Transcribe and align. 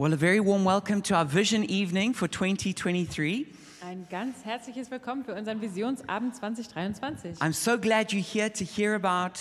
Well, 0.00 0.14
a 0.14 0.16
very 0.16 0.40
warm 0.40 0.64
welcome 0.64 1.02
to 1.02 1.14
our 1.14 1.26
Vision 1.26 1.62
Evening 1.62 2.14
for 2.14 2.26
2023. 2.26 3.46
Ein 3.82 4.06
ganz 4.08 4.46
herzliches 4.46 4.90
Willkommen 4.90 5.26
für 5.26 5.34
unseren 5.34 5.60
Visionsabend 5.60 6.34
2023. 6.36 7.38
I'm 7.42 7.52
so 7.52 7.76
glad 7.76 8.10
you're 8.10 8.22
here 8.22 8.50
to 8.50 8.64
hear 8.64 8.94
about 8.94 9.38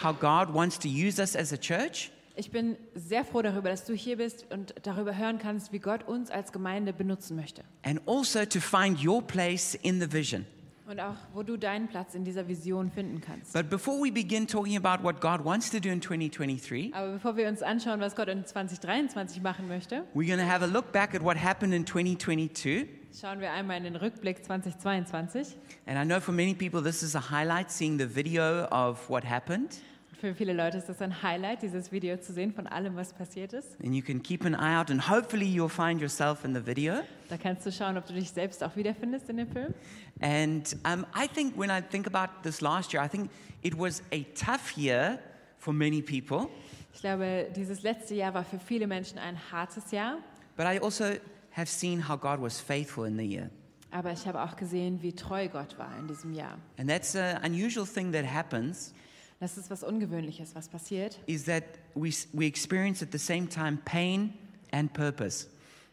how 0.00 0.12
God 0.12 0.54
wants 0.54 0.78
to 0.78 0.88
use 0.88 1.18
us 1.18 1.34
as 1.34 1.52
a 1.52 1.56
church. 1.56 2.12
Ich 2.36 2.52
bin 2.52 2.76
sehr 2.94 3.24
froh 3.24 3.42
darüber, 3.42 3.68
dass 3.68 3.84
du 3.84 3.94
hier 3.94 4.18
bist 4.18 4.46
und 4.52 4.76
darüber 4.84 5.18
hören 5.18 5.40
kannst, 5.40 5.72
wie 5.72 5.80
Gott 5.80 6.06
uns 6.06 6.30
als 6.30 6.52
Gemeinde 6.52 6.92
benutzen 6.92 7.34
möchte. 7.34 7.64
and 7.82 8.00
also 8.06 8.44
to 8.44 8.60
find 8.60 9.04
your 9.04 9.20
place 9.20 9.74
in 9.74 10.00
the 10.00 10.12
vision. 10.12 10.46
Und 10.88 11.00
auch, 11.00 11.16
wo 11.34 11.42
du 11.42 11.56
deinen 11.56 11.88
Platz 11.88 12.14
in 12.14 12.24
dieser 12.24 12.46
Vision 12.46 12.90
finden 12.92 13.20
kannst. 13.20 13.52
But 13.52 13.68
before 13.68 14.00
we 14.00 14.12
begin 14.12 14.46
talking 14.46 14.76
about 14.76 15.02
what 15.02 15.20
God 15.20 15.44
wants 15.44 15.68
to 15.70 15.80
do 15.80 15.88
in 15.88 16.00
2023, 16.00 16.94
Aber 16.94 17.14
bevor 17.14 17.36
wir 17.36 17.48
uns 17.48 17.60
anschauen, 17.60 18.00
was 18.00 18.14
Gott 18.14 18.28
in 18.28 18.44
2023 18.46 19.42
machen 19.42 19.66
möchte, 19.66 20.04
we're 20.14 20.26
going 20.26 20.38
to 20.38 20.46
have 20.46 20.62
a 20.62 20.68
look 20.68 20.92
back 20.92 21.14
at 21.14 21.22
what 21.22 21.36
happened 21.36 21.74
in 21.74 21.84
2022. 21.84 22.86
schauen 23.20 23.40
wir 23.40 23.50
einmal 23.52 23.78
in 23.78 23.84
den 23.84 23.96
Rückblick 23.96 24.44
2022. 24.44 25.56
And 25.86 25.98
I 25.98 26.04
know 26.04 26.20
for 26.20 26.32
many 26.32 26.54
people, 26.54 26.82
this 26.82 27.02
is 27.02 27.16
a 27.16 27.30
highlight 27.30 27.70
seeing 27.70 27.98
the 27.98 28.06
video 28.06 28.66
of 28.70 29.08
what 29.08 29.24
happened. 29.24 29.70
Für 30.20 30.34
viele 30.34 30.54
Leute 30.54 30.78
ist 30.78 30.88
das 30.88 31.02
ein 31.02 31.22
Highlight, 31.22 31.60
dieses 31.62 31.92
Video 31.92 32.16
zu 32.16 32.32
sehen 32.32 32.50
von 32.52 32.66
allem, 32.66 32.96
was 32.96 33.12
passiert 33.12 33.52
ist. 33.52 33.78
And 33.84 33.94
you 33.94 34.02
can 34.02 34.22
keep 34.22 34.46
an 34.46 34.54
eye 34.54 34.78
out, 34.80 34.90
and 34.90 35.10
hopefully, 35.10 35.44
you'll 35.44 35.68
find 35.68 36.00
yourself 36.00 36.42
in 36.44 36.54
the 36.54 36.64
video. 36.66 36.94
Da 37.28 37.36
kannst 37.36 37.66
du 37.66 37.70
schauen, 37.72 37.98
ob 37.98 38.06
du 38.06 38.14
dich 38.14 38.30
selbst 38.30 38.64
auch 38.64 38.74
wiederfindest 38.76 39.28
in 39.28 39.36
dem 39.36 39.48
Film. 39.48 39.74
And 40.20 40.74
um, 40.90 41.04
I 41.14 41.28
think 41.28 41.58
when 41.58 41.68
I 41.70 41.82
think 41.82 42.06
about 42.06 42.32
this 42.42 42.62
last 42.62 42.94
year, 42.94 43.04
I 43.04 43.08
think 43.08 43.30
it 43.60 43.78
was 43.78 44.02
a 44.10 44.24
tough 44.34 44.76
year 44.78 45.18
for 45.58 45.74
many 45.74 46.00
people, 46.00 46.48
Ich 46.94 47.00
glaube, 47.02 47.48
dieses 47.54 47.82
letzte 47.82 48.14
Jahr 48.14 48.32
war 48.32 48.44
für 48.44 48.58
viele 48.58 48.86
Menschen 48.86 49.18
ein 49.18 49.36
hartes 49.52 49.90
Jahr. 49.90 50.16
but 50.56 50.64
I 50.64 50.78
also 50.80 51.04
have 51.52 51.66
seen 51.68 52.08
how 52.08 52.16
God 52.18 52.40
was 52.40 52.58
faithful 52.58 53.06
in 53.06 53.18
the 53.18 53.24
year. 53.26 53.50
Aber 53.90 54.12
ich 54.12 54.26
habe 54.26 54.42
auch 54.42 54.56
gesehen, 54.56 55.02
wie 55.02 55.12
treu 55.12 55.48
Gott 55.48 55.78
war 55.78 55.90
in 56.00 56.08
diesem 56.08 56.32
Jahr. 56.32 56.56
And 56.78 56.88
that's 56.88 57.14
an 57.14 57.44
unusual 57.44 57.86
thing 57.86 58.12
that 58.12 58.24
happens 58.24 58.94
Das 59.38 59.58
ist 59.58 59.70
was 59.70 59.82
Ungewöhnliches, 59.82 60.54
was 60.54 60.68
passiert, 60.68 61.18
is 61.26 61.44
that 61.44 61.64
we, 61.94 62.10
we 62.32 62.46
experience 62.46 63.02
at 63.02 63.12
the 63.12 63.18
same 63.18 63.48
time 63.48 63.78
pain 63.84 64.32
and 64.72 64.92
purpose. 64.92 65.46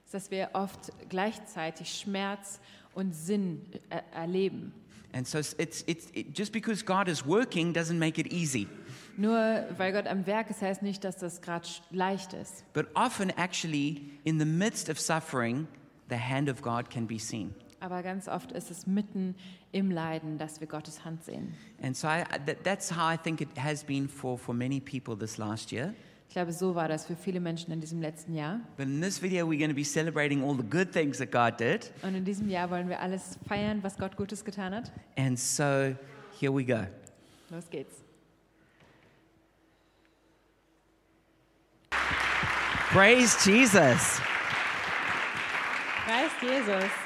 ist, 0.05 0.13
dass 0.13 0.31
wir 0.31 0.49
oft 0.53 0.91
gleichzeitig 1.09 1.89
Schmerz 1.93 2.59
und 2.93 3.13
Sinn 3.13 3.61
äh, 3.89 4.01
erleben. 4.13 4.73
And 5.13 5.27
so 5.27 5.37
it's, 5.37 5.53
it's, 5.59 5.83
it's, 5.85 6.07
it, 6.13 6.35
just 6.35 6.51
because 6.51 6.83
God 6.83 7.07
is 7.07 7.25
working 7.25 7.73
doesn't 7.73 7.99
make 7.99 8.19
it 8.19 8.31
easy. 8.31 8.67
Nur 9.15 9.65
weil 9.77 9.91
Gott 9.93 10.07
am 10.07 10.25
Werk 10.25 10.49
ist, 10.49 10.61
heißt 10.61 10.81
nicht, 10.81 11.03
dass 11.03 11.17
das 11.17 11.41
gerade 11.41 11.67
leicht 11.91 12.33
ist. 12.33 12.63
But 12.73 12.87
often, 12.95 13.29
actually, 13.37 14.01
in 14.23 14.39
the 14.39 14.45
midst 14.45 14.89
of 14.89 14.99
suffering, 14.99 15.67
the 16.09 16.17
hand 16.17 16.49
of 16.49 16.61
God 16.61 16.89
can 16.89 17.05
be 17.05 17.19
seen. 17.19 17.53
Aber 17.83 18.01
ganz 18.01 18.29
oft 18.29 18.53
ist 18.53 18.71
es 18.71 18.87
mitten 18.87 19.35
im 19.73 19.91
Leiden, 19.91 20.37
dass 20.37 20.61
wir 20.61 20.67
Gottes 20.67 21.03
Hand 21.03 21.21
sehen. 21.25 21.53
And 21.81 21.97
so 21.97 22.07
I, 22.07 22.23
that, 22.45 22.63
that's 22.63 22.89
how 22.89 23.13
I 23.13 23.17
think 23.17 23.41
it 23.41 23.49
has 23.57 23.83
been 23.83 24.07
for, 24.07 24.37
for 24.37 24.55
many 24.55 24.79
people 24.79 25.17
this 25.17 25.37
last 25.37 25.69
year. 25.73 25.93
Ich 26.29 26.33
glaube, 26.33 26.53
so 26.53 26.75
war 26.75 26.87
das 26.87 27.05
für 27.05 27.17
viele 27.17 27.41
Menschen 27.41 27.73
in 27.73 27.81
diesem 27.81 28.01
letzten 28.01 28.35
Jahr. 28.35 28.61
But 28.77 28.85
in 28.85 29.01
this 29.01 29.21
video, 29.21 29.45
we're 29.45 29.59
going 29.59 29.69
to 29.69 29.75
be 29.75 29.83
celebrating 29.83 30.41
all 30.41 30.55
the 30.55 30.63
good 30.63 30.93
things 30.93 31.17
that 31.17 31.29
God 31.29 31.59
did. 31.59 31.91
Und 32.03 32.15
in 32.15 32.23
diesem 32.23 32.47
Jahr 32.47 32.71
wollen 32.71 32.87
wir 32.87 33.01
alles 33.01 33.37
feiern, 33.49 33.83
was 33.83 33.97
Gott 33.97 34.15
Gutes 34.15 34.45
getan 34.45 34.73
hat. 34.73 34.89
And 35.17 35.37
so 35.37 35.93
here 36.39 36.53
we 36.53 36.63
go. 36.63 36.87
Los 37.49 37.69
geht's. 37.69 38.01
Praise 42.93 43.35
Jesus. 43.43 44.21
Preis 46.05 46.31
Jesus. 46.41 47.02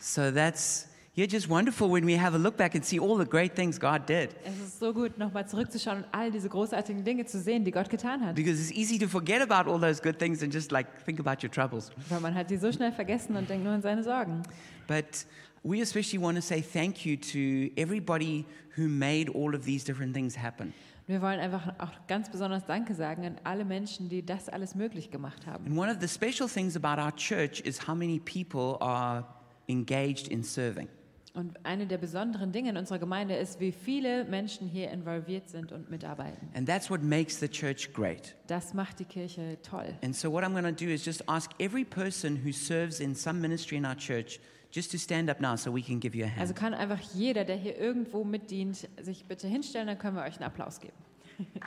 So 0.00 0.30
that's 0.30 0.90
yeah, 1.14 1.26
just 1.26 1.48
wonderful 1.48 1.90
when 1.90 2.06
we 2.06 2.16
have 2.16 2.34
a 2.34 2.38
look 2.38 2.56
back 2.56 2.74
and 2.74 2.84
see 2.84 2.98
all 2.98 3.16
the 3.16 3.26
great 3.26 3.54
things 3.54 3.78
God 3.78 4.06
did. 4.06 4.34
Es 4.44 4.58
ist 4.58 4.78
so 4.78 4.92
gut, 4.92 5.18
nochmal 5.18 5.46
zurückzuschauen 5.46 5.98
und 5.98 6.06
all 6.12 6.30
diese 6.30 6.48
großartigen 6.48 7.04
Dinge 7.04 7.26
zu 7.26 7.38
sehen, 7.40 7.64
die 7.64 7.70
Gott 7.70 7.90
getan 7.90 8.24
hat. 8.24 8.34
Because 8.34 8.60
it's 8.60 8.70
easy 8.70 8.98
to 8.98 9.08
forget 9.08 9.42
about 9.42 9.70
all 9.70 9.78
those 9.78 10.00
good 10.00 10.18
things 10.18 10.42
and 10.42 10.52
just 10.52 10.70
like 10.70 10.86
think 11.04 11.20
about 11.20 11.42
your 11.42 11.50
troubles. 11.50 11.90
Weil 12.08 12.20
man 12.20 12.34
hat 12.34 12.48
die 12.50 12.56
so 12.56 12.72
schnell 12.72 12.92
vergessen 12.92 13.36
und 13.36 13.50
denkt 13.50 13.64
nur 13.64 13.72
an 13.74 13.82
seine 13.82 14.02
Sorgen. 14.02 14.42
But 14.86 15.26
we 15.62 15.82
especially 15.82 16.18
want 16.18 16.36
to 16.36 16.42
say 16.42 16.62
thank 16.62 17.04
you 17.04 17.16
to 17.16 17.70
everybody 17.76 18.46
who 18.76 18.88
made 18.88 19.30
all 19.34 19.54
of 19.54 19.64
these 19.64 19.84
different 19.84 20.14
things 20.14 20.38
happen. 20.38 20.72
Wir 21.06 21.20
wollen 21.20 21.40
einfach 21.40 21.74
auch 21.78 21.90
ganz 22.06 22.30
besonders 22.30 22.64
Danke 22.66 22.94
sagen 22.94 23.26
an 23.26 23.36
alle 23.42 23.64
Menschen, 23.64 24.08
die 24.08 24.24
das 24.24 24.48
alles 24.48 24.76
möglich 24.76 25.10
gemacht 25.10 25.46
haben. 25.46 25.66
And 25.66 25.76
one 25.76 25.90
of 25.90 25.98
the 26.00 26.08
special 26.08 26.48
things 26.48 26.76
about 26.76 27.02
our 27.02 27.14
church 27.14 27.60
is 27.60 27.86
how 27.86 27.96
many 27.96 28.20
people 28.20 28.80
are 28.80 29.26
engaged 29.70 30.28
in 30.28 30.42
serving. 30.42 30.88
Und 31.32 31.64
eine 31.64 31.86
der 31.86 31.98
besonderen 31.98 32.50
Dinge 32.50 32.70
in 32.70 32.76
unserer 32.76 32.98
Gemeinde 32.98 33.36
ist, 33.36 33.60
wie 33.60 33.70
viele 33.70 34.24
Menschen 34.24 34.66
hier 34.66 34.90
involviert 34.90 35.48
sind 35.48 35.70
und 35.70 35.88
mitarbeiten. 35.88 36.48
And 36.54 36.68
that's 36.68 36.90
what 36.90 37.02
makes 37.02 37.38
the 37.38 37.48
church 37.48 37.92
great. 37.92 38.34
Das 38.48 38.74
macht 38.74 38.98
die 38.98 39.04
Kirche 39.04 39.56
toll. 39.62 39.94
And 40.02 40.14
so, 40.14 40.32
what 40.32 40.42
I'm 40.42 40.52
going 40.52 40.64
to 40.64 40.72
do 40.72 40.90
is 40.90 41.04
just 41.04 41.28
ask 41.28 41.52
every 41.60 41.84
person 41.84 42.40
who 42.44 42.50
serves 42.50 42.98
in 42.98 43.14
some 43.14 43.40
ministry 43.40 43.76
in 43.76 43.86
our 43.86 43.96
church 43.96 44.40
just 44.72 44.90
to 44.90 44.98
stand 44.98 45.30
up 45.30 45.40
now 45.40 45.54
so 45.54 45.72
we 45.72 45.82
can 45.82 46.00
give 46.00 46.16
you 46.16 46.24
a 46.24 46.28
hand. 46.28 46.40
Also 46.40 46.54
kann 46.54 46.74
einfach 46.74 47.00
jeder, 47.14 47.44
der 47.44 47.56
hier 47.56 47.78
irgendwo 47.78 48.24
mitdient, 48.24 48.88
sich 49.00 49.24
bitte 49.26 49.46
hinstellen, 49.46 49.86
dann 49.86 49.98
können 49.98 50.16
wir 50.16 50.24
euch 50.24 50.36
einen 50.36 50.44
Applaus 50.46 50.80
geben. 50.80 50.96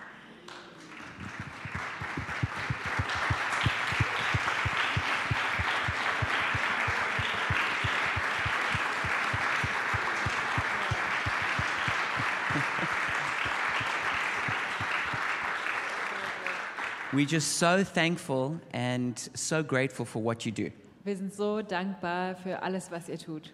We're 17.14 17.28
just 17.28 17.60
so 17.60 17.84
thankful 17.84 18.60
and 18.74 19.16
so 19.36 19.62
grateful 19.62 20.04
for 20.04 20.20
what 20.24 20.48
you 20.48 20.52
do. 20.52 20.72
Wir 21.06 21.16
sind 21.16 21.32
so 21.32 21.62
dankbar 21.62 22.36
für 22.36 22.64
alles, 22.64 22.90
was 22.90 23.08
ihr 23.08 23.20
tut. 23.20 23.52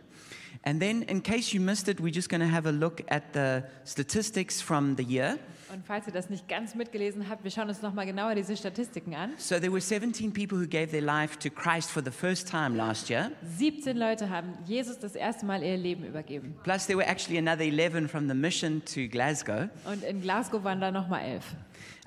And 0.63 0.81
then, 0.81 1.01
in 1.03 1.21
case 1.21 1.53
you 1.53 1.59
missed 1.59 1.89
it, 1.89 1.99
we're 1.99 2.13
just 2.13 2.29
going 2.29 2.39
to 2.39 2.47
have 2.47 2.67
a 2.67 2.71
look 2.71 3.01
at 3.09 3.33
the 3.33 3.65
statistics 3.83 4.61
from 4.61 4.95
the 4.95 5.03
year. 5.03 5.37
Und 5.71 5.85
falls 5.85 6.07
ihr 6.07 6.13
das 6.13 6.29
nicht 6.29 6.47
ganz 6.47 6.73
mitgelesen 6.73 7.29
habt, 7.29 7.43
wir 7.43 7.51
schauen 7.51 7.69
uns 7.69 7.81
nochmal 7.81 8.07
genauer 8.07 8.33
diese 8.33 8.57
Statistiken 8.57 9.13
an. 9.13 9.33
So, 9.37 9.59
there 9.59 9.71
were 9.71 9.81
17 9.81 10.33
people 10.33 10.57
who 10.57 10.67
gave 10.67 10.87
their 10.87 11.01
life 11.01 11.37
to 11.39 11.49
Christ 11.49 11.91
for 11.91 12.03
the 12.03 12.11
first 12.11 12.47
time 12.49 12.75
last 12.75 13.09
year. 13.09 13.31
17 13.57 13.95
Leute 13.95 14.29
haben 14.29 14.57
Jesus 14.65 14.97
das 14.97 15.15
erste 15.15 15.45
Mal 15.45 15.61
ihr 15.61 15.77
Leben 15.77 16.03
übergeben. 16.05 16.55
Plus, 16.63 16.87
there 16.87 16.97
were 16.97 17.07
actually 17.07 17.37
another 17.37 17.63
11 17.63 18.09
from 18.09 18.27
the 18.27 18.33
mission 18.33 18.81
to 18.85 19.07
Glasgow. 19.07 19.69
Und 19.85 20.03
in 20.03 20.21
Glasgow 20.21 20.63
waren 20.63 20.81
da 20.81 20.91
nochmal 20.91 21.21
elf. 21.23 21.45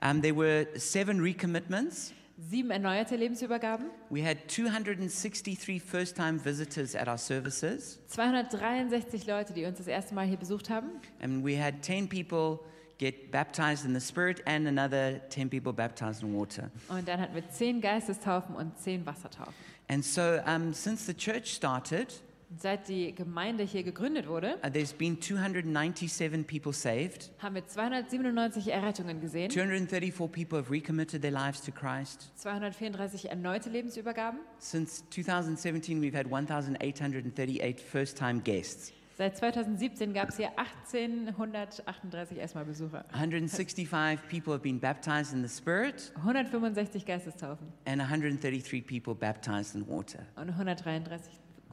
Um, 0.02 0.20
there 0.20 0.36
were 0.36 0.66
seven 0.76 1.20
recommitments. 1.20 2.12
Sieben 2.50 2.72
erneuerte 2.72 3.14
Lebensübergaben, 3.14 3.86
We 4.10 4.26
had 4.26 4.48
263 4.48 5.80
first 5.80 6.16
time 6.16 6.44
visitors 6.44 6.96
at 6.96 7.06
our 7.06 7.18
services. 7.18 8.00
263 8.08 9.26
Leute, 9.26 9.52
die 9.52 9.64
uns 9.64 9.78
das 9.78 9.86
erste 9.86 10.14
Mal 10.14 10.26
hier 10.26 10.38
besucht 10.38 10.68
haben. 10.68 10.88
And 11.20 11.44
we 11.44 11.56
had 11.56 11.84
10 11.84 12.08
people 12.08 12.58
get 13.02 13.32
baptized 13.32 13.84
in 13.84 13.92
the 13.92 14.00
Spirit 14.00 14.42
and 14.46 14.68
another 14.68 15.20
10 15.30 15.50
people 15.50 15.72
baptized 15.72 16.22
in 16.22 16.32
water. 16.34 16.70
Und 16.88 17.08
dann 17.08 17.20
hatten 17.20 17.34
wir 17.34 17.48
zehn 17.50 17.80
Geistestaufen 17.80 18.54
und 18.54 18.78
zehn 18.78 19.04
Wassertaufen. 19.04 19.52
And 19.88 20.04
so, 20.04 20.38
um, 20.46 20.72
since 20.72 21.04
the 21.04 21.14
church 21.14 21.52
started, 21.52 22.22
seit 22.56 22.88
die 22.88 23.12
Gemeinde 23.14 23.64
hier 23.64 23.82
gegründet 23.82 24.28
wurde, 24.28 24.56
uh, 24.64 24.70
there's 24.70 24.92
been 24.92 25.20
297 25.20 26.46
people 26.46 26.72
saved. 26.72 27.30
haben 27.38 27.56
wir 27.56 27.66
297 27.66 28.68
Errettungen 28.68 29.20
gesehen, 29.20 29.50
234 29.50 30.30
people 30.30 30.58
have 30.58 30.70
recommitted 30.70 31.22
their 31.22 31.32
lives 31.32 31.60
to 31.60 31.72
Christ. 31.72 32.30
234 32.36 33.30
erneute 33.30 33.68
Lebensübergaben. 33.68 34.38
Since 34.59 35.03
2017, 35.10 36.00
we've 36.00 36.16
had 36.16 36.30
1,838 36.30 37.80
first 37.80 38.16
time 38.16 38.41
guests, 38.41 38.92
Seit 39.18 39.36
2017 39.38 40.14
gab 40.14 40.30
es 40.30 40.36
hier 40.38 40.50
1838 40.56 42.38
erstmal 42.38 42.64
Besucher, 42.64 43.04
165 43.12 44.26
people 44.28 44.53
have 44.54 44.62
been 44.62 44.78
baptized 44.80 45.34
in 45.34 45.42
the 45.42 45.48
Spirit, 45.48 46.12
165 46.16 47.04
Geistestaufen 47.04 47.66
and 47.84 48.00
133 48.00 48.80
people 48.80 49.14
baptized 49.14 49.74
in 49.74 49.86
water. 49.86 50.20
und 50.36 50.48
133 50.48 51.20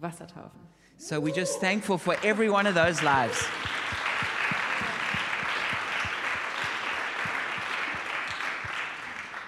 Wassertaufen. 0.01 0.59
So 0.97 1.21
we're 1.21 1.33
just 1.33 1.61
thankful 1.61 1.97
for 1.97 2.15
every 2.23 2.49
one 2.49 2.67
of 2.67 2.75
those 2.75 3.01
lives. 3.01 3.47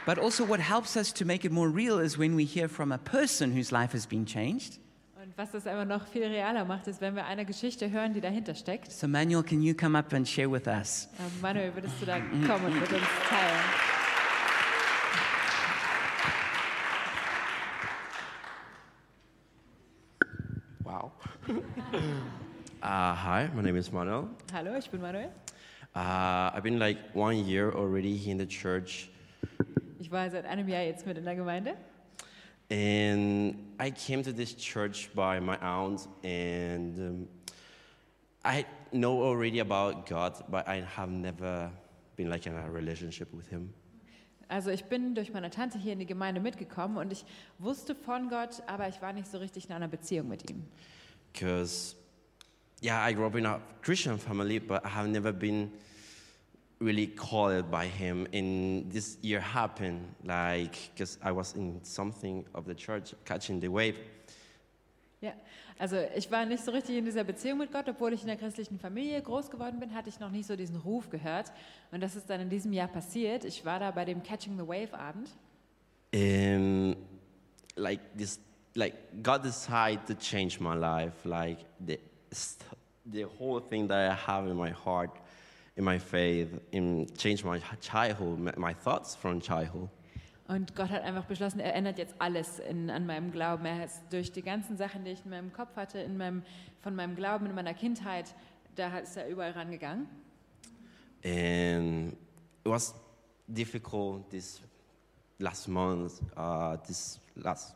But 0.06 0.18
also, 0.18 0.44
what 0.44 0.60
helps 0.60 0.98
us 0.98 1.12
to 1.14 1.26
make 1.26 1.46
it 1.46 1.52
more 1.52 1.70
real 1.70 2.00
is 2.00 2.18
when 2.18 2.36
we 2.36 2.44
hear 2.46 2.68
from 2.68 2.92
a 2.92 2.98
person 2.98 3.52
whose 3.52 3.72
life 3.72 3.92
has 3.92 4.06
been 4.08 4.26
changed. 4.26 4.80
Und 5.32 5.38
was 5.38 5.52
das 5.52 5.66
aber 5.66 5.86
noch 5.86 6.08
viel 6.08 6.26
realer 6.26 6.66
macht, 6.66 6.88
ist, 6.88 7.00
wenn 7.00 7.16
wir 7.16 7.24
eine 7.24 7.46
Geschichte 7.46 7.90
hören, 7.90 8.14
die 8.14 8.20
dahinter 8.20 8.54
steckt. 8.54 8.92
So 8.92 9.08
Manuel, 9.08 9.44
can 9.44 9.62
you 9.62 9.74
come 9.74 9.98
up 9.98 10.14
and 10.14 10.28
share 10.28 10.52
with 10.52 10.68
us? 10.68 11.08
Ähm, 11.18 11.42
Manuel, 11.42 11.74
würdest 11.74 11.96
du 12.02 12.06
da 12.06 12.20
kommen 12.20 12.66
und 12.66 12.82
mit 12.82 12.92
uns 12.92 13.08
teilen? 13.30 13.60
Wow. 20.84 21.12
uh, 22.84 22.84
hi, 22.84 23.48
my 23.56 23.62
name 23.62 23.78
is 23.78 23.90
Manuel. 23.90 24.28
Hallo, 24.52 24.76
ich 24.78 24.90
bin 24.90 25.00
Manuel. 25.00 25.30
Uh, 25.96 26.52
I've 26.54 26.64
been 26.64 26.78
like 26.78 26.98
one 27.14 27.38
year 27.38 27.74
already 27.74 28.18
in 28.30 28.38
the 28.38 28.46
church. 28.46 29.10
Ich 29.98 30.12
war 30.12 30.30
seit 30.30 30.44
einem 30.44 30.68
Jahr 30.68 30.82
jetzt 30.82 31.06
mit 31.06 31.18
in 31.18 31.24
der 31.24 31.38
Gemeinde. 31.38 31.76
And 32.72 33.74
I 33.78 33.92
came 33.92 34.24
to 34.24 34.32
this 34.32 34.54
church 34.54 35.10
by 35.14 35.42
my 35.42 35.58
aunt, 35.58 36.08
and 36.24 36.98
um, 36.98 37.28
I 38.46 38.66
know 38.94 39.22
already 39.22 39.60
about 39.60 40.08
God, 40.08 40.42
but 40.50 40.68
I 40.70 40.86
have 40.96 41.10
never 41.10 41.70
been 42.16 42.30
like 42.30 42.48
in 42.48 42.56
a 42.56 42.72
relationship 42.72 43.34
with 43.34 43.48
Him. 43.50 43.74
Also 44.48 44.70
ich 44.70 44.86
bin 44.86 45.16
durch 45.16 45.32
meine 45.32 45.50
Tante 45.50 45.78
hier 45.80 45.94
in 45.94 46.00
die 46.00 46.06
Gemeinde 46.06 46.42
mitgekommen 46.42 46.98
und 46.98 47.12
ich 47.12 47.24
wusste 47.60 47.96
von 47.96 48.30
Gott, 48.30 48.62
aber 48.68 48.88
ich 48.90 49.02
war 49.02 49.14
nicht 49.14 49.28
so 49.28 49.38
richtig 49.38 49.70
in 49.70 49.72
einer 49.72 49.88
Beziehung 49.88 50.28
mit 50.28 50.50
ihm. 50.50 50.64
Because, 51.32 51.96
yeah, 52.82 53.08
I 53.08 53.14
grew 53.14 53.26
up 53.26 53.36
in 53.36 53.46
a 53.46 53.62
Christian 53.82 54.18
family, 54.18 54.60
but 54.60 54.84
I 54.86 54.90
have 54.90 55.08
never 55.08 55.32
been 55.32 55.72
really 56.82 57.08
called 57.08 57.70
by 57.70 57.86
Him. 57.86 58.28
And 58.34 58.92
this 58.92 59.18
year 59.22 59.40
happened, 59.40 60.16
like, 60.24 60.92
because 60.94 61.18
I 61.24 61.32
was 61.32 61.54
in 61.54 61.80
something 61.84 62.46
of 62.54 62.66
the 62.66 62.76
church, 62.76 63.16
catching 63.26 63.62
the 63.62 63.70
wave. 63.70 63.96
Ja, 65.22 65.34
also 65.78 65.98
ich 66.16 66.32
war 66.32 66.46
nicht 66.46 66.66
so 66.66 66.72
richtig 66.72 66.98
in 66.98 67.06
dieser 67.06 67.24
Beziehung 67.24 67.60
mit 67.60 67.72
Gott, 67.72 67.88
obwohl 67.88 68.12
ich 68.14 68.22
in 68.22 68.28
der 68.28 68.38
christlichen 68.38 68.80
Familie 68.80 69.22
groß 69.22 69.52
geworden 69.52 69.80
bin, 69.80 69.94
hatte 69.94 70.10
ich 70.10 70.20
noch 70.20 70.32
nicht 70.32 70.48
so 70.48 70.56
diesen 70.56 70.78
Ruf 70.78 71.12
gehört. 71.12 71.52
Und 71.92 72.02
das 72.02 72.16
ist 72.16 72.28
dann 72.28 72.42
in 72.42 72.50
diesem 72.50 72.74
Jahr 72.74 72.88
passiert. 72.88 73.46
Ich 73.46 73.64
war 73.64 73.80
da 73.80 73.92
bei 73.92 74.04
dem 74.04 74.24
Catching 74.24 74.58
the 74.58 74.68
Wave 74.68 74.94
Abend 74.94 75.30
And 76.14 76.98
like 77.78 78.02
this, 78.18 78.40
like 78.76 79.24
God 79.24 79.44
decided 79.44 80.06
to 80.08 80.14
change 80.14 80.60
my 80.60 80.76
life. 80.76 81.14
Like 81.24 81.60
the 81.80 82.00
the 83.10 83.24
whole 83.24 83.62
thing 83.62 83.88
that 83.88 84.12
I 84.12 84.14
have 84.14 84.48
in 84.48 84.58
my 84.58 84.72
heart, 84.72 85.12
in 85.76 85.84
my 85.86 86.00
faith, 86.00 86.50
in 86.72 87.08
change 87.18 87.44
my 87.44 87.60
childhood, 87.80 88.40
my- 88.58 88.74
thoughts 88.74 89.16
from 89.16 89.40
childhood. 89.40 89.90
und 90.48 90.76
Gott 90.76 90.90
hat 90.90 91.04
einfach 91.04 91.26
beschlossen, 91.26 91.60
er 91.62 91.74
ändert 91.76 91.98
jetzt 91.98 92.14
alles 92.20 92.60
in, 92.60 92.90
an 92.90 93.06
meinem 93.06 93.32
Glauben. 93.32 93.66
Er 93.66 93.86
ist 93.86 94.02
durch 94.10 94.32
die 94.34 94.42
ganzen 94.42 94.76
Sachen, 94.76 95.06
die 95.06 95.12
ich 95.12 95.24
in 95.24 95.30
meinem 95.32 95.54
Kopf 95.54 95.76
hatte, 95.78 96.00
in 96.00 96.18
meinem, 96.18 96.44
von 96.82 96.94
meinem 96.94 97.16
Glauben, 97.16 97.46
in 97.46 97.56
meiner 97.56 97.74
Kindheit, 97.74 98.36
da 98.76 98.98
ist 99.00 99.16
er 99.16 99.28
überall 99.30 99.52
rangegangen. 99.52 100.08
and 101.24 102.14
it 102.66 102.70
was 102.70 102.94
difficult 103.48 104.30
this 104.30 104.62
last 105.40 105.68
month, 105.68 106.22
uh, 106.38 106.78
this 106.88 107.20
last 107.36 107.76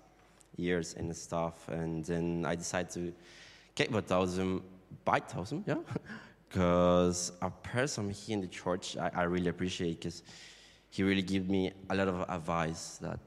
years 0.57 0.95
and 0.95 1.15
stuff. 1.15 1.68
And 1.69 2.03
then 2.06 2.45
I 2.45 2.56
decided 2.56 2.89
to 2.92 3.13
get 3.75 3.92
baptism, 3.92 4.62
baptism, 5.03 5.63
yeah, 5.68 5.77
because 6.56 7.34
a 7.42 7.50
person 7.50 8.10
here 8.10 8.36
in 8.36 8.42
the 8.42 8.48
church 8.48 8.96
I, 8.98 9.12
I 9.13 9.24
really 9.24 9.50
appreciate 9.50 10.00
because 10.00 10.24
he 10.90 11.04
really 11.04 11.22
gave 11.22 11.50
me 11.50 11.74
a 11.90 11.96
lot 11.96 12.07
of 12.07 12.22
advice 12.30 12.98
that 13.02 13.19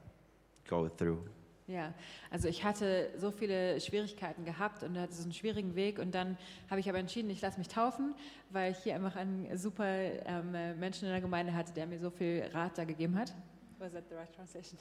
go 0.67 0.87
through. 0.87 1.19
Ja, 1.67 1.93
also 2.31 2.47
ich 2.47 2.63
hatte 2.63 3.11
so 3.19 3.29
viele 3.29 3.79
Schwierigkeiten 3.79 4.43
gehabt 4.43 4.81
und 4.81 4.97
hatte 4.97 5.13
so 5.13 5.21
einen 5.21 5.33
schwierigen 5.33 5.75
Weg 5.75 5.99
und 5.99 6.15
dann 6.15 6.35
habe 6.71 6.79
ich 6.79 6.89
aber 6.89 6.97
entschieden, 6.97 7.29
ich 7.29 7.39
lasse 7.41 7.59
mich 7.59 7.67
taufen, 7.67 8.15
weil 8.49 8.71
ich 8.71 8.79
hier 8.79 8.95
einfach 8.95 9.15
einen 9.15 9.55
super 9.55 9.85
ähm, 9.85 10.55
äh, 10.55 10.73
Menschen 10.73 11.05
in 11.05 11.11
der 11.11 11.21
Gemeinde 11.21 11.53
hatte, 11.53 11.71
der 11.73 11.85
mir 11.85 11.99
so 11.99 12.09
viel 12.09 12.49
Rat 12.55 12.75
da 12.75 12.85
gegeben 12.85 13.15
hat. 13.15 13.35
Was 13.77 13.93
that 13.93 14.05
the 14.09 14.15
right 14.15 14.33
translation? 14.35 14.79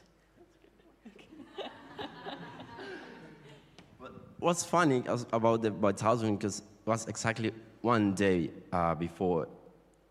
What's 4.39 4.65
funny 4.65 5.03
about 5.33 5.59
the 5.63 5.71
baptism 5.71 6.37
because 6.37 6.63
was 6.87 7.07
exactly 7.07 7.53
one 7.83 8.15
day 8.15 8.51
uh, 8.73 8.95
before 8.95 9.47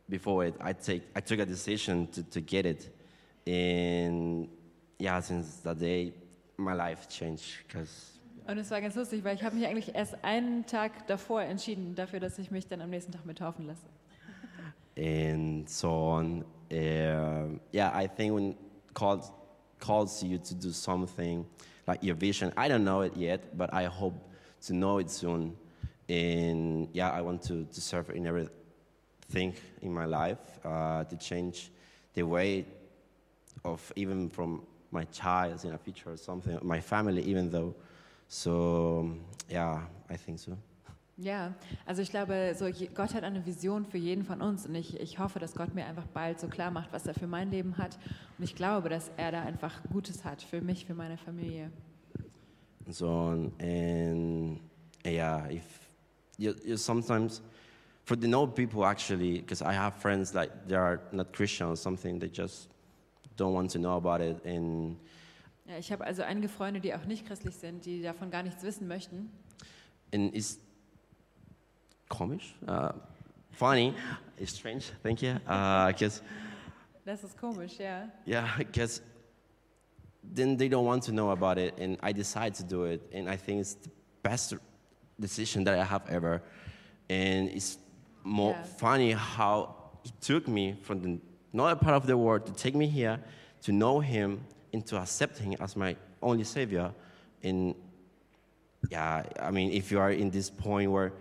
before 0.09 0.45
it 0.45 0.55
I 0.61 0.73
take 0.73 1.03
I 1.15 1.21
took 1.21 1.39
a 1.39 1.45
decision 1.45 2.07
to, 2.11 2.23
to 2.23 2.41
get 2.41 2.65
it. 2.65 2.89
And 3.45 4.47
yeah 4.99 5.19
since 5.21 5.61
that 5.63 5.79
day 5.79 6.13
my 6.57 6.73
life 6.73 7.07
changed 7.09 7.63
because 7.67 8.13
Und 8.47 8.57
es 8.59 8.71
war 8.71 8.79
ganz 8.79 8.95
lustig, 8.95 9.25
weil 9.25 9.35
ich 9.35 9.43
habe 9.43 9.57
mich 9.57 9.67
eigentlich 9.67 9.93
erst 9.93 10.23
einen 10.23 10.65
Tag 10.65 11.05
davor 11.07 11.41
entschieden 11.41 11.95
dafür, 11.95 12.21
dass 12.21 12.39
ich 12.39 12.49
mich 12.49 12.65
dann 12.65 12.79
am 12.79 12.89
nächsten 12.89 13.11
Tag 13.11 13.25
mit 13.25 13.39
taufen 13.39 13.67
lasse. 13.67 13.85
and 14.97 15.69
so 15.69 15.89
on. 15.89 16.43
Um 16.71 17.59
yeah 17.73 17.91
I 17.93 18.07
think 18.07 18.33
when 18.33 18.55
calls 18.93 19.31
calls 19.79 20.23
you 20.23 20.37
to 20.39 20.55
do 20.55 20.71
something 20.71 21.45
like 21.85 22.03
your 22.03 22.15
vision 22.15 22.51
I 22.57 22.67
don't 22.67 22.83
know 22.83 23.01
it 23.03 23.15
yet 23.15 23.55
but 23.57 23.69
I 23.73 23.85
hope 23.85 24.15
to 24.67 24.73
know 24.73 24.99
it 24.99 25.09
soon 25.09 25.55
and 26.09 26.89
yeah 26.94 27.12
I 27.12 27.21
want 27.21 27.42
to, 27.44 27.65
to 27.65 27.81
serve 27.81 28.09
in 28.09 28.25
everything 28.25 29.54
in 29.81 29.94
my 29.94 30.06
life 30.06 30.59
uh, 30.65 31.04
to 31.04 31.18
change 31.18 31.71
the 32.13 32.24
way 32.24 32.65
of 33.63 33.92
even 33.95 34.30
from 34.30 34.63
my 34.92 35.06
child 35.06 35.63
in 35.65 35.71
the 35.71 35.77
future 35.77 36.12
or 36.12 36.18
something 36.18 36.57
my 36.62 36.80
family 36.80 37.21
even 37.24 37.50
though 37.50 37.75
so 38.27 39.12
yeah 39.50 39.81
I 40.09 40.18
think 40.18 40.39
so 40.39 40.57
Ja, 41.19 41.56
also 41.88 42.04
ich 42.04 42.12
glaube, 42.12 42.53
so 42.56 42.68
Gott 42.94 43.15
hat 43.15 43.24
eine 43.24 43.44
Vision 43.44 43.86
für 43.86 43.98
jeden 43.98 44.24
von 44.24 44.39
uns 44.39 44.68
und 44.68 44.75
ich, 44.75 45.00
ich 45.00 45.18
hoffe, 45.18 45.39
dass 45.39 45.56
Gott 45.56 45.74
mir 45.74 45.88
einfach 45.88 46.06
bald 46.06 46.39
so 46.39 46.48
klar 46.48 46.69
macht, 46.69 46.94
was 46.94 47.07
er 47.07 47.15
für 47.15 47.25
mein 47.25 47.50
Leben 47.50 47.80
hat. 47.80 47.98
Und 48.38 48.44
ich 48.44 48.53
glaube, 48.53 48.88
dass 48.88 49.10
er 49.18 49.31
da 49.31 49.42
einfach 49.42 49.81
Gutes 49.92 50.24
hat 50.24 50.44
für 50.44 50.62
mich, 50.62 50.86
für 50.86 50.94
meine 50.94 51.18
Familie. 51.18 51.71
so. 52.89 53.51
And 53.60 54.60
yeah, 55.06 55.50
if 55.50 55.87
you, 56.38 56.56
you 56.66 56.78
sometimes 56.78 57.42
for 58.06 58.16
the 58.16 58.28
no 58.28 58.48
people 58.48 58.86
actually, 58.86 59.39
because 59.42 59.62
I 59.62 59.74
have 59.74 59.95
friends 59.95 60.34
like 60.34 60.51
they 60.68 60.75
are 60.75 61.00
not 61.12 61.34
Christian 61.34 61.68
or 61.68 61.75
something, 61.75 62.19
they 62.19 62.30
just 62.30 62.69
don't 63.36 63.54
want 63.54 63.72
to 63.72 63.80
know 63.80 63.98
about 63.98 64.22
it. 64.22 64.44
And 64.45 64.98
Ja, 65.68 65.78
ich 65.78 65.92
habe 65.92 66.06
also 66.06 66.24
einige 66.24 66.48
Freunde, 66.48 66.80
die 66.80 66.94
auch 66.95 67.04
nicht 67.06 67.25
christlich 67.28 67.56
sind, 67.57 67.86
die 67.86 68.01
davon 68.01 68.31
gar 68.31 68.42
nichts 68.44 68.63
wissen 68.63 68.88
möchten. 68.88 69.30
and 70.13 70.34
it's 70.34 70.60
komisch, 72.10 72.56
uh, 72.69 72.94
funny, 73.51 73.94
it's 74.38 74.54
strange. 74.56 74.92
Thank 75.04 75.22
you, 75.22 75.34
because 75.88 76.22
Das 77.06 77.24
ist 77.24 77.38
komisch, 77.38 77.78
ja. 77.80 78.07
yeah, 78.25 78.48
because 78.57 79.01
then 80.24 80.56
they 80.57 80.69
don't 80.69 80.86
want 80.86 81.04
to 81.04 81.12
know 81.12 81.31
about 81.31 81.57
it, 81.57 81.78
and 81.80 81.98
I 82.01 82.13
decide 82.13 82.54
to 82.56 82.63
do 82.63 82.86
it, 82.86 83.01
and 83.13 83.27
I 83.29 83.36
think 83.36 83.60
it's 83.62 83.74
the 83.75 83.89
best 84.24 84.53
decision 85.19 85.63
that 85.65 85.77
I 85.79 85.83
have 85.83 86.07
ever, 86.09 86.41
and 87.09 87.50
it's 87.50 87.77
more 88.24 88.51
Yeah. 88.51 88.63
funny 88.63 89.12
how 89.13 89.75
it 90.03 90.12
took 90.21 90.47
me 90.47 90.75
from 90.83 91.01
the 91.01 91.19
another 91.53 91.75
part 91.75 91.95
of 91.95 92.05
the 92.05 92.15
world 92.17 92.45
to 92.45 92.53
take 92.53 92.75
me 92.75 92.88
here, 92.88 93.19
to 93.62 93.71
know 93.71 94.00
Him, 94.00 94.43
and 94.74 94.86
to 94.86 94.97
accept 94.97 95.38
Him 95.39 95.55
as 95.59 95.75
my 95.75 95.95
only 96.21 96.43
Savior, 96.43 96.93
and 97.43 97.74
yeah, 98.91 99.24
I 99.41 99.51
mean, 99.51 99.71
if 99.71 99.91
you 99.91 100.00
are 100.00 100.12
in 100.12 100.29
this 100.29 100.50
point 100.50 100.91
where 100.91 101.12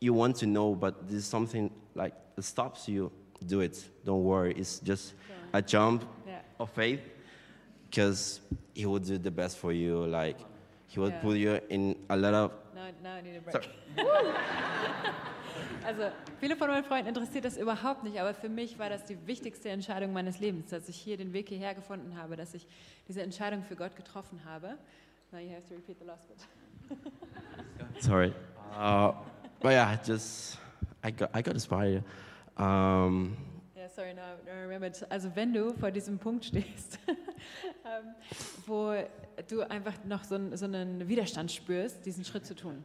you 0.00 0.12
want 0.14 0.36
to 0.36 0.46
know, 0.46 0.74
but 0.74 1.08
there's 1.08 1.24
something 1.26 1.70
like 1.94 2.14
stops 2.40 2.88
you, 2.88 3.10
do 3.46 3.60
it. 3.60 3.84
Don't 4.04 4.24
worry. 4.24 4.54
It's 4.54 4.78
just 4.80 5.14
a 5.52 5.60
jump 5.60 6.04
Ja. 6.26 6.34
of 6.60 6.70
faith 6.70 7.00
because 7.90 8.40
He 8.74 8.86
will 8.86 8.98
do 9.00 9.18
the 9.18 9.30
best 9.30 9.58
for 9.58 9.72
you. 9.72 10.06
Like, 10.06 10.38
He 10.88 11.00
will 11.00 11.10
Yeah. 11.10 11.20
put 11.20 11.36
you 11.36 11.60
in 11.68 11.96
a 12.08 12.16
lot 12.16 12.34
of. 12.34 12.52
Now, 13.02 13.16
I 13.16 13.22
need 13.22 13.36
a 13.36 13.40
break. 13.40 13.68
Also, 15.84 16.12
viele 16.38 16.56
von 16.56 16.68
meinen 16.68 16.84
Freunden 16.84 17.08
interessiert 17.08 17.44
das 17.44 17.56
überhaupt 17.56 18.04
nicht, 18.04 18.20
aber 18.20 18.34
für 18.34 18.48
mich 18.48 18.78
war 18.78 18.88
das 18.88 19.04
die 19.04 19.18
wichtigste 19.26 19.68
Entscheidung 19.68 20.12
meines 20.12 20.38
Lebens, 20.38 20.70
dass 20.70 20.88
ich 20.88 20.96
hier 20.96 21.16
den 21.16 21.32
Weg 21.32 21.48
hierher 21.48 21.74
gefunden 21.74 22.16
habe, 22.16 22.36
dass 22.36 22.54
ich 22.54 22.66
diese 23.08 23.20
Entscheidung 23.20 23.64
für 23.64 23.74
Gott 23.74 23.96
getroffen 23.96 24.40
habe. 24.44 24.78
Now 25.32 25.40
you 25.40 25.50
have 25.50 25.66
to 25.68 25.74
repeat 25.74 25.98
the 25.98 26.04
last 26.04 26.24
bit. 26.28 26.98
Sorry. 28.02 28.32
Uh, 28.76 29.12
but 29.60 29.72
yeah, 29.72 29.96
just 30.06 30.58
I 31.04 31.10
got 31.10 31.30
I 31.34 31.42
got 31.42 31.54
inspired. 31.54 32.04
Um, 32.56 33.36
sorry, 33.94 34.14
now 34.14 34.36
I 34.46 34.62
remembered. 34.62 34.94
Also 35.10 35.30
wenn 35.34 35.52
du 35.52 35.72
vor 35.74 35.90
diesem 35.90 36.18
Punkt 36.18 36.44
stehst, 36.46 36.98
ähm, 37.08 38.14
wo 38.66 38.94
du 39.48 39.62
einfach 39.70 39.94
noch 40.04 40.24
so, 40.24 40.34
einen- 40.36 40.56
so 40.56 40.64
einen 40.64 41.08
Widerstand 41.08 41.50
spürst, 41.52 42.04
diesen 42.06 42.24
Schritt 42.24 42.46
zu 42.46 42.54
tun, 42.54 42.84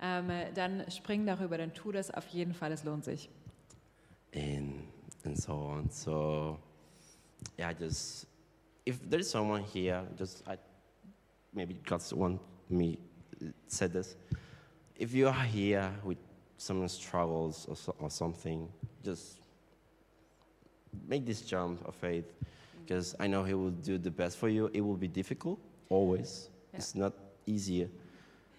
ähm, 0.00 0.28
dann 0.54 0.90
spring 0.90 1.26
darüber, 1.26 1.58
dann 1.58 1.72
tu 1.72 1.92
das 1.92 2.10
auf 2.10 2.26
jeden 2.28 2.54
Fall, 2.54 2.72
es 2.72 2.84
lohnt 2.84 3.04
sich. 3.04 3.28
and 4.34 4.82
and 5.24 5.36
so 5.40 5.52
on. 5.52 5.88
So 5.90 6.58
yeah, 7.58 7.72
just 7.72 8.26
if 8.86 8.98
there's 9.08 9.30
someone 9.30 9.62
here, 9.64 10.06
just 10.18 10.42
I 10.46 10.58
maybe 11.54 11.74
God's 11.84 12.12
want 12.12 12.40
me 12.68 12.98
said 13.66 13.92
this. 13.92 14.16
If 14.98 15.12
you 15.14 15.28
are 15.28 15.44
here 15.44 15.90
with 16.04 16.18
some 16.58 16.86
struggles 16.88 17.66
or, 17.68 17.76
so, 17.76 17.94
or 17.98 18.10
something, 18.10 18.68
just 19.02 19.38
make 21.08 21.24
this 21.24 21.42
jump 21.42 21.86
of 21.86 21.94
faith, 21.94 22.32
because 22.84 23.14
I 23.18 23.26
know 23.26 23.44
He 23.44 23.54
will 23.54 23.70
do 23.70 23.98
the 23.98 24.10
best 24.10 24.38
for 24.38 24.48
you. 24.48 24.70
It 24.72 24.80
will 24.80 24.96
be 24.96 25.08
difficult 25.08 25.58
always. 25.88 26.48
Yeah. 26.72 26.78
It's 26.78 26.94
not 26.94 27.12
easy, 27.46 27.88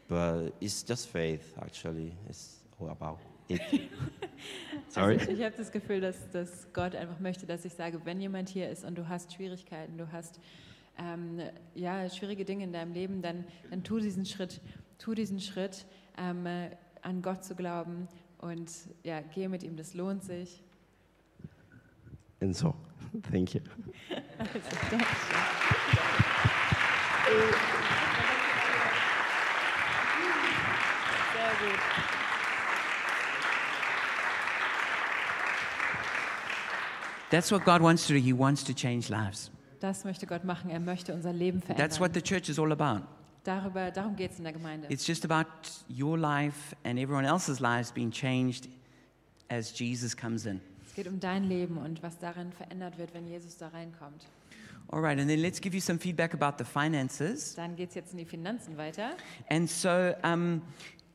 but 0.08 0.51
it's 0.62 0.84
just 0.84 1.08
faith. 1.10 1.53
Actually, 1.62 2.15
it's 2.29 2.63
all 2.79 2.89
about 2.89 3.20
it. 3.50 3.62
Also 4.88 5.01
Sorry. 5.01 5.15
ich 5.15 5.29
ich 5.29 5.44
habe 5.44 5.56
das 5.58 5.72
Gefühl, 5.72 6.00
dass, 6.00 6.29
dass 6.32 6.67
Gott 6.74 6.96
einfach 6.96 7.20
möchte, 7.20 7.46
dass 7.46 7.65
ich 7.65 7.74
sage, 7.74 8.00
wenn 8.06 8.22
jemand 8.22 8.50
hier 8.50 8.70
ist 8.70 8.86
und 8.86 8.96
du 8.96 9.10
hast 9.10 9.34
Schwierigkeiten, 9.34 9.98
du 9.98 10.12
hast 10.12 10.39
ähm, 10.98 11.41
ja, 11.75 12.10
schwierige 12.10 12.46
Dinge 12.46 12.63
in 12.63 12.74
deinem 12.74 12.94
Leben, 12.94 13.22
dann, 13.22 13.46
dann 13.70 13.84
tu 13.84 14.00
diesen 14.00 14.25
Schritt, 14.25 14.62
tu 14.98 15.13
diesen 15.13 15.39
Schritt, 15.39 15.86
ähm, 16.17 16.46
äh, 16.46 16.70
an 17.01 17.22
Gott 17.22 17.44
zu 17.44 17.56
glauben 17.56 18.08
und 18.39 18.72
ja, 19.03 19.22
geh 19.22 19.48
mit 19.48 19.63
ihm, 19.63 19.75
das 19.75 19.94
lohnt 19.94 20.24
sich. 20.24 20.63
And 22.39 22.56
so, 22.56 22.75
thank 23.32 23.56
you. 23.56 23.62
Also, 24.39 24.60
Dankeschön. 24.91 25.00
Sehr 31.34 31.70
gut. 31.70 31.79
That's 37.29 37.51
what 37.51 37.65
God 37.65 37.82
wants 37.82 38.08
to 38.08 38.13
do. 38.13 38.20
He 38.20 38.32
wants 38.32 38.63
to 38.63 38.74
change 38.74 39.10
lives. 39.10 39.51
Das 39.79 40.06
möchte 40.06 40.25
Gott 40.25 40.44
machen. 40.44 40.70
Er 40.70 40.79
möchte 40.79 41.13
unser 41.13 41.34
Leben 41.34 41.62
That's 41.75 42.00
what 42.00 42.13
the 42.13 42.22
church 42.22 42.50
is 42.50 42.58
all 42.58 42.72
about. 42.72 43.06
Darüber, 43.44 43.91
darum 43.91 44.15
geht 44.15 44.32
es 44.32 44.38
in 44.39 44.44
der 44.44 44.53
Gemeinde. 44.53 44.88
It's 44.89 45.06
just 45.06 45.24
about 45.24 45.50
your 45.88 46.17
life 46.17 46.75
and 46.84 47.00
everyone 47.00 47.25
else's 47.25 47.60
lives 47.60 47.91
being 47.91 48.12
changed 48.12 48.67
as 49.50 49.72
Jesus 49.74 50.15
comes 50.15 50.46
in. 50.46 50.62
Es 50.97 51.03
geht 51.03 51.13
um 51.13 51.19
dein 51.19 51.43
Leben 51.43 51.77
und 51.77 52.01
was 52.01 52.17
darin 52.17 52.51
verändert 52.51 52.97
wird, 52.97 53.13
wenn 53.13 53.27
Jesus 53.27 53.55
da 53.55 53.67
reinkommt. 53.67 54.25
All 54.87 54.99
right, 54.99 55.19
and 55.19 55.29
then 55.29 55.39
let's 55.43 55.61
give 55.61 55.75
you 55.75 55.79
some 55.79 55.99
feedback 55.99 56.33
about 56.33 56.57
the 56.57 56.65
finances. 56.67 57.53
Dann 57.53 57.75
geht 57.75 57.89
es 57.89 57.95
jetzt 57.95 58.13
in 58.13 58.17
die 58.17 58.25
Finanzen 58.25 58.77
weiter. 58.77 59.11
And 59.47 59.69
so 59.69 60.15
um, 60.23 60.63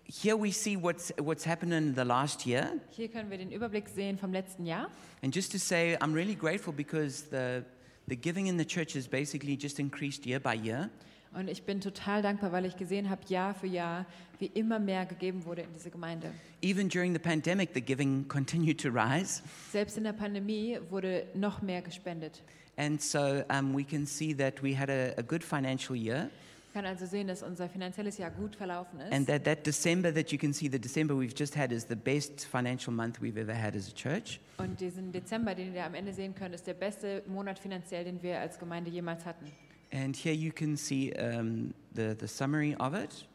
here 0.04 0.40
we 0.40 0.52
see 0.52 0.80
what's, 0.80 1.12
what's 1.18 1.44
happened 1.44 1.72
in 1.72 1.96
the 1.96 2.04
last 2.04 2.46
year. 2.46 2.78
Hier 2.90 3.08
können 3.08 3.28
wir 3.28 3.38
den 3.38 3.50
Überblick 3.50 3.88
sehen 3.88 4.18
vom 4.18 4.32
letzten 4.32 4.66
Jahr. 4.66 4.88
And 5.20 5.34
just 5.34 5.50
to 5.50 5.58
say, 5.58 5.96
I'm 6.00 6.14
really 6.14 6.36
grateful 6.36 6.72
because 6.72 7.24
the, 7.32 7.64
the 8.06 8.14
giving 8.14 8.46
in 8.46 8.58
the 8.58 8.64
church 8.64 8.94
has 8.94 9.08
basically 9.08 9.58
just 9.60 9.80
increased 9.80 10.24
year 10.26 10.38
by 10.38 10.54
year. 10.54 10.90
Und 11.34 11.48
ich 11.48 11.62
bin 11.62 11.80
total 11.80 12.20
dankbar, 12.20 12.52
weil 12.52 12.66
ich 12.66 12.76
gesehen 12.76 13.08
habe, 13.08 13.22
Jahr 13.28 13.54
für 13.54 13.66
Jahr, 13.66 14.04
wie 14.38 14.46
immer 14.46 14.78
mehr 14.78 15.06
gegeben 15.06 15.44
wurde 15.46 15.62
in 15.62 15.72
diese 15.72 15.90
Gemeinde. 15.90 16.30
Even 16.62 16.88
during 16.88 17.12
the 17.12 17.18
pandemic, 17.18 17.70
the 17.74 17.80
giving 17.80 18.26
continued 18.28 18.80
to 18.80 18.90
rise. 18.90 19.42
Selbst 19.70 19.96
in 19.96 20.04
der 20.04 20.12
Pandemie 20.12 20.78
wurde 20.90 21.26
noch 21.34 21.62
mehr 21.62 21.80
gespendet. 21.80 22.42
And 22.76 23.00
so 23.00 23.42
um, 23.50 23.74
we 23.74 23.84
can 23.84 24.06
see 24.06 24.34
that 24.34 24.62
we 24.62 24.78
had 24.78 24.90
a, 24.90 25.14
a 25.18 25.22
good 25.22 25.42
financial 25.42 25.96
year. 25.96 26.28
Ich 26.68 26.74
kann 26.74 26.86
also 26.86 27.04
sehen, 27.04 27.28
dass 27.28 27.42
unser 27.42 27.68
finanzielles 27.68 28.16
Jahr 28.16 28.30
gut 28.30 28.56
verlaufen 28.56 29.00
ist. 29.00 29.12
And 29.12 29.26
that, 29.26 29.44
that 29.44 29.66
December 29.66 30.12
that 30.14 30.32
you 30.32 30.38
can 30.38 30.54
see, 30.54 30.70
the 30.70 30.78
December 30.78 31.14
we've 31.14 31.34
just 31.38 31.54
had, 31.54 31.70
is 31.70 31.86
the 31.86 31.94
best 31.94 32.46
financial 32.46 32.92
month 32.92 33.20
we've 33.20 33.38
ever 33.38 33.54
had 33.54 33.76
as 33.76 33.88
a 33.88 33.94
church. 33.94 34.40
Und 34.56 34.80
diesen 34.80 35.12
Dezember, 35.12 35.54
den 35.54 35.74
ihr 35.74 35.84
am 35.84 35.94
Ende 35.94 36.14
sehen 36.14 36.34
könnt, 36.34 36.54
ist 36.54 36.66
der 36.66 36.74
beste 36.74 37.22
Monat 37.26 37.58
finanziell, 37.58 38.04
den 38.04 38.22
wir 38.22 38.40
als 38.40 38.58
Gemeinde 38.58 38.90
jemals 38.90 39.26
hatten. 39.26 39.46
And 39.92 40.16
here 40.16 40.32
you 40.32 40.52
can 40.52 40.76
see 40.76 41.12
um, 41.12 41.74
the, 41.94 42.16
the 42.18 42.26
summary 42.26 42.74
of 42.80 42.94
it. 42.94 43.26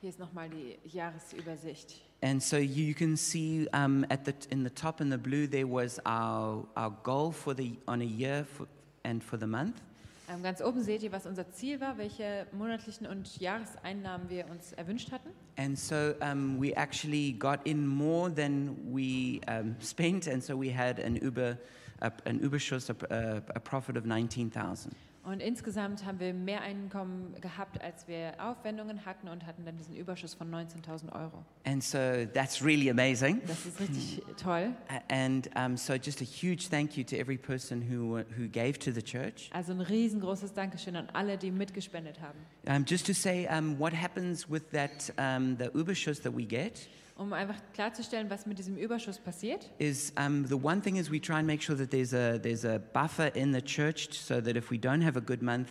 Hier 0.00 0.10
ist 0.10 0.18
nochmal 0.18 0.48
die 0.48 0.78
Jahresübersicht. 0.88 2.00
And 2.22 2.40
so 2.40 2.56
you, 2.56 2.94
can 2.94 3.16
see 3.16 3.66
um, 3.72 4.06
at 4.08 4.24
the, 4.24 4.34
in 4.50 4.62
the 4.62 4.70
top 4.70 5.00
in 5.00 5.10
the 5.10 5.18
blue, 5.18 5.48
there 5.48 5.66
was 5.66 5.98
our, 6.06 6.64
our 6.76 6.90
goal 7.02 7.32
for 7.32 7.52
the, 7.52 7.76
on 7.88 8.00
a 8.00 8.04
year 8.04 8.44
for, 8.44 8.68
and 9.04 9.22
for 9.24 9.36
the 9.36 9.46
month. 9.46 9.82
Ähm, 10.28 10.40
ganz 10.44 10.62
oben 10.62 10.82
seht 10.84 11.02
ihr, 11.02 11.10
was 11.10 11.26
unser 11.26 11.50
Ziel 11.50 11.80
war, 11.80 11.98
welche 11.98 12.46
monatlichen 12.52 13.08
und 13.08 13.40
Jahreseinnahmen 13.40 14.30
wir 14.30 14.48
uns 14.48 14.72
erwünscht 14.72 15.10
hatten. 15.10 15.30
And 15.56 15.76
so 15.76 16.14
um, 16.20 16.60
we 16.60 16.72
actually 16.76 17.32
got 17.32 17.58
in 17.64 17.84
more 17.86 18.32
than 18.32 18.76
we 18.92 19.40
um, 19.48 19.74
spent, 19.80 20.28
and 20.28 20.42
so 20.42 20.56
we 20.56 20.72
had 20.72 21.00
an 21.00 21.16
Uber, 21.16 21.58
a, 22.00 22.12
an 22.24 22.38
Überschuss, 22.38 22.88
a, 22.88 23.42
a 23.52 23.60
profit 23.60 23.96
of 23.96 24.04
19,000. 24.04 24.94
Und 25.24 25.40
insgesamt 25.40 26.04
haben 26.04 26.18
wir 26.18 26.34
mehr 26.34 26.62
Einkommen 26.62 27.34
gehabt, 27.40 27.80
als 27.80 28.08
wir 28.08 28.34
Aufwendungen 28.38 29.06
hatten 29.06 29.28
und 29.28 29.46
hatten 29.46 29.64
dann 29.64 29.76
diesen 29.76 29.94
Überschuss 29.94 30.34
von 30.34 30.50
19.000 30.50 31.12
Euro. 31.12 31.44
And 31.64 31.82
so 31.82 31.98
that's 32.34 32.64
really 32.64 32.90
amazing. 32.90 33.40
Das 33.46 33.64
ist 33.64 33.78
richtig 33.78 34.22
toll. 34.36 34.74
And 35.08 35.48
um, 35.56 35.76
so 35.76 35.94
just 35.94 36.20
a 36.20 36.24
huge 36.24 36.68
thank 36.68 36.96
you 36.96 37.04
to 37.04 37.16
every 37.16 37.38
person 37.38 37.82
who, 37.82 38.18
who 38.36 38.48
gave 38.48 38.80
to 38.80 38.90
the 38.90 39.02
church. 39.02 39.48
Also 39.52 39.72
ein 39.72 39.80
riesengroßes 39.80 40.54
Dankeschön 40.54 40.96
an 40.96 41.08
alle, 41.12 41.38
die 41.38 41.52
mitgespendet 41.52 42.20
haben. 42.20 42.38
Um, 42.66 42.84
just 42.84 43.06
to 43.06 43.12
say 43.12 43.46
um, 43.46 43.78
what 43.78 43.92
happens 43.92 44.50
with 44.50 44.70
that, 44.72 45.12
the 45.16 45.70
Überschuss 45.72 46.20
that 46.22 46.36
we 46.36 46.44
get 46.44 46.88
Um 47.16 47.32
einfach 47.34 47.56
klarzustellen, 47.74 48.30
was 48.30 48.46
mit 48.46 48.58
diesem 48.58 48.76
Überschuss 48.76 49.18
passiert. 49.18 49.70
is 49.78 50.12
um, 50.18 50.46
the 50.48 50.54
one 50.54 50.80
thing 50.80 50.96
is 50.96 51.10
we 51.10 51.20
try 51.20 51.36
and 51.36 51.46
make 51.46 51.62
sure 51.62 51.76
that 51.76 51.90
there's 51.90 52.12
a, 52.14 52.38
there's 52.38 52.64
a 52.64 52.78
buffer 52.78 53.26
in 53.36 53.52
the 53.52 53.60
church 53.62 54.08
so 54.12 54.40
that 54.40 54.56
if 54.56 54.70
we 54.70 54.78
don't 54.78 55.02
have 55.04 55.16
a 55.18 55.20
good 55.20 55.42
month, 55.42 55.68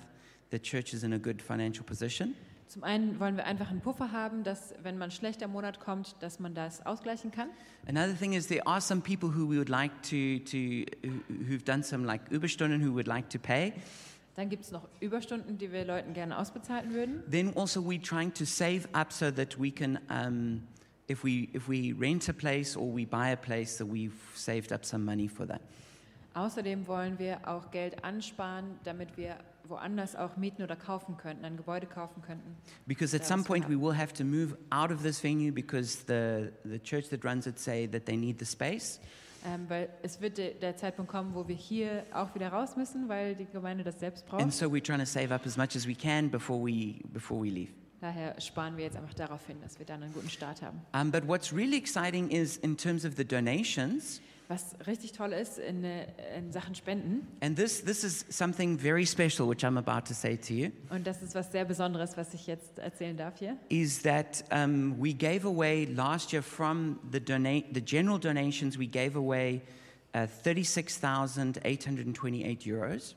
the 0.52 0.60
church 0.60 0.94
is 0.94 1.04
in 1.04 1.14
a 1.14 1.18
good 1.20 1.42
financial 1.42 1.84
position. 1.84 2.36
Zum 2.68 2.84
einen 2.86 3.20
wollen 3.20 3.36
wir 3.36 3.46
einfach 3.46 3.70
einen 3.70 3.82
Puffer 3.82 4.14
haben, 4.14 4.44
dass 4.46 4.74
wenn 4.82 4.98
man 4.98 5.12
schlechter 5.12 5.50
Monat 5.50 5.82
kommt, 5.82 6.16
dass 6.22 6.40
man 6.40 6.54
das 6.54 6.86
ausgleichen 6.86 7.30
kann. 7.32 7.50
Another 7.86 8.16
thing 8.18 8.32
is 8.34 8.48
there 8.48 8.66
are 8.66 8.80
some 8.80 9.02
people 9.02 9.28
who 9.30 9.46
we 9.50 9.58
would 9.58 9.68
like 9.68 9.92
to, 10.04 10.40
to 10.46 10.86
who- 11.04 11.50
who've 11.50 11.66
done 11.66 11.84
some 11.84 12.06
like 12.06 12.22
Überstunden 12.32 12.82
who 12.82 12.94
would 12.94 13.08
like 13.08 13.30
to 13.30 13.40
pay. 13.40 13.74
Dann 14.36 14.48
gibt 14.48 14.64
es 14.64 14.72
noch 14.72 14.88
Überstunden, 15.02 15.58
die 15.58 15.70
wir 15.74 15.84
Leuten 15.84 16.14
gerne 16.14 16.38
ausbezahlen 16.38 16.94
würden. 16.94 17.24
Then 17.30 17.52
also 17.58 17.82
we're 17.82 18.02
trying 18.02 18.34
to 18.36 18.46
save 18.46 18.88
up 18.94 19.12
so 19.12 19.30
that 19.32 19.60
we 19.60 19.70
can, 19.72 20.00
um, 20.10 20.62
if 21.12 21.24
we 21.24 21.50
if 21.54 21.68
we 21.68 21.94
rent 21.94 22.30
a 22.30 22.34
place 22.34 22.76
or 22.76 22.92
we 22.92 23.06
buy 23.06 23.30
a 23.30 23.38
place, 23.38 23.78
that 23.78 23.88
we've 23.88 24.16
saved 24.36 24.72
up 24.72 24.86
some 24.86 25.04
money 25.04 25.28
for 25.28 25.46
that. 25.48 25.62
Außerdem 26.34 26.88
wollen 26.88 27.20
wir 27.20 27.40
auch 27.46 27.72
Geld 27.72 28.04
ansparen, 28.06 28.80
damit 28.86 29.18
wir 29.18 29.38
woanders 29.68 30.16
auch 30.16 30.38
mieten 30.38 30.64
oder 30.64 30.76
kaufen 30.76 31.18
könnten, 31.18 31.44
ein 31.44 31.58
Gebäude 31.58 31.88
kaufen 31.88 32.22
könnten. 32.22 32.56
Because 32.88 33.16
at 33.16 33.26
some 33.26 33.44
point 33.44 33.68
we 33.68 33.80
will 33.80 33.98
have 33.98 34.14
to 34.14 34.24
move 34.24 34.58
out 34.70 34.92
of 34.92 35.04
this 35.04 35.22
venue 35.22 35.52
because 35.52 36.06
the 36.08 36.52
the 36.64 36.80
church 36.80 37.10
that 37.10 37.26
runs 37.26 37.48
it 37.48 37.60
say 37.60 37.88
that 37.88 38.06
they 38.06 38.16
need 38.16 38.40
the 38.40 38.46
space. 38.46 39.00
Ähm, 39.44 39.66
weil 39.70 39.90
es 40.04 40.22
wird 40.22 40.38
de 40.38 40.54
der 40.54 40.78
Zeitpunkt 40.78 41.12
kommen, 41.12 41.34
wo 41.34 41.48
wir 41.48 41.56
hier 41.56 42.06
auch 42.14 42.34
wieder 42.36 42.50
raus 42.50 42.78
müssen, 42.78 43.10
weil 43.10 43.36
die 43.36 43.46
Gemeinde 43.46 43.84
das 43.84 44.00
selbst 44.00 44.26
braucht. 44.28 44.42
And 44.42 44.54
so 44.54 44.68
we're 44.68 44.84
trying 44.84 45.00
to 45.00 45.06
save 45.06 45.34
up 45.34 45.46
as 45.46 45.58
much 45.58 45.76
as 45.76 45.88
we 45.88 45.96
can 45.96 46.30
before 46.30 46.64
we 46.64 47.00
before 47.12 47.42
we 47.42 47.50
leave. 47.50 47.72
Daher 48.02 48.42
sparen 48.42 48.78
wir 48.78 48.84
jetzt 48.84 48.98
einfach 48.98 49.14
darauf 49.14 49.46
hin, 49.46 49.58
dass 49.62 49.78
wir 49.78 49.86
dann 49.86 50.02
einen 50.02 50.12
guten 50.12 50.30
Start 50.30 50.64
haben. 50.64 50.82
Um, 50.94 51.12
but 51.12 51.28
what's 51.28 51.54
really 51.54 51.78
exciting 51.78 52.32
is 52.32 52.58
in 52.58 52.76
terms 52.76 53.06
of 53.06 53.14
the 53.16 53.24
donations, 53.24 54.20
Was 54.52 54.76
richtig 54.86 55.14
toll 55.14 55.32
ist 55.32 55.58
in, 55.60 55.86
äh, 55.86 56.08
in 56.38 56.52
Sachen 56.52 56.76
Spenden, 56.76 57.26
and 57.40 57.56
this 57.56 57.82
this 57.82 58.04
is 58.04 58.26
something 58.30 58.78
very 58.78 59.06
special 59.06 59.48
which 59.48 59.64
I'm 59.64 59.78
about 59.78 60.02
to 60.08 60.14
say 60.14 60.36
to 60.36 60.54
you, 60.54 60.72
und 60.90 61.08
das 61.08 61.22
ist 61.22 61.36
was 61.36 61.54
sehr 61.54 61.64
Besonderes, 61.64 62.18
was 62.18 62.34
ich 62.34 62.48
jetzt 62.48 62.80
erzählen 62.80 63.16
darf 63.16 63.40
hier, 63.40 63.56
is 63.70 64.02
that 64.02 64.44
um, 64.52 65.02
we 65.02 65.14
gave 65.14 65.48
away 65.48 65.86
last 65.86 66.34
year 66.34 66.44
from 66.44 67.00
the 67.14 67.22
donate 67.22 67.68
the 67.74 67.82
general 67.82 68.20
donations 68.20 68.78
we 68.78 68.88
gave 68.88 69.16
away 69.16 69.62
uh, 70.14 70.28
36,828 70.44 72.66
euros. 72.66 73.16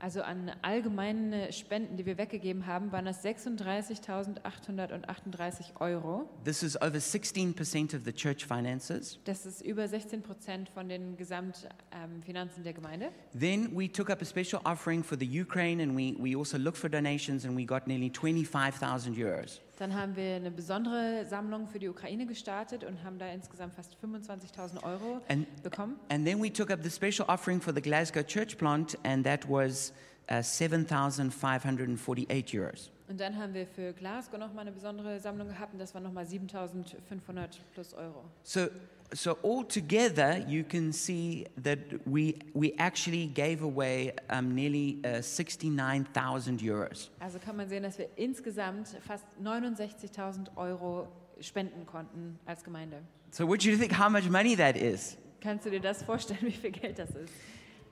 Also 0.00 0.22
an 0.22 0.50
allgemeine 0.62 1.52
Spenden, 1.52 1.96
die 1.96 2.06
wir 2.06 2.16
weggegeben 2.18 2.66
haben, 2.66 2.90
waren 2.92 3.04
das 3.04 3.24
36.838 3.24 5.80
Euro. 5.80 6.28
This 6.44 6.62
is 6.62 6.80
over 6.80 6.98
16% 6.98 7.96
of 7.96 8.02
the 8.04 8.12
church 8.12 8.46
finances. 8.46 9.18
Das 9.24 9.44
ist 9.46 9.62
über 9.62 9.88
16 9.88 10.22
Prozent 10.22 10.68
von 10.68 10.88
den 10.88 11.16
Gesamtfinanzen 11.16 12.62
der 12.64 12.72
Gemeinde. 12.72 13.10
Then 13.38 13.76
we 13.76 13.90
took 13.90 14.10
up 14.10 14.22
a 14.22 14.24
special 14.24 14.60
offering 14.64 15.02
for 15.02 15.18
the 15.18 15.26
Ukraine, 15.26 15.82
and 15.82 15.96
we, 15.96 16.14
we 16.18 16.36
also 16.36 16.58
looked 16.58 16.78
for 16.78 16.90
donations, 16.90 17.44
and 17.44 17.56
we 17.56 17.64
got 17.64 17.86
nearly 17.86 18.10
25,000 18.10 19.16
euros. 19.16 19.60
Dann 19.78 19.94
haben 19.94 20.14
wir 20.16 20.34
eine 20.34 20.50
besondere 20.50 21.24
Sammlung 21.24 21.68
für 21.68 21.78
die 21.78 21.88
Ukraine 21.88 22.26
gestartet 22.26 22.82
und 22.82 23.04
haben 23.04 23.16
da 23.18 23.30
insgesamt 23.30 23.74
fast 23.74 23.96
25.000 24.04 24.82
Euro 24.82 25.20
And, 25.28 25.46
bekommen. 25.62 25.94
and 26.08 26.26
then 26.26 26.42
we 26.42 26.52
took 26.52 26.72
up 26.72 26.80
the 26.82 26.90
special 26.90 27.24
offering 27.28 27.60
for 27.60 27.72
the 27.72 27.80
Glasgow 27.80 28.26
church 28.26 28.58
plant, 28.58 28.98
and 29.04 29.24
that 29.24 29.48
was 29.48 29.92
uh, 30.30 30.42
7,548 30.42 32.58
euros. 32.58 32.90
Und 33.08 33.20
dann 33.20 33.36
haben 33.38 33.54
wir 33.54 33.66
für 33.66 33.92
Glasgow 33.92 34.38
nochmal 34.38 34.62
eine 34.62 34.72
besondere 34.72 35.18
Sammlung 35.20 35.48
gehabt 35.48 35.72
und 35.72 35.78
das 35.78 35.94
waren 35.94 36.02
nochmal 36.02 36.24
7.500 36.26 37.58
plus 37.72 37.94
Euro. 37.94 38.24
So, 38.42 38.66
so 39.14 39.38
altogether, 39.42 40.44
you 40.46 40.64
can 40.64 40.92
see 40.92 41.46
that 41.62 41.78
we, 42.06 42.38
we 42.54 42.74
actually 42.78 43.26
gave 43.26 43.62
away 43.62 44.12
um, 44.28 44.54
nearly 44.54 44.98
uh, 45.04 45.22
69,000 45.22 46.60
euros. 46.60 47.10
Also 47.20 47.38
kann 47.38 47.56
man 47.56 47.68
sehen, 47.68 47.82
dass 47.82 47.98
wir 47.98 48.08
insgesamt 48.16 48.88
fast 49.06 49.24
69.000 49.42 50.56
Euro 50.56 51.08
spenden 51.40 51.86
konnten 51.86 52.38
als 52.44 52.62
Gemeinde. 52.62 53.02
So, 53.30 53.46
what 53.46 53.62
do 53.62 53.70
you 53.70 53.76
think 53.76 53.92
how 53.92 54.10
much 54.10 54.28
money 54.28 54.56
that 54.56 54.76
is? 54.76 55.16
Kannst 55.40 55.66
du 55.66 55.70
dir 55.70 55.80
das 55.80 56.02
vorstellen, 56.02 56.40
wie 56.42 56.52
viel 56.52 56.70
Geld 56.70 56.98
das 56.98 57.10
ist? 57.10 57.32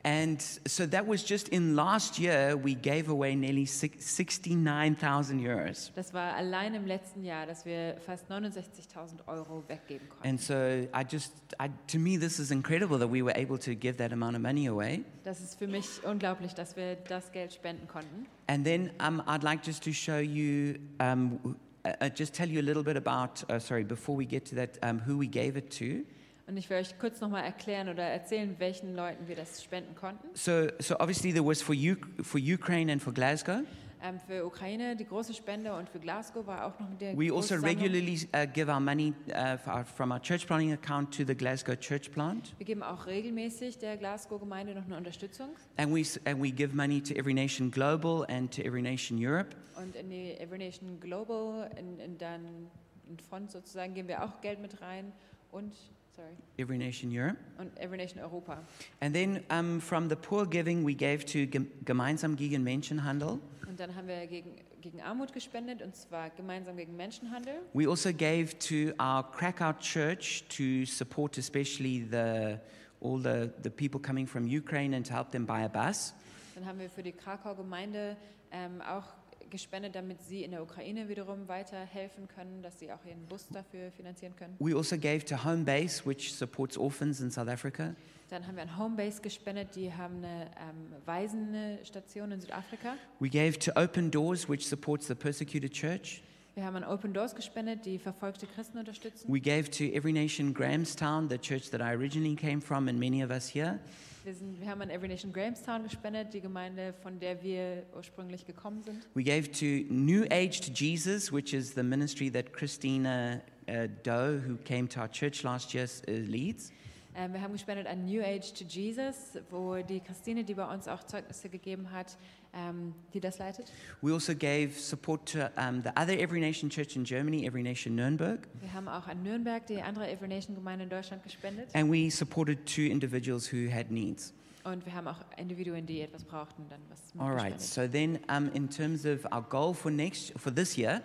And 0.07 0.41
so 0.69 0.87
that 0.87 1.05
was 1.05 1.25
just 1.25 1.49
in 1.49 1.75
last 1.75 2.17
year, 2.21 2.57
we 2.57 2.77
gave 2.77 3.09
away 3.09 3.35
nearly 3.35 3.67
69,000 3.67 5.41
euros. 5.41 5.91
Das 5.97 6.15
war 6.15 6.33
allein 6.37 6.75
im 6.75 6.87
letzten 6.87 7.25
Jahr, 7.25 7.45
dass 7.45 7.67
wir 7.67 7.97
fast 8.07 8.31
69.000 8.31 9.27
Euro 9.27 9.65
weggeben 9.67 10.09
konnten. 10.09 10.29
And 10.29 10.41
so 10.41 10.55
I 10.55 11.03
just, 11.03 11.33
I, 11.61 11.71
to 11.89 11.99
me, 11.99 12.17
this 12.17 12.39
is 12.39 12.53
incredible 12.53 13.01
that 13.01 13.11
we 13.11 13.21
were 13.21 13.35
able 13.35 13.59
to 13.59 13.75
give 13.75 13.97
that 13.97 14.13
amount 14.13 14.37
of 14.37 14.43
money 14.43 14.69
away. 14.69 15.03
Das 15.25 15.41
ist 15.41 15.59
für 15.59 15.67
mich 15.67 16.05
unglaublich, 16.05 16.55
dass 16.55 16.77
wir 16.77 16.95
das 17.09 17.33
Geld 17.33 17.53
spenden 17.53 17.89
konnten. 17.89 18.27
And 18.47 18.65
then 18.65 18.93
um, 19.01 19.21
I'd 19.27 19.43
like 19.43 19.67
just 19.67 19.83
to 19.83 19.93
show 19.93 20.19
you, 20.19 20.77
um, 21.01 21.57
uh, 21.85 21.89
uh, 22.01 22.09
just 22.09 22.33
tell 22.33 22.49
you 22.49 22.61
a 22.61 22.63
little 22.63 22.85
bit 22.85 22.97
about, 22.97 23.43
uh, 23.51 23.59
sorry, 23.59 23.83
before 23.83 24.17
we 24.17 24.25
get 24.25 24.45
to 24.51 24.55
that, 24.55 24.79
um, 24.85 25.01
who 25.01 25.19
we 25.19 25.27
gave 25.27 25.57
it 25.57 25.69
to. 25.79 26.05
Und 26.49 26.57
ich 26.57 26.71
will 26.71 26.77
euch 26.77 26.97
kurz 26.99 27.21
nochmal 27.21 27.45
erklären 27.45 27.89
oder 27.89 28.05
erzählen, 28.05 28.55
welchen 28.59 28.95
Leuten 28.95 29.27
wir 29.27 29.35
das 29.35 29.65
spenden 29.65 29.97
konnten. 29.97 30.29
So, 30.35 30.69
so 30.79 30.95
obviously 31.01 31.33
there 31.33 31.45
was 31.45 31.61
for, 31.61 31.75
U- 31.75 31.97
for 32.23 32.41
Ukraine 32.41 32.93
and 32.93 33.03
for 33.03 33.13
Glasgow. 33.13 33.63
Ähm, 34.01 34.21
für 34.21 34.45
Ukraine 34.47 34.95
die 34.95 35.07
große 35.07 35.33
Spende 35.35 35.75
und 35.75 35.89
für 35.89 35.99
Glasgow 35.99 36.47
war 36.47 36.67
auch 36.67 36.79
noch 36.79 36.93
der 37.01 37.17
We 37.19 37.33
also 37.35 37.57
regularly 37.57 38.29
uh, 38.37 38.47
give 38.53 38.71
our 38.71 38.79
money 38.79 39.13
uh, 39.31 39.57
our, 39.69 39.85
from 39.85 40.13
our 40.13 40.21
church 40.21 40.47
planting 40.47 40.73
account 40.73 41.13
to 41.17 41.25
the 41.27 41.35
Glasgow 41.35 41.75
church 41.81 42.13
plant. 42.13 42.55
Wir 42.59 42.67
geben 42.67 42.83
auch 42.83 43.07
regelmäßig 43.07 43.79
der 43.79 43.97
Glasgow-Gemeinde 43.97 44.75
noch 44.75 44.85
eine 44.85 44.99
Unterstützung. 44.99 45.49
And 45.79 45.93
we, 45.93 46.05
and 46.31 46.41
we 46.41 46.51
give 46.53 46.77
money 46.77 47.01
to 47.03 47.15
Every 47.15 47.35
Nation 47.35 47.71
Global 47.73 48.25
and 48.29 48.55
to 48.55 48.63
Every 48.63 48.83
Nation 48.83 49.19
Europe. 49.19 49.57
Und 49.77 49.97
in 49.97 50.11
die 50.11 50.35
Every 50.39 50.59
Nation 50.59 51.01
Global, 51.01 51.71
in, 51.77 51.99
in 51.99 52.19
dann 52.19 52.69
in 53.09 53.19
Fond 53.19 53.51
sozusagen, 53.51 53.95
geben 53.95 54.09
wir 54.09 54.23
auch 54.23 54.41
Geld 54.43 54.61
mit 54.61 54.81
rein. 54.83 55.11
Und, 55.51 55.73
sorry, 56.17 56.35
Every 56.59 56.79
Nation 56.79 57.11
Europe. 57.11 57.37
und 57.59 57.71
Every 57.79 57.97
Nation 57.99 58.21
Europa. 58.21 58.59
And 59.01 59.15
then 59.15 59.45
um, 59.51 59.81
from 59.81 60.09
the 60.09 60.17
poor 60.17 60.47
giving, 60.47 60.85
we 60.87 60.95
gave 60.95 61.25
to 61.27 61.47
Gem- 61.47 61.71
Gemeinsam 61.85 62.35
gegen 62.37 62.63
Menschenhandel. 62.65 63.39
Und 63.69 63.79
dann 63.79 63.95
haben 63.95 64.09
wir 64.09 64.27
gegen, 64.27 64.57
gegen 64.81 65.01
Armut 65.03 65.33
gespendet, 65.33 65.83
und 65.83 65.95
zwar 65.95 66.31
gemeinsam 66.31 66.77
gegen 66.77 66.97
Menschenhandel. 66.97 67.55
We 67.75 67.89
also 67.89 68.11
gave 68.13 68.59
to 68.59 68.93
our 69.03 69.23
Krakow 69.31 69.75
church 69.79 70.45
to 70.49 70.87
support 70.87 71.37
especially 71.39 72.07
the, 72.11 72.59
all 73.01 73.19
the, 73.21 73.51
the 73.63 73.71
people 73.71 74.01
coming 74.01 74.27
from 74.27 74.45
Ukraine 74.47 74.95
and 74.97 75.05
to 75.07 75.13
help 75.13 75.31
them 75.31 75.45
buy 75.45 75.65
a 75.65 75.69
bus. 75.69 76.15
Dann 76.55 76.65
haben 76.65 76.79
wir 76.79 76.89
für 76.89 77.03
die 77.03 77.13
Krakau-Gemeinde 77.13 78.17
ähm, 78.51 78.81
auch 78.81 79.05
gespendet, 79.51 79.95
damit 79.95 80.23
sie 80.23 80.45
in 80.45 80.51
der 80.51 80.63
Ukraine 80.63 81.09
wiederum 81.09 81.49
weiterhelfen 81.49 82.29
können, 82.29 82.63
dass 82.63 82.79
sie 82.79 82.93
auch 82.93 83.05
ihren 83.05 83.25
Bus 83.27 83.49
dafür 83.49 83.91
finanzieren 83.91 84.35
können. 84.37 84.57
We 84.59 84.77
also 84.77 84.97
gave 84.97 85.25
to 85.25 85.45
Home 85.45 85.65
Base, 85.65 86.05
which 86.05 86.35
supports 86.35 86.77
orphans 86.77 87.21
in 87.21 87.31
South 87.31 87.49
Africa. 87.49 87.95
Dann 88.29 88.45
haben 88.47 88.57
wir 88.57 88.63
an 88.63 88.77
Homebase 88.77 89.23
gespendet, 89.23 89.77
die 89.77 89.93
haben 89.93 90.17
eine 90.17 90.51
ähm, 90.59 90.93
Waisenstation 91.05 92.33
in 92.33 92.41
Südafrika. 92.41 92.97
We 93.21 93.29
gave 93.29 93.57
to 93.59 93.71
Open 93.77 94.11
Doors, 94.11 94.49
which 94.49 94.67
supports 94.67 95.07
the 95.07 95.15
persecuted 95.15 95.73
church. 95.73 96.23
Wir 96.57 96.65
haben 96.65 96.77
an 96.77 96.85
Open 96.85 97.13
Doors 97.13 97.35
gespendet, 97.35 97.85
die 97.85 97.99
verfolgte 97.99 98.47
Christen 98.47 98.79
unterstützen. 98.79 99.31
We 99.31 99.41
gave 99.41 99.71
to 99.73 99.85
Every 99.95 100.11
Nation 100.11 100.55
Grahamstown, 100.55 101.29
the 101.29 101.37
church 101.37 101.69
that 101.69 101.83
I 101.83 101.95
originally 101.95 102.35
came 102.35 102.63
from, 102.63 102.89
and 102.89 102.99
many 102.99 103.23
of 103.23 103.31
us 103.31 103.47
here. 103.47 103.79
Wir, 104.25 104.33
sind, 104.33 104.59
wir 104.59 104.67
haben 104.67 104.81
an 104.81 104.89
Every 104.89 105.07
Nation 105.07 105.35
Grahamstown 105.35 105.83
gespendet, 105.83 106.33
die 106.33 106.41
Gemeinde, 106.41 106.95
von 107.03 107.21
der 107.21 107.43
wir 107.43 107.83
ursprünglich 107.95 108.47
gekommen 108.47 108.83
sind. 108.83 109.07
We 109.13 109.23
gave 109.23 109.53
to 109.53 109.93
New 109.93 110.25
Age 110.31 110.63
to 110.63 110.73
Jesus, 110.73 111.31
which 111.31 111.53
is 111.53 111.75
the 111.75 111.83
ministry 111.83 112.33
that 112.33 112.55
Christina 112.55 113.43
uh, 113.69 113.89
Doe, 114.03 114.41
who 114.41 114.57
came 114.65 114.89
to 114.89 115.01
our 115.01 115.11
church 115.11 115.43
last 115.43 115.75
year, 115.75 115.85
uh, 116.09 116.11
leads. 116.11 116.73
Ähm, 117.19 117.33
wir 117.33 117.41
haben 117.41 117.53
gespendet 117.53 117.87
an 117.87 118.05
New 118.05 118.23
Age 118.23 118.53
to 118.53 118.65
Jesus, 118.65 119.39
wo 119.51 119.77
die 119.83 120.01
Christine, 120.01 120.45
die 120.45 120.53
bei 120.53 120.71
uns 120.73 120.87
auch 120.87 121.03
Zeugnisse 121.05 121.49
gegeben 121.49 121.91
hat, 121.91 122.19
ähm, 122.57 122.95
die 123.13 123.21
das 123.21 123.39
leitet. 123.39 123.71
We 124.01 124.13
also 124.13 124.35
gave 124.35 124.71
support 124.73 125.31
to 125.33 125.51
um, 125.57 125.83
the 125.83 125.91
other 125.91 126.19
Every 126.19 126.41
Nation 126.41 126.71
church 126.71 126.97
in 126.97 127.05
Germany, 127.05 127.47
Every 127.47 127.63
Nation 127.63 127.95
Nuremberg. 127.95 128.49
Wir 128.61 128.73
haben 128.73 128.89
auch 128.89 129.07
an 129.07 129.23
Nürnberg, 129.23 129.67
die 129.67 129.81
andere 129.83 130.11
Every 130.11 130.29
Nation 130.29 130.55
Gemeinde 130.55 130.85
in 130.85 130.91
Deutschland, 130.91 131.23
gespendet. 131.23 131.69
And 131.75 131.93
we 131.93 132.11
supported 132.11 132.65
two 132.67 132.83
individuals 132.91 133.53
who 133.53 133.71
had 133.71 133.91
needs. 133.91 134.33
Und 134.65 134.85
wir 134.85 134.95
haben 134.95 135.07
auch 135.07 135.21
Individuen, 135.37 135.87
die 135.87 136.01
etwas 136.01 136.25
brauchten, 136.25 136.65
dann 136.69 136.81
was 136.89 136.99
All 137.19 137.33
right. 137.33 137.61
So 137.61 137.87
then, 137.87 138.19
um, 138.29 138.51
in 138.53 138.69
terms 138.69 139.05
of 139.05 139.25
our 139.33 139.43
goal 139.43 139.73
for 139.73 139.93
next 139.93 140.33
for 140.37 140.53
this 140.53 140.77
year, 140.77 141.03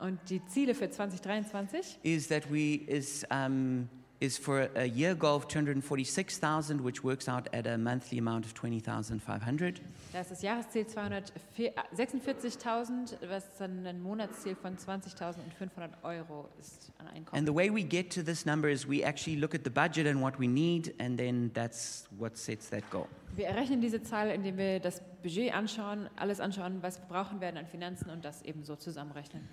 Und 0.00 0.18
die 0.30 0.42
Ziele 0.46 0.74
für 0.74 0.90
2023 0.90 1.98
is 2.02 2.28
that 2.28 2.50
we 2.50 2.76
is 2.86 3.24
um, 3.30 3.88
is 4.20 4.38
for 4.38 4.68
a 4.76 4.84
year 4.84 5.14
goal 5.14 5.36
of 5.36 5.48
246,000, 5.48 6.84
which 6.84 7.02
works 7.02 7.26
out 7.26 7.48
at 7.54 7.66
a 7.66 7.78
monthly 7.78 8.18
amount 8.18 8.44
of 8.44 8.52
20,500. 8.52 9.80
Da 10.12 10.20
ist 10.20 10.30
das 10.30 10.42
Jahresziel 10.42 10.84
246.000, 10.84 13.14
was 13.28 13.44
dann 13.58 13.86
ein 13.86 14.02
Monatsziel 14.02 14.56
von 14.56 14.76
20.500 14.76 16.02
Euro 16.02 16.50
ist 16.60 16.92
an 16.98 17.08
Einkommen. 17.08 17.38
And 17.38 17.48
the 17.48 17.54
way 17.54 17.70
we 17.70 17.82
get 17.82 18.12
to 18.14 18.22
this 18.22 18.44
number 18.44 18.68
is 18.68 18.86
we 18.86 19.02
actually 19.02 19.40
look 19.40 19.54
at 19.54 19.62
the 19.64 19.70
budget 19.70 20.06
and 20.06 20.20
what 20.20 20.38
we 20.38 20.46
need, 20.46 20.92
and 21.00 21.18
then 21.18 21.50
that's 21.54 22.06
what 22.18 22.36
sets 22.36 22.68
that 22.68 22.82
goal. 22.90 23.08
Wir 23.36 23.46
errechnen 23.46 23.80
diese 23.80 24.02
Zahl, 24.02 24.28
indem 24.30 24.58
wir 24.58 24.80
das 24.80 25.00
Budget 25.22 25.54
anschauen, 25.54 26.10
alles 26.16 26.40
anschauen, 26.40 26.82
was 26.82 27.00
wir 27.00 27.06
brauchen 27.06 27.40
werden 27.40 27.56
an 27.56 27.66
Finanzen 27.66 28.10
und 28.10 28.22
das 28.24 28.42
eben 28.42 28.64
so 28.64 28.74
zusammenrechnen. 28.76 29.48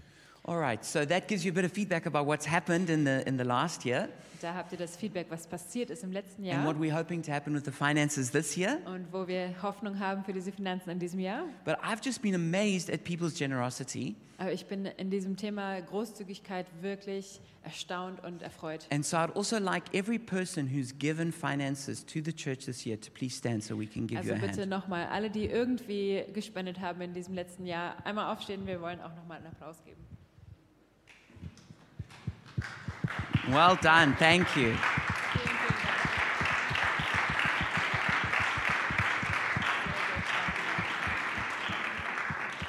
All 0.48 0.58
right. 0.58 0.84
So 0.84 1.06
that 1.06 1.28
gives 1.28 1.44
you 1.44 1.52
a 1.52 1.54
bit 1.54 1.66
of 1.66 1.74
feedback 1.74 2.06
about 2.06 2.26
what's 2.26 2.46
happened 2.48 2.90
in 2.90 3.04
the 3.04 3.22
in 3.28 3.38
the 3.38 3.44
last 3.44 3.84
year 3.86 4.08
Da 4.40 4.54
habt 4.54 4.72
ihr 4.72 4.78
das 4.78 4.96
Feedback, 4.96 5.26
was 5.32 5.48
passiert 5.48 5.90
ist 5.90 6.04
im 6.04 6.12
letzten 6.12 6.44
and 6.44 6.52
Jahr 6.54 6.66
what 6.66 6.78
we're 6.80 6.94
hoping 6.96 7.24
to 7.24 7.32
happen 7.32 7.54
with 7.56 7.66
the 7.66 7.72
finances 7.72 8.32
this 8.32 8.56
year. 8.56 8.78
und 8.86 9.12
wo 9.12 9.28
wir 9.28 9.56
Hoffnung 9.64 10.00
haben 10.00 10.24
für 10.24 10.32
diese 10.32 10.52
Finanzen 10.52 10.92
in 10.92 11.00
diesem 11.00 11.20
Jahr. 11.20 11.44
But 11.66 11.76
I've 11.84 12.02
just 12.06 12.22
been 12.22 12.36
amazed 12.36 12.90
at 12.94 13.04
people's 13.04 13.34
generosity. 13.34 14.16
Aber 14.38 14.54
ich 14.54 14.68
bin 14.68 14.86
in 14.86 15.10
diesem 15.10 15.36
Thema 15.36 15.82
Großzügigkeit 15.82 16.68
wirklich 16.82 17.42
erstaunt 17.64 18.24
und 18.24 18.44
erfreut. 18.44 18.86
And 18.92 19.04
so 19.04 19.18
I'd 19.18 19.36
also 19.36 19.58
like 19.58 19.84
every 19.96 20.20
person 20.20 20.70
who's 20.72 20.94
given 20.98 21.32
finances 21.34 22.06
to 22.06 22.20
the 22.24 22.32
church 22.32 22.66
this 22.66 22.86
year 22.86 22.98
to 23.02 23.10
please 23.12 23.36
stand 23.36 23.64
so 23.64 23.76
we 23.78 23.88
can 23.88 24.06
give 24.06 24.20
Also 24.20 24.30
you 24.30 24.36
a 24.38 24.40
bitte 24.40 24.62
hand. 24.62 24.70
nochmal, 24.70 25.08
alle, 25.08 25.32
die 25.32 25.48
irgendwie 25.48 26.24
gespendet 26.32 26.80
haben 26.80 27.02
in 27.02 27.14
diesem 27.14 27.34
letzten 27.34 27.66
Jahr, 27.66 27.96
einmal 28.06 28.32
aufstehen. 28.32 28.68
Wir 28.68 28.80
wollen 28.80 29.02
auch 29.02 29.16
nochmal 29.16 29.40
einen 29.40 29.48
Applaus 29.48 29.84
geben. 29.84 29.98
Well 33.50 33.78
done. 33.82 34.16
Thank 34.18 34.56
you. 34.58 34.74
Vielen, 34.76 34.78
vielen 35.34 35.78
Dank. 35.84 35.98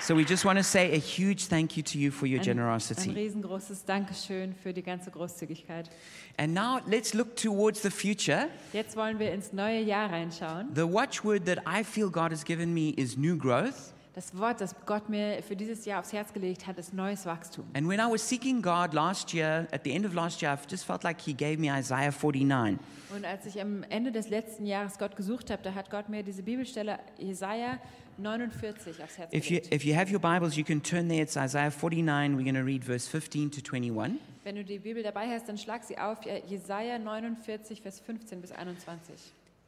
So 0.00 0.14
we 0.14 0.24
just 0.24 0.44
want 0.44 0.56
to 0.58 0.62
say 0.64 0.94
a 0.94 0.98
huge 0.98 1.48
thank 1.48 1.76
you 1.76 1.82
to 1.82 1.98
you 1.98 2.10
for 2.10 2.26
your 2.26 2.38
Ein, 2.38 2.40
ein 2.40 2.56
generosity. 2.56 3.10
riesengroßes 3.10 3.84
Dankeschön 3.84 4.54
für 4.54 4.72
die 4.72 4.82
ganze 4.82 5.10
Großzügigkeit. 5.10 5.90
And 6.38 6.54
now 6.54 6.80
let's 6.86 7.12
look 7.12 7.36
towards 7.36 7.82
the 7.82 7.90
future. 7.90 8.48
Jetzt 8.72 8.96
wollen 8.96 9.18
wir 9.18 9.32
ins 9.32 9.52
neue 9.52 9.80
Jahr 9.82 10.10
reinschauen. 10.10 10.68
The 10.74 10.90
watchword 10.90 11.44
that 11.46 11.58
I 11.66 11.84
feel 11.84 12.08
God 12.08 12.30
has 12.30 12.44
given 12.44 12.72
me 12.72 12.94
is 12.96 13.16
new 13.18 13.36
growth. 13.36 13.92
Das 14.18 14.36
Wort, 14.36 14.60
das 14.60 14.74
Gott 14.84 15.08
mir 15.08 15.44
für 15.44 15.54
dieses 15.54 15.84
Jahr 15.84 16.00
aufs 16.00 16.12
Herz 16.12 16.32
gelegt 16.32 16.66
hat, 16.66 16.76
ist 16.76 16.92
neues 16.92 17.24
Wachstum. 17.24 17.64
And 17.74 17.88
when 17.88 18.00
I 18.00 18.10
was 18.10 18.28
seeking 18.28 18.60
God 18.60 18.92
last 18.92 19.32
year, 19.32 19.68
at 19.70 19.84
the 19.84 19.92
end 19.92 20.04
of 20.04 20.12
last 20.12 20.42
year, 20.42 20.52
I 20.52 20.58
just 20.68 20.84
felt 20.84 21.04
like 21.04 21.20
He 21.20 21.32
gave 21.32 21.58
me 21.58 21.68
Isaiah 21.68 22.10
49. 22.10 22.80
Und 23.14 23.24
als 23.24 23.46
ich 23.46 23.60
am 23.60 23.84
Ende 23.84 24.10
des 24.10 24.28
letzten 24.28 24.66
Jahres 24.66 24.98
Gott 24.98 25.14
gesucht 25.14 25.52
habe, 25.52 25.62
da 25.62 25.72
hat 25.72 25.88
Gott 25.88 26.08
mir 26.08 26.24
diese 26.24 26.42
Bibelstelle 26.42 26.98
Jesaja 27.16 27.78
49 28.16 29.00
aufs 29.04 29.18
Herz 29.18 29.32
If 29.32 29.50
you, 29.50 29.58
gelegt. 29.60 29.72
if 29.72 29.84
you 29.84 29.94
have 29.94 30.12
your 30.12 30.20
Bibles, 30.20 30.56
you 30.56 30.64
can 30.64 30.82
turn 30.82 31.08
there. 31.08 31.22
It's 31.22 31.36
Isaiah 31.36 31.70
49. 31.70 32.36
We're 32.36 32.42
going 32.42 32.56
to 32.56 32.64
read 32.64 32.84
verse 32.84 33.08
15 33.08 33.52
to 33.52 33.60
21. 33.60 34.18
Wenn 34.42 34.56
du 34.56 34.64
die 34.64 34.80
Bibel 34.80 35.04
dabei 35.04 35.28
hast, 35.28 35.48
dann 35.48 35.58
schlag 35.58 35.84
sie 35.84 35.96
auf. 35.96 36.26
Ja, 36.26 36.38
Jesaja 36.38 36.98
49, 36.98 37.82
Vers 37.82 38.00
15 38.00 38.40
bis 38.40 38.50
21. 38.50 39.14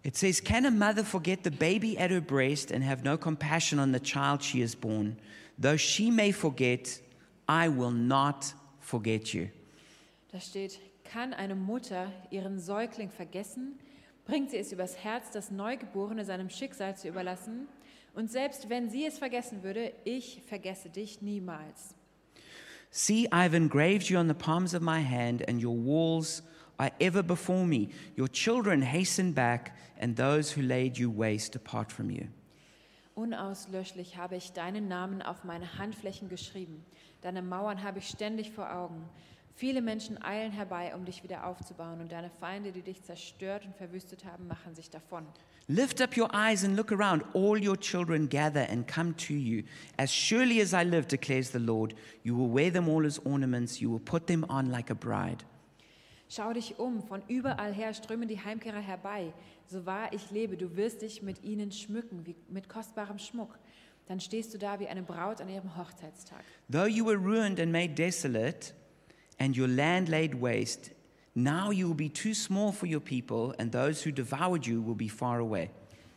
It 0.02 0.16
says, 0.16 0.40
Can 0.40 0.64
a 0.64 0.70
mother 0.70 1.04
forget 1.04 1.42
the 1.42 1.50
baby 1.50 1.98
at 1.98 2.10
her 2.10 2.20
breast 2.20 2.70
and 2.70 2.82
have 2.82 3.04
no 3.04 3.18
compassion 3.18 3.78
on 3.78 3.92
the 3.92 4.00
child 4.00 4.42
she 4.42 4.60
has 4.60 4.74
born? 4.74 5.16
Though 5.58 5.76
she 5.76 6.10
may 6.10 6.32
forget, 6.32 7.00
I 7.46 7.68
will 7.68 7.90
not 7.90 8.54
forget 8.80 9.34
you. 9.34 9.50
Da 10.32 10.38
steht, 10.38 10.78
kann 11.04 11.34
eine 11.34 11.54
Mutter 11.54 12.12
ihren 12.30 12.58
Säugling 12.58 13.10
vergessen? 13.10 13.78
Bringt 14.24 14.50
sie 14.50 14.58
es 14.58 14.72
übers 14.72 14.96
Herz, 14.96 15.30
das 15.32 15.50
Neugeborene 15.50 16.24
seinem 16.24 16.48
Schicksal 16.48 16.96
zu 16.96 17.08
überlassen? 17.08 17.68
Und 18.14 18.30
selbst 18.30 18.68
wenn 18.70 18.88
sie 18.88 19.04
es 19.04 19.18
vergessen 19.18 19.62
würde, 19.62 19.92
ich 20.04 20.42
vergesse 20.46 20.88
dich 20.88 21.20
niemals. 21.20 21.94
See, 22.90 23.28
I've 23.30 23.54
engraved 23.54 24.08
you 24.08 24.18
on 24.18 24.28
the 24.28 24.34
palms 24.34 24.74
of 24.74 24.82
my 24.82 25.00
hand, 25.00 25.46
and 25.48 25.62
your 25.62 25.76
walls 25.76 26.42
are 26.80 26.90
ever 26.98 27.22
before 27.22 27.66
me. 27.66 27.90
Your 28.16 28.28
children 28.28 28.80
hasten 28.82 29.32
back, 29.32 29.76
and 30.00 30.16
those 30.16 30.50
who 30.50 30.62
laid 30.62 30.96
you 30.98 31.10
waste 31.10 31.52
depart 31.52 31.92
from 31.92 32.10
you. 32.10 32.26
Unauslöschlich 33.14 34.16
habe 34.16 34.36
ich 34.36 34.52
deinen 34.52 34.88
Namen 34.88 35.20
auf 35.20 35.44
meine 35.44 35.78
Handflächen 35.78 36.30
geschrieben. 36.30 36.82
Deine 37.20 37.42
Mauern 37.42 37.82
habe 37.82 37.98
ich 37.98 38.08
ständig 38.08 38.50
vor 38.52 38.72
Augen. 38.72 39.04
Viele 39.54 39.82
Menschen 39.82 40.22
eilen 40.22 40.52
herbei, 40.52 40.94
um 40.94 41.04
dich 41.04 41.22
wieder 41.22 41.46
aufzubauen, 41.46 42.00
und 42.00 42.12
deine 42.12 42.30
Feinde, 42.30 42.72
die 42.72 42.80
dich 42.80 43.02
zerstört 43.02 43.66
und 43.66 43.76
verwüstet 43.76 44.24
haben, 44.24 44.46
machen 44.46 44.74
sich 44.74 44.88
davon. 44.88 45.26
Lift 45.66 46.00
up 46.00 46.16
your 46.16 46.30
eyes 46.32 46.64
and 46.64 46.76
look 46.76 46.90
around. 46.92 47.22
All 47.34 47.62
your 47.62 47.78
children 47.78 48.26
gather 48.26 48.66
and 48.70 48.88
come 48.88 49.14
to 49.16 49.34
you. 49.34 49.64
As 49.98 50.10
surely 50.10 50.62
as 50.62 50.72
I 50.72 50.84
live, 50.84 51.06
declares 51.06 51.50
the 51.50 51.58
Lord, 51.58 51.94
you 52.22 52.34
will 52.34 52.50
wear 52.50 52.72
them 52.72 52.88
all 52.88 53.04
as 53.04 53.18
ornaments, 53.18 53.82
you 53.82 53.90
will 53.90 54.00
put 54.00 54.26
them 54.28 54.46
on 54.48 54.70
like 54.70 54.88
a 54.88 54.94
bride. 54.94 55.44
Schau 56.32 56.52
dich 56.52 56.78
um, 56.78 57.02
von 57.02 57.22
überall 57.26 57.74
her 57.74 57.92
strömen 57.92 58.28
die 58.28 58.38
Heimkehrer 58.38 58.78
herbei. 58.78 59.32
So 59.66 59.84
wahr 59.84 60.12
ich 60.12 60.30
lebe, 60.30 60.56
du 60.56 60.76
wirst 60.76 61.02
dich 61.02 61.22
mit 61.22 61.42
ihnen 61.42 61.72
schmücken, 61.72 62.24
wie 62.24 62.36
mit 62.48 62.68
kostbarem 62.68 63.18
Schmuck. 63.18 63.58
Dann 64.06 64.20
stehst 64.20 64.54
du 64.54 64.58
da 64.58 64.78
wie 64.78 64.86
eine 64.86 65.02
Braut 65.02 65.40
an 65.40 65.48
ihrem 65.48 65.76
Hochzeitstag. 65.76 66.44
Though 66.70 66.86
you 66.86 67.04
were 67.04 67.18
ruined 67.18 67.58
and 67.58 67.72
made 67.72 67.94
desolate, 67.94 68.72
and 69.40 69.58
your 69.58 69.66
land 69.66 70.08
laid 70.08 70.40
waste, 70.40 70.92
now 71.34 71.72
you 71.72 71.88
will 71.88 71.96
be 71.96 72.12
too 72.12 72.32
small 72.32 72.70
for 72.70 72.88
your 72.88 73.00
people, 73.00 73.52
and 73.58 73.72
those 73.72 74.08
who 74.08 74.12
devoured 74.12 74.64
you 74.64 74.80
will 74.80 74.94
be 74.94 75.08
far 75.08 75.40
away. 75.40 75.68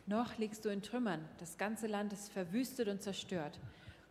Noch 0.06 0.38
liegst 0.38 0.64
du 0.64 0.68
in 0.68 0.80
Trümmern, 0.80 1.28
das 1.40 1.58
ganze 1.58 1.88
Land 1.88 2.12
ist 2.12 2.30
verwüstet 2.30 2.86
und 2.86 3.02
zerstört. 3.02 3.58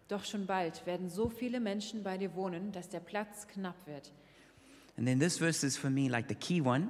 Doch 0.10 0.26
schon 0.26 0.48
bald 0.48 0.86
werden 0.86 1.10
so 1.10 1.30
viele 1.30 1.62
Menschen 1.62 2.04
bei 2.04 2.18
dir 2.18 2.36
wohnen, 2.36 2.74
dass 2.74 2.90
der 2.90 3.00
Platz 3.00 3.48
knapp 3.48 3.88
wird. 3.88 4.12
And 4.98 5.08
then 5.08 5.20
this 5.20 5.38
verse 5.38 5.64
is 5.66 5.78
for 5.78 5.90
me 5.90 6.10
like 6.10 6.28
the 6.28 6.36
key 6.36 6.62
one. 6.62 6.90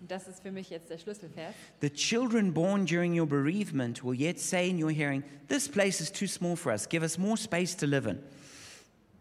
Das 0.00 0.28
ist 0.28 0.42
für 0.42 0.52
mich 0.52 0.70
jetzt 0.70 0.90
der 0.90 0.98
Schlüsselvers. 0.98 1.54
The 1.80 1.90
children 1.90 2.54
born 2.54 2.86
during 2.86 3.18
your 3.18 3.26
bereavement 3.26 4.04
will 4.04 4.14
yet 4.14 4.38
say 4.38 4.70
in 4.70 4.82
your 4.82 4.90
hearing, 4.90 5.24
This 5.48 5.68
place 5.68 6.00
is 6.00 6.10
too 6.10 6.28
small 6.28 6.56
for 6.56 6.72
us. 6.72 6.88
Give 6.88 7.02
us 7.02 7.18
more 7.18 7.36
space 7.36 7.76
to 7.76 7.86
live 7.86 8.06
in. 8.06 8.18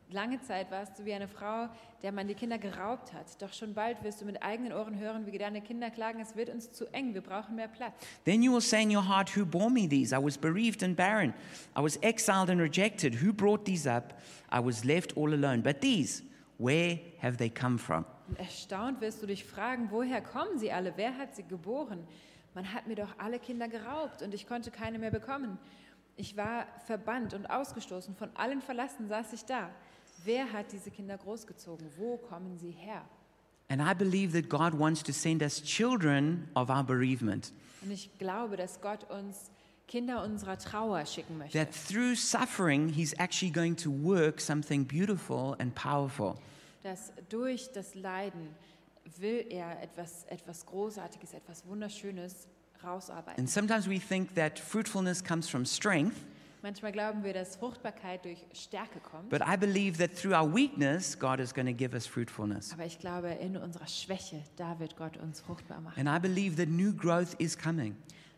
Lange 0.10 0.40
Zeit 0.42 0.72
warst 0.72 0.98
du 0.98 1.04
wie 1.04 1.14
eine 1.14 1.28
Frau, 1.28 1.68
der 2.02 2.14
man 2.14 2.30
die 2.30 2.34
Kinder 2.34 2.58
geraubt 2.58 3.12
hat. 3.12 3.42
Doch 3.42 3.52
schon 3.52 3.74
bald 3.74 4.02
wirst 4.04 4.22
du 4.22 4.26
mit 4.26 4.42
eigenen 4.42 4.72
Ohren 4.72 4.98
hören, 4.98 5.26
wie 5.26 5.38
deine 5.38 5.62
Kinder 5.62 5.90
klagen, 5.90 6.22
es 6.22 6.34
wird 6.36 6.50
uns 6.50 6.72
zu 6.72 6.86
eng, 6.94 7.14
wir 7.14 7.22
brauchen 7.22 7.56
mehr 7.56 7.68
Platz. 7.68 7.94
Then 8.24 8.42
you 8.42 8.54
will 8.54 8.62
say 8.62 8.84
in 8.84 8.96
your 8.96 9.06
heart, 9.06 9.36
Who 9.36 9.46
bore 9.46 9.70
me 9.70 9.86
these? 9.90 10.16
I 10.16 10.24
was 10.24 10.38
bereaved 10.38 10.82
and 10.82 10.96
barren. 10.96 11.34
I 11.76 11.82
was 11.82 11.98
exiled 12.02 12.50
and 12.50 12.62
rejected. 12.62 13.16
Who 13.16 13.34
brought 13.34 13.66
these 13.66 13.86
up? 13.86 14.14
I 14.50 14.62
was 14.64 14.86
left 14.86 15.18
all 15.18 15.34
alone. 15.34 15.62
But 15.62 15.82
these, 15.82 16.22
where 16.58 17.00
have 17.22 17.38
they 17.38 17.50
come 17.50 17.78
from? 17.78 18.06
Und 18.28 18.40
erstaunt 18.40 19.02
wirst 19.02 19.22
du 19.22 19.28
dich 19.28 19.46
fragen, 19.46 19.90
woher 19.92 20.22
kommen 20.22 20.58
sie 20.58 20.72
alle? 20.72 20.94
Wer 20.96 21.18
hat 21.18 21.36
sie 21.36 21.44
geboren? 21.44 22.06
Man 22.54 22.74
hat 22.74 22.88
mir 22.88 22.96
doch 22.96 23.14
alle 23.18 23.40
Kinder 23.40 23.68
geraubt 23.68 24.22
und 24.22 24.34
ich 24.34 24.48
konnte 24.48 24.72
keine 24.72 25.00
mehr 25.00 25.12
bekommen. 25.12 25.58
Ich 26.16 26.36
war 26.36 26.66
verbannt 26.86 27.34
und 27.34 27.46
ausgestoßen, 27.46 28.16
von 28.16 28.30
allen 28.36 28.62
verlassen 28.62 29.08
saß 29.08 29.34
ich 29.34 29.46
da. 29.46 29.70
Wer 30.26 30.52
hat 30.52 30.72
diese 30.72 30.90
Kinder 30.90 31.18
großgezogen? 31.18 31.88
Wo 31.98 32.18
kommen 32.18 32.58
sie 32.58 32.72
her? 32.72 33.04
And 33.70 33.82
I 33.82 33.94
believe 33.94 34.34
that 34.34 34.50
God 34.50 34.80
wants 34.80 35.04
to 35.04 35.12
send 35.12 35.44
us 35.44 35.62
children 35.62 36.50
of 36.56 36.70
our 36.70 36.84
bereavement. 36.84 37.54
Und 37.82 37.92
ich 37.92 38.18
glaube, 38.18 38.56
dass 38.58 38.82
Gott 38.82 39.10
uns 39.12 39.52
Kinder 39.88 40.24
unserer 40.24 40.58
Trauer 40.58 41.06
schicken 41.06 41.38
möchte. 41.38 41.58
That 41.58 41.70
through 41.74 42.16
suffering, 42.16 42.90
He's 42.90 43.14
actually 43.18 43.52
going 43.52 43.76
to 43.78 43.90
work 43.90 44.42
something 44.42 44.86
beautiful 44.86 45.56
and 45.60 45.74
powerful. 45.74 46.36
Dass 46.84 47.14
durch 47.30 47.72
das 47.72 47.96
Leiden 47.96 48.50
will 49.18 49.46
er 49.50 49.82
etwas, 49.82 50.26
etwas 50.26 50.66
Großartiges, 50.66 51.34
etwas 51.34 51.66
Wunderschönes 51.66 52.48
rausarbeiten. 52.84 53.40
And 53.40 53.50
sometimes 53.50 53.88
we 53.88 54.00
think 54.00 54.36
that 54.36 54.60
fruitfulness 54.60 55.24
comes 55.24 55.50
from 55.50 55.66
strength, 55.66 56.16
Manchmal 56.64 56.92
glauben 56.92 57.24
wir, 57.24 57.34
dass 57.34 57.56
Fruchtbarkeit 57.56 58.26
durch 58.26 58.44
Stärke 58.52 59.00
kommt. 59.00 59.30
but 59.30 59.42
I 59.42 59.56
believe 59.56 59.98
that 60.00 60.18
through 60.18 60.34
our 60.34 60.54
weakness, 60.54 61.18
God 61.18 61.40
is 61.40 61.54
going 61.54 61.68
to 61.68 61.74
give 61.74 61.94
us 61.96 62.08
fruitfulness. 62.08 62.74
Aber 62.74 62.86
ich 62.86 63.00
glaube, 63.00 63.30
in 63.30 63.56
unserer 63.56 63.88
Schwäche, 63.88 64.44
da 64.58 64.78
wird 64.80 64.98
Gott 64.98 65.18
uns 65.18 65.40
fruchtbar 65.40 65.80
machen. 65.80 66.06
And 66.06 66.10
I 66.10 66.20
believe 66.20 66.58
that 66.58 66.68
new 66.68 66.92
growth 66.92 67.36
is 67.40 67.58
coming. 67.58 67.96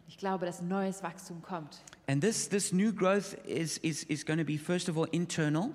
Ich 0.10 0.18
glaube, 0.18 0.48
dass 0.48 0.64
neues 0.64 1.04
Wachstum 1.04 1.44
kommt. 1.44 1.84
And 2.08 2.20
this, 2.20 2.50
this 2.50 2.74
new 2.74 2.92
growth 2.92 3.36
is, 3.46 3.78
is, 3.78 4.04
is 4.06 4.26
going 4.26 4.40
to 4.40 4.44
be, 4.44 4.58
first 4.58 4.90
of 4.90 4.98
all, 4.98 5.08
internal. 5.12 5.70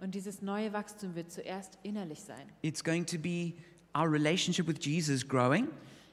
Und 0.00 0.14
dieses 0.14 0.42
neue 0.42 0.72
Wachstum 0.72 1.16
wird 1.16 1.32
zuerst 1.32 1.76
innerlich 1.82 2.20
sein. 2.20 2.46
It's 2.62 2.84
going 2.84 3.04
to 3.04 3.18
be 3.18 3.54
our 3.92 4.08
relationship 4.08 4.68
with 4.68 4.76
Jesus 4.80 5.26
growing. 5.26 5.66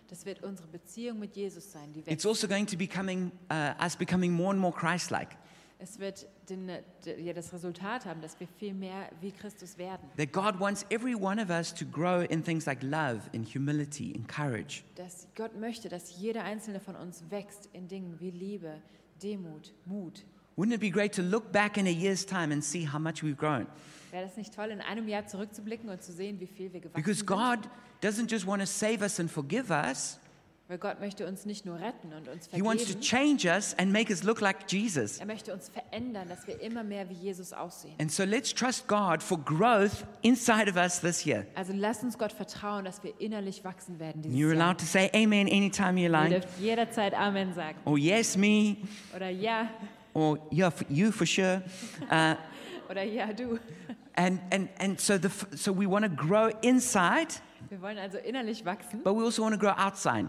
Das 0.08 0.26
wird 0.26 0.42
unsere 0.42 0.68
Beziehung 0.70 1.20
mit 1.20 1.36
Jesus 1.36 1.72
sein, 1.72 1.94
die 1.94 2.02
It's 2.12 2.26
also 2.26 2.48
going 2.48 2.66
to 2.66 2.76
becoming 2.76 3.32
uh, 3.52 3.76
us 3.80 3.96
becoming 3.96 4.32
more 4.32 4.50
and 4.50 4.60
more 4.60 4.74
Christ-like. 4.74 5.38
Es 5.80 6.00
wird 6.00 6.26
den, 6.50 6.68
d- 7.06 7.22
ja, 7.22 7.34
das 7.34 7.54
Resultat 7.54 8.06
haben, 8.06 8.20
dass 8.22 8.40
wir 8.40 8.48
viel 8.48 8.74
mehr 8.74 9.10
wie 9.22 9.32
Christus 9.32 9.78
werden. 9.78 10.10
That 10.18 10.34
God 10.34 10.60
wants 10.60 10.86
every 10.90 11.14
one 11.14 11.40
of 11.42 11.50
us 11.52 11.72
to 11.76 11.86
grow 11.86 12.22
in 12.28 12.44
things 12.44 12.66
like 12.66 12.82
love, 12.82 13.22
in 13.32 13.44
humility, 13.46 14.12
in 14.12 14.26
courage. 14.26 14.84
Dass 14.96 15.28
Gott 15.36 15.56
möchte, 15.60 15.88
dass 15.88 16.18
jeder 16.20 16.44
einzelne 16.44 16.80
von 16.80 16.96
uns 16.96 17.24
wächst 17.30 17.70
in 17.74 17.88
Dingen 17.88 18.20
wie 18.20 18.32
Liebe, 18.32 18.82
Demut, 19.22 19.72
Mut. 19.86 20.26
Wouldn't 20.58 20.74
it 20.74 20.80
be 20.82 20.90
great 20.90 21.14
to 21.14 21.22
look 21.22 21.52
back 21.52 21.78
in 21.78 21.86
a 21.86 21.92
year's 21.92 22.26
time 22.26 22.52
and 22.52 22.64
see 22.64 22.88
how 22.92 22.98
much 22.98 23.22
we've 23.22 23.38
grown? 23.38 23.68
Wäre 24.10 24.24
das 24.26 24.36
nicht 24.36 24.56
toll, 24.56 24.72
in 24.72 24.82
einem 24.82 25.08
Jahr 25.08 25.28
zurückzublicken 25.28 25.90
und 25.90 26.02
zu 26.02 26.12
sehen, 26.12 26.40
wie 26.40 26.48
viel 26.48 26.74
wir 26.74 26.80
gewachsen 26.80 26.96
Because 27.04 27.20
sind? 27.20 27.28
God 27.28 27.70
doesn't 28.02 28.32
just 28.32 28.48
want 28.48 28.62
to 28.62 28.66
save 28.68 29.02
us 29.04 29.20
and 29.20 29.30
forgive 29.30 29.70
us, 29.70 30.20
Weil 30.70 30.80
Gott 30.80 31.00
möchte 31.00 31.26
uns 31.26 31.46
nicht 31.46 31.66
nur 31.66 31.80
retten 31.80 32.12
und 32.12 32.28
uns 32.28 32.50
He 32.52 32.62
wants 32.62 32.84
to 32.84 32.92
vergeben. 32.92 33.02
change 33.40 33.48
us 33.50 33.74
and 33.80 33.90
make 33.94 34.12
us 34.12 34.24
look 34.24 34.42
like 34.42 34.70
Jesus. 34.70 35.18
Er 35.18 35.26
möchte 35.26 35.54
uns 35.54 35.70
verändern, 35.70 36.28
dass 36.28 36.46
wir 36.46 36.60
immer 36.60 36.84
mehr 36.84 37.08
wie 37.10 37.14
Jesus 37.14 37.54
aussehen. 37.54 37.94
And 38.02 38.12
so 38.12 38.24
let's 38.26 38.54
trust 38.54 38.86
God 38.86 39.24
for 39.24 39.38
growth 39.40 40.06
inside 40.24 40.70
of 40.70 40.76
us 40.76 41.00
this 41.00 41.26
year. 41.26 41.46
Also 41.56 41.72
lasst 41.74 42.04
uns 42.04 42.18
Gott 42.18 42.34
vertrauen, 42.34 42.84
dass 42.84 43.02
wir 43.02 43.14
innerlich 43.22 43.64
wachsen 43.64 43.98
werden 43.98 44.22
dieses 44.22 44.38
You're 44.38 44.54
Jahr. 44.56 44.66
allowed 44.68 44.80
to 44.80 44.86
say 44.86 45.10
amen 45.14 45.48
anytime 45.48 45.98
you 45.98 46.08
Ihr 46.08 46.10
like, 46.10 46.30
dürft 46.32 46.60
jederzeit 46.60 47.14
Amen 47.14 47.54
sagen. 47.54 47.78
or 47.86 47.98
yes, 47.98 48.36
me, 48.36 48.76
Oder 49.16 49.30
ja, 49.30 49.70
or 50.14 50.38
yeah, 50.52 50.70
for 50.70 50.86
you 50.90 51.12
for 51.14 51.26
sure. 51.26 51.62
Uh, 52.12 52.36
oder 52.92 53.04
ja, 53.04 53.32
du. 53.32 53.58
and, 54.16 54.42
and, 54.52 54.70
and 54.80 55.00
so, 55.00 55.18
the, 55.18 55.28
f- 55.28 55.48
so 55.56 55.72
we 55.74 55.90
want 55.90 56.04
to 56.06 56.12
grow 56.12 56.50
inside, 56.62 57.28
Wir 57.70 57.82
wollen 57.82 57.98
also 57.98 58.18
innerlich 58.18 58.66
wachsen, 58.66 59.02
but 59.04 59.16
we 59.16 59.24
also 59.24 59.42
want 59.44 59.54
to 59.54 59.60
grow 59.60 59.72
outside. 59.78 60.28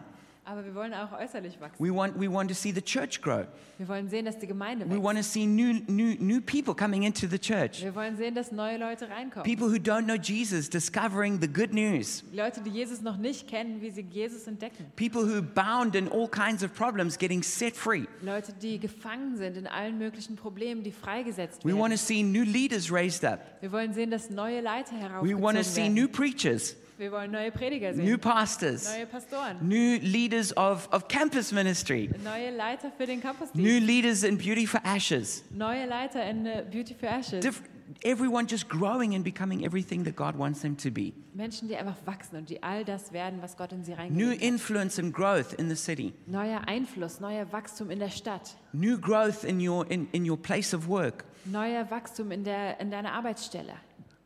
Aber 0.49 0.65
wir 0.65 0.75
wollen 0.75 0.95
auch 0.95 1.13
äußerlich 1.13 1.61
wachsen. 1.61 1.85
We 1.85 1.95
want, 1.95 2.19
we 2.19 2.33
want 2.33 2.49
to 2.49 2.55
see 2.55 2.73
the 2.73 2.81
church 2.81 3.21
grow. 3.21 3.45
Wir 3.77 3.87
wollen 3.87 4.09
sehen, 4.09 4.25
dass 4.25 4.39
die 4.39 4.47
Gemeinde 4.47 4.87
We 4.89 4.95
want 5.03 5.17
to 5.19 5.19
wächst. 5.19 5.33
see 5.35 5.47
new, 5.47 5.75
new, 5.87 6.15
new 6.19 6.41
people 6.41 6.75
coming 6.75 7.03
into 7.03 7.27
the 7.29 7.39
church. 7.39 7.83
Wir 7.83 7.95
wollen 7.95 8.17
sehen, 8.17 8.35
dass 8.35 8.51
neue 8.51 8.79
Leute 8.79 9.09
reinkommen. 9.09 9.45
People 9.45 9.69
who 9.69 9.77
don't 9.77 10.05
know 10.05 10.15
Jesus 10.15 10.69
discovering 10.71 11.41
the 11.41 11.47
good 11.47 11.73
news. 11.75 12.25
Leute, 12.33 12.61
die 12.63 12.71
Jesus 12.71 13.03
noch 13.03 13.17
nicht 13.19 13.47
kennen, 13.47 13.81
wie 13.83 13.91
sie 13.91 14.01
Jesus 14.11 14.47
entdecken. 14.47 14.87
People 14.97 15.23
who 15.23 15.43
bound 15.43 15.95
in 15.95 16.09
all 16.11 16.29
kinds 16.29 16.65
of 16.65 16.75
problems 16.75 17.19
getting 17.19 17.43
set 17.43 17.77
free. 17.77 18.07
Leute, 18.23 18.53
die 18.55 18.79
gefangen 18.81 19.37
sind 19.37 19.57
in 19.57 19.67
allen 19.67 19.99
möglichen 19.99 20.37
Problemen, 20.37 20.83
die 20.83 20.93
freigesetzt 20.93 21.65
We 21.65 21.73
want 21.77 21.93
to 21.95 21.99
werden. 21.99 21.99
see 21.99 22.23
new 22.23 22.43
leaders 22.45 22.91
raised 22.91 23.25
up. 23.25 23.41
Wir 23.61 23.71
wollen 23.71 23.93
sehen, 23.93 24.11
dass 24.11 24.31
neue 24.31 24.61
Leiter 24.61 24.93
We 25.23 25.35
want 25.41 25.57
to 25.59 25.63
heraufgezogen 25.63 25.65
see 25.65 25.83
werden. 25.83 25.95
new 25.95 26.09
preachers, 26.09 26.77
Wir 26.99 27.13
wollen 27.13 27.31
neue 27.31 27.53
Prediger 27.53 27.93
new 27.93 28.05
sehen, 28.07 28.19
pastors, 28.21 28.93
neue 28.93 29.07
Pastoren, 29.07 29.57
new 29.63 29.99
leaders 30.01 30.53
of, 30.57 30.89
of 30.93 31.07
campus 31.07 31.53
ministry, 31.53 32.11
neue 32.25 32.51
Leiter 32.51 32.91
für 32.91 33.07
den 33.07 33.19
new 33.21 33.23
Campusdienst, 33.23 33.87
leaders 33.87 34.23
in 34.25 34.37
Beauty 34.37 34.67
for 34.67 34.81
Ashes. 34.85 35.45
neue 35.51 35.87
Leiter 35.87 36.29
in 36.29 36.45
äh, 36.45 36.65
Beauty 36.69 36.95
for 36.95 37.09
Ashes. 37.09 37.45
Diff- 37.45 37.63
everyone 38.03 38.47
just 38.49 38.69
growing 38.69 39.15
and 39.15 39.23
becoming 39.23 39.65
everything 39.65 40.03
that 40.05 40.17
God 40.17 40.37
wants 40.37 40.61
them 40.61 40.77
to 40.77 40.91
be. 40.91 41.13
Menschen, 41.35 41.69
die 41.69 41.77
einfach 41.77 41.97
wachsen 42.05 42.37
und 42.37 42.51
die 42.51 42.61
all 42.65 42.85
das 42.85 43.13
werden, 43.13 43.41
was 43.43 43.57
Gott 43.57 43.73
in 43.73 43.85
sie 43.85 43.93
New 43.93 43.99
reingelegt 43.99 44.41
hat. 44.41 44.49
influence 44.49 44.99
and 44.99 45.15
growth 45.15 45.53
in 45.55 45.69
the 45.69 45.77
city. 45.77 46.13
Neuer 46.27 46.63
Einfluss, 46.67 47.21
neuer 47.21 47.47
Wachstum 47.53 47.91
in 47.91 48.01
der 48.01 48.11
Stadt, 48.11 48.57
New 48.73 48.99
growth 48.99 49.45
in 49.45 49.61
your, 49.67 49.89
in, 49.89 50.09
in 50.11 50.29
your 50.29 50.37
place 50.37 50.75
of 50.75 50.89
work. 50.89 51.25
neuer 51.45 51.89
Wachstum 51.91 52.33
in, 52.33 52.43
der, 52.43 52.81
in 52.81 52.91
deiner 52.91 53.13
Arbeitsstelle. 53.13 53.75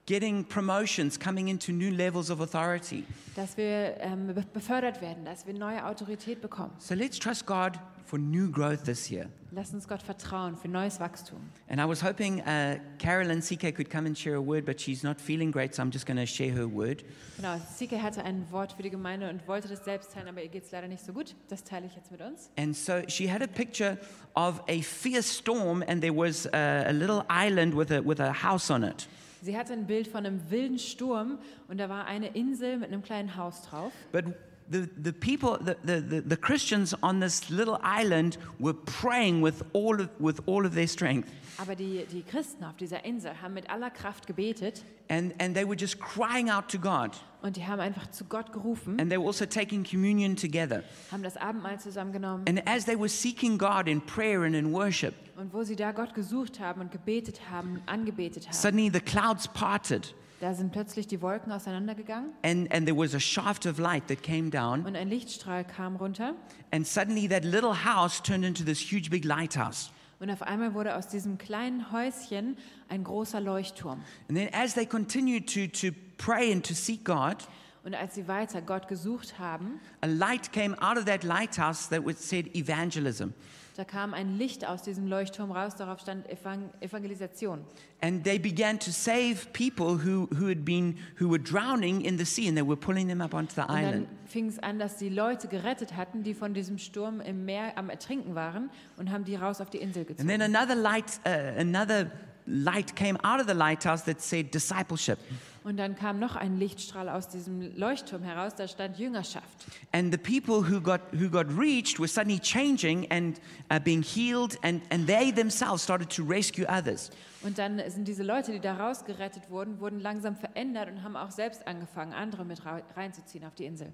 Getting 0.07 0.45
promotions, 0.45 1.17
coming 1.17 1.49
into 1.49 1.71
new 1.71 1.91
levels 1.93 2.29
of 2.29 2.41
authority. 2.41 3.05
Dass 3.37 3.57
wir 3.57 3.97
ähm, 4.01 4.35
be- 4.35 4.45
befördert 4.53 5.01
werden, 5.01 5.25
dass 5.25 5.47
wir 5.47 5.55
neue 5.55 5.85
Autorität 5.87 6.41
bekommen. 6.41 6.73
So 6.79 6.95
let's 6.95 7.19
trust 7.21 7.47
God 7.47 7.79
for 8.05 8.19
new 8.19 8.51
growth 8.51 8.83
this 8.85 9.09
year. 9.11 9.29
Lass 9.53 9.73
uns 9.73 9.87
Gott 9.87 10.03
vertrauen 10.03 10.57
für 10.57 10.67
neues 10.67 10.99
Wachstum. 10.99 11.38
And 11.69 11.81
I 11.81 11.85
was 11.85 12.03
hoping 12.03 12.41
uh, 12.41 12.79
Carolyn 12.99 13.41
CK 13.41 13.75
could 13.75 13.91
come 13.91 14.07
and 14.07 14.19
share 14.19 14.35
a 14.35 14.41
word, 14.41 14.65
but 14.65 14.81
she's 14.81 15.05
not 15.05 15.21
feeling 15.21 15.53
great, 15.53 15.75
so 15.75 15.83
I'm 15.83 15.91
just 15.93 16.05
going 16.05 16.17
to 16.17 16.27
share 16.27 16.51
her 16.51 16.67
word. 16.67 17.05
Genau, 17.37 17.59
Sike 17.73 18.03
hatte 18.03 18.25
ein 18.25 18.45
Wort 18.51 18.73
für 18.73 18.83
die 18.83 18.91
Gemeinde 18.91 19.31
und 19.31 19.47
wollte 19.47 19.69
das 19.69 19.85
selbst 19.85 20.12
teilen, 20.12 20.29
aber 20.29 20.43
ihr 20.43 20.49
geht 20.49 20.65
es 20.65 20.73
leider 20.73 20.88
nicht 20.88 21.05
so 21.05 21.12
gut. 21.12 21.37
Das 21.49 21.62
teile 21.62 21.87
ich 21.87 21.95
jetzt 21.95 22.11
mit 22.11 22.21
uns. 22.21 22.51
And 22.57 22.77
so 22.77 23.03
she 23.09 23.33
had 23.33 23.41
a 23.41 23.47
picture 23.47 23.99
of 24.35 24.61
a 24.69 24.83
fierce 24.83 25.38
storm, 25.38 25.85
and 25.87 26.03
there 26.03 26.15
was 26.15 26.47
a, 26.53 26.88
a 26.88 26.93
little 26.93 27.25
island 27.29 27.75
with 27.75 27.93
a, 27.93 28.03
with 28.03 28.21
a 28.21 28.33
house 28.33 28.69
on 28.69 28.83
it. 28.83 29.07
Sie 29.42 29.57
hatte 29.57 29.72
ein 29.72 29.87
Bild 29.87 30.07
von 30.07 30.24
einem 30.24 30.40
wilden 30.50 30.78
Sturm 30.78 31.38
und 31.66 31.78
da 31.78 31.88
war 31.88 32.07
eine 32.07 32.28
Insel 32.28 32.78
mit 32.78 32.88
einem 32.88 33.02
kleinen 33.02 33.37
Haus 33.37 33.62
drauf. 33.62 33.92
But 34.12 34.26
the, 34.70 34.88
the 35.02 35.12
people, 35.12 35.59
the, 35.59 35.74
the, 35.85 36.22
the, 36.24 36.37
Christians 36.37 36.94
on 37.02 37.20
this 37.20 37.50
little 37.50 37.78
island 37.83 38.38
were 38.61 38.72
praying 38.72 39.42
with 39.42 39.64
all 39.72 40.00
of, 40.00 40.09
with 40.20 40.40
all 40.46 40.64
of 40.64 40.74
their 40.74 40.87
strength. 40.87 41.28
Aber 41.59 41.77
die, 41.77 42.07
die 42.11 42.23
Christen 42.23 42.65
auf 42.65 42.77
dieser 42.77 43.05
Insel 43.05 43.41
haben 43.43 43.55
mit 43.55 43.69
aller 43.71 43.91
Kraft 43.91 44.27
gebetet 44.27 44.85
And, 45.09 45.35
and 45.41 45.55
they 45.55 45.67
were 45.67 45.77
just 45.77 46.01
crying 46.01 46.49
out 46.51 46.69
to 46.69 46.79
God. 46.79 47.11
und 47.43 47.57
die 47.57 47.67
haben 47.67 47.81
einfach 47.81 48.11
zu 48.11 48.25
Gott 48.25 48.53
gerufen, 48.53 48.99
And 48.99 49.11
they 49.11 49.19
were 49.19 49.27
also 49.27 49.45
taking 49.45 49.85
communion 49.85 50.35
together. 50.37 50.83
haben 51.11 51.23
das 51.23 51.37
Abendmahl 51.37 51.79
zusammengenommen 51.79 52.45
And 52.49 52.67
as 52.67 52.85
they 52.87 52.99
were 52.99 53.09
seeking 53.09 53.59
God 53.59 53.87
in 53.88 54.01
prayer 54.01 54.43
and 54.43 54.55
in 54.55 54.73
worship, 54.73 55.15
und 55.37 55.53
wo 55.53 55.62
sie 55.62 55.77
da 55.77 55.93
Gott 55.93 56.15
gesucht 56.15 56.61
haben 56.61 56.81
und 56.81 56.91
gebetet 56.91 57.41
haben, 57.51 57.81
angebetet 57.87 58.47
haben, 58.47 58.55
suddenly 58.55 58.91
the 58.93 59.01
clouds 59.01 59.47
parted. 59.49 60.15
da 60.41 60.55
sind 60.55 60.73
plötzlich 60.73 61.07
die 61.07 61.21
Wolken 61.21 61.53
auseinandergegangen 61.53 62.31
And, 62.43 62.73
and 62.73 62.87
there 62.87 62.97
was 62.97 63.15
a 63.15 63.21
shaft 63.21 63.67
of 63.67 63.79
light 63.79 64.07
that 64.09 64.23
came 64.23 64.49
down. 64.51 64.87
und 64.87 64.97
ein 64.97 65.09
Lichtstrahl 65.09 65.65
kam 65.65 65.97
runter 65.97 66.35
And 66.71 66.87
suddenly 66.87 67.29
that 67.29 67.45
little 67.45 67.85
house 67.85 68.23
turned 68.23 68.45
into 68.45 68.65
this 68.65 68.79
huge 68.81 69.11
big 69.11 69.25
lighthouse. 69.27 69.91
Und 70.22 70.30
auf 70.30 70.42
einmal 70.42 70.72
wurde 70.72 70.94
aus 70.94 71.08
diesem 71.08 71.37
kleinen 71.37 71.90
Häuschen 71.90 72.56
ein 72.88 73.02
großer 73.02 73.40
Leuchtturm. 73.40 74.00
And 74.28 74.38
then 74.38 74.48
as 74.54 74.74
they 74.74 74.87
continued 74.87 75.52
to, 75.52 75.66
to 75.66 75.94
pray 76.16 76.52
and 76.52 76.64
to 76.64 76.74
seek 76.74 77.04
God, 77.04 77.38
Und 77.85 77.96
als 77.96 78.14
sie 78.14 78.28
weiter 78.28 78.62
Gott 78.62 78.87
gesucht 78.87 79.40
haben, 79.40 79.80
a 80.00 80.06
light 80.06 80.52
came 80.52 80.80
out 80.80 80.96
of 80.96 81.04
that 81.06 81.24
lighthouse 81.24 81.88
that 81.88 82.06
was 82.06 82.16
said 82.20 82.54
evangelism. 82.54 83.35
Da 83.76 83.85
kam 83.85 84.12
ein 84.14 84.37
Licht 84.37 84.66
aus 84.66 84.82
diesem 84.82 85.06
Leuchtturm 85.06 85.50
raus, 85.50 85.76
darauf 85.76 86.00
stand 86.00 86.28
Evang 86.28 86.70
Evangelisation. 86.80 87.61
And 88.02 88.22
they 88.24 88.38
began 88.38 88.78
to 88.80 88.90
save 88.90 89.46
people 89.52 89.98
who, 90.04 90.28
who 90.38 90.48
had 90.48 90.64
been 90.64 90.96
who 91.20 91.28
were 91.30 91.38
drowning 91.42 92.00
in 92.02 92.18
the 92.18 92.24
sea 92.24 92.48
and 92.48 92.56
they 92.56 92.66
were 92.66 92.76
pulling 92.76 93.08
them 93.08 93.20
up 93.20 93.32
onto 93.32 93.54
the 93.54 93.62
Und 93.62 93.68
dann 93.70 93.85
island. 93.85 94.08
fing 94.26 94.48
es 94.48 94.58
an, 94.58 94.78
dass 94.78 94.96
die 94.96 95.08
Leute 95.08 95.48
gerettet 95.48 95.96
hatten, 95.96 96.22
die 96.22 96.35
von 96.35 96.52
diesem 96.52 96.78
Sturm 96.78 97.20
im 97.20 97.44
Meer 97.44 97.76
am 97.78 97.88
Ertrinken 97.90 98.35
waren 98.35 98.70
und 98.96 99.11
haben 99.11 99.24
die 99.24 99.37
raus 99.37 99.61
auf 99.61 99.70
die 99.70 99.78
Insel 99.78 100.00
And 100.06 100.18
then 100.18 100.26
gezogen. 100.40 100.42
another 100.56 100.74
light 100.74 101.20
uh, 101.26 101.61
another 101.61 102.11
light 102.46 102.94
came 102.96 103.18
out 103.22 103.40
of 103.40 103.46
the 103.46 103.55
lighthouse 103.55 104.05
that 104.05 104.20
said 104.20 104.52
discipleship. 104.52 105.18
Und 105.64 105.76
dann 105.76 105.94
kam 105.94 106.18
noch 106.18 106.35
ein 106.35 106.59
Lichtstrahl 106.59 107.09
aus 107.09 107.28
diesem 107.28 107.76
Leuchtturm 107.76 108.24
heraus, 108.24 108.57
da 108.57 108.66
stand 108.66 108.98
Jüngerschaft. 108.98 109.46
And 109.92 110.12
the 110.12 110.18
people 110.18 110.68
who 110.68 110.81
got, 110.81 111.00
who 111.12 111.28
got 111.31 111.46
reached 111.57 112.00
were 112.00 112.09
suddenly 112.09 112.40
changing 112.40 113.09
and 113.12 113.40
uh, 113.70 113.78
being 113.78 114.02
healed, 114.02 114.59
and, 114.62 114.83
and 114.90 115.07
they 115.07 115.31
themselves 115.31 115.83
started 115.85 116.11
to 116.11 116.24
rescue 116.24 116.66
others. 116.68 117.11
Und 117.44 117.59
dann 117.59 117.81
sind 117.88 118.09
diese 118.09 118.24
Leute, 118.24 118.50
die 118.50 118.61
da 118.61 118.74
rausgerettet 118.74 119.50
wurden, 119.50 119.78
wurden 119.78 120.00
langsam 120.00 120.35
verändert 120.35 120.88
und 120.90 121.05
haben 121.05 121.16
auch 121.16 121.31
selbst 121.31 121.64
angefangen, 121.66 122.12
andere 122.12 122.44
mit 122.44 122.64
rei- 122.64 122.83
reinzuziehen 122.96 123.44
auf 123.44 123.55
die 123.55 123.66
Insel. 123.66 123.92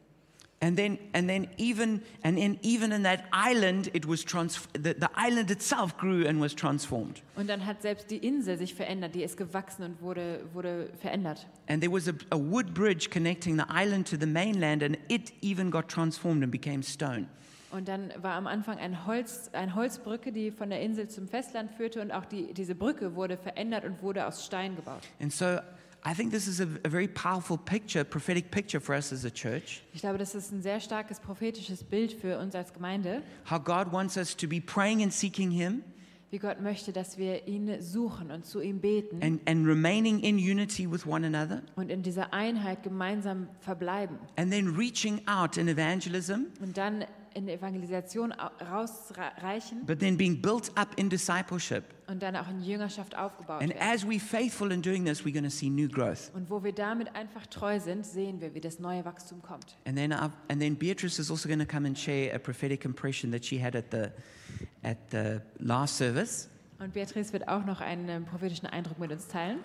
And 0.61 0.77
then, 0.77 0.99
and 1.12 1.29
then 1.29 1.49
even, 1.57 2.03
and 2.25 2.37
in, 2.37 2.59
even 2.62 2.90
in 2.90 3.05
that 3.05 3.27
island, 3.33 3.90
it 3.94 4.09
was 4.09 4.25
trans- 4.25 4.66
the, 4.73 4.92
the 4.92 5.09
island 5.14 5.53
itself 5.53 5.97
grew 5.97 6.27
and 6.27 6.40
was 6.40 6.53
transformed. 6.53 7.23
Und 7.37 7.49
dann 7.49 7.64
hat 7.64 7.81
selbst 7.83 8.11
die 8.11 8.16
Insel 8.16 8.59
sich 8.59 8.75
verändert, 8.75 9.14
die 9.14 9.23
ist 9.23 9.37
gewachsen 9.37 9.85
und 9.85 10.03
wurde, 10.03 10.40
wurde 10.55 10.90
verändert. 11.01 11.47
And 11.68 11.81
there 11.81 11.92
was 11.92 12.09
a, 12.09 12.12
a 12.31 12.37
wood 12.37 12.75
bridge 12.75 13.09
connecting 13.09 13.57
the 13.57 13.66
island 13.68 14.09
to 14.09 14.16
the 14.18 14.27
mainland, 14.27 14.83
and 14.83 14.99
it 15.09 15.33
even 15.42 15.71
got 15.71 15.88
transformed 15.88 16.42
and 16.42 16.51
became 16.51 16.83
stone. 16.83 17.29
Und 17.71 17.87
dann 17.87 18.12
war 18.23 18.33
am 18.33 18.47
Anfang 18.47 18.79
ein 18.79 19.07
Holz, 19.07 19.51
eine 19.53 19.75
Holzbrücke, 19.77 20.33
die 20.33 20.51
von 20.51 20.71
der 20.71 20.81
Insel 20.81 21.09
zum 21.09 21.29
Festland 21.29 21.71
führte 21.71 22.01
und 22.01 22.11
auch 22.11 22.25
die, 22.25 22.53
diese 22.55 22.75
Brücke 22.75 23.14
wurde 23.14 23.37
verändert 23.37 23.85
und 23.85 24.03
wurde 24.03 24.27
aus 24.27 24.44
Stein 24.44 24.75
gebaut. 24.75 25.03
And 25.21 25.33
so 25.33 25.59
I 26.04 26.14
think 26.14 26.30
this 26.30 26.46
is 26.46 26.61
a, 26.61 26.68
a 26.84 26.88
very 26.88 27.08
powerful 27.08 27.58
picture, 27.58 28.04
prophetic 28.04 28.50
picture 28.50 28.80
for 28.80 28.94
us 28.94 29.12
as 29.12 29.24
a 29.24 29.30
church. 29.30 29.82
Ich 29.92 30.00
glaube, 30.00 30.18
das 30.18 30.34
ist 30.34 30.52
ein 30.52 30.62
sehr 30.62 30.80
starkes 30.80 31.20
prophetisches 31.20 31.82
Bild 31.84 32.12
für 32.12 32.38
uns 32.38 32.54
als 32.54 32.72
Gemeinde, 32.72 33.22
How 33.50 33.62
God 33.62 33.92
wants 33.92 34.16
us 34.16 34.37
to 34.37 34.46
be 34.46 34.61
praying 34.61 35.02
and 35.02 35.12
seeking 35.12 35.50
Him 35.50 35.82
wie 36.30 36.38
Gott 36.38 36.61
möchte, 36.61 36.92
dass 36.92 37.16
wir 37.16 37.48
ihn 37.48 37.80
suchen 37.80 38.30
und 38.30 38.44
zu 38.44 38.61
ihm 38.61 38.80
beten 38.80 39.22
and, 39.22 39.40
and 39.48 39.66
remaining 39.66 40.20
in 40.20 40.37
unity 40.37 40.90
with 40.90 41.06
one 41.06 41.26
another, 41.26 41.62
und 41.76 41.90
in 41.90 42.02
dieser 42.02 42.32
Einheit 42.34 42.82
gemeinsam 42.82 43.48
verbleiben 43.61 44.18
and 44.37 44.52
then 44.52 44.76
reaching 44.76 45.26
out 45.26 45.56
in 45.56 45.68
evangelism, 45.68 46.46
und 46.61 46.76
dann 46.76 47.04
in 47.34 47.46
der 47.46 47.56
Evangelisation 47.56 48.32
au- 48.32 48.50
rausreichen 48.64 49.84
but 49.86 49.98
then 50.00 50.16
being 50.16 50.40
built 50.40 50.70
up 50.76 50.88
in 50.96 51.08
discipleship. 51.08 51.84
und 52.08 52.22
dann 52.22 52.36
auch 52.36 52.48
in 52.48 52.62
Jüngerschaft 52.62 53.16
aufgebaut 53.16 53.60
And 53.62 53.70
werden. 53.74 53.82
as 53.94 54.04
we're 54.04 54.20
faithful 54.20 54.70
in 54.72 54.80
doing 54.82 55.04
this, 55.04 55.24
we're 55.24 55.32
going 55.32 55.44
to 55.44 55.50
see 55.50 55.68
new 55.68 55.88
growth. 55.88 56.30
Und 56.34 56.48
wo 56.50 56.62
wir 56.64 56.72
damit 56.72 57.14
einfach 57.14 57.46
treu 57.46 57.78
sind, 57.80 58.06
sehen 58.06 58.40
wir, 58.40 58.54
wie 58.54 58.60
das 58.60 58.78
neue 58.78 59.04
Wachstum 59.04 59.42
kommt. 59.42 59.76
And 59.86 59.96
then, 59.96 60.12
I've, 60.12 60.30
and 60.48 60.60
then 60.60 60.76
Beatrice 60.76 61.18
is 61.20 61.30
also 61.30 61.48
going 61.48 61.60
to 61.60 61.66
come 61.66 61.86
and 61.86 61.98
share 61.98 62.34
a 62.34 62.38
prophetic 62.38 62.84
impression 62.84 63.30
that 63.32 63.44
she 63.44 63.62
had 63.62 63.76
at 63.76 63.86
the, 63.90 64.08
at 64.82 64.96
the 65.10 65.40
last 65.58 65.96
service. 65.98 66.48
Und 66.80 66.92
Beatrice 66.94 67.32
wird 67.32 67.48
auch 67.48 67.64
noch 67.66 67.80
einen 67.80 68.08
ähm, 68.08 68.24
prophetischen 68.24 68.66
Eindruck 68.68 68.98
mit 69.00 69.10
uns 69.10 69.26
teilen. 69.26 69.58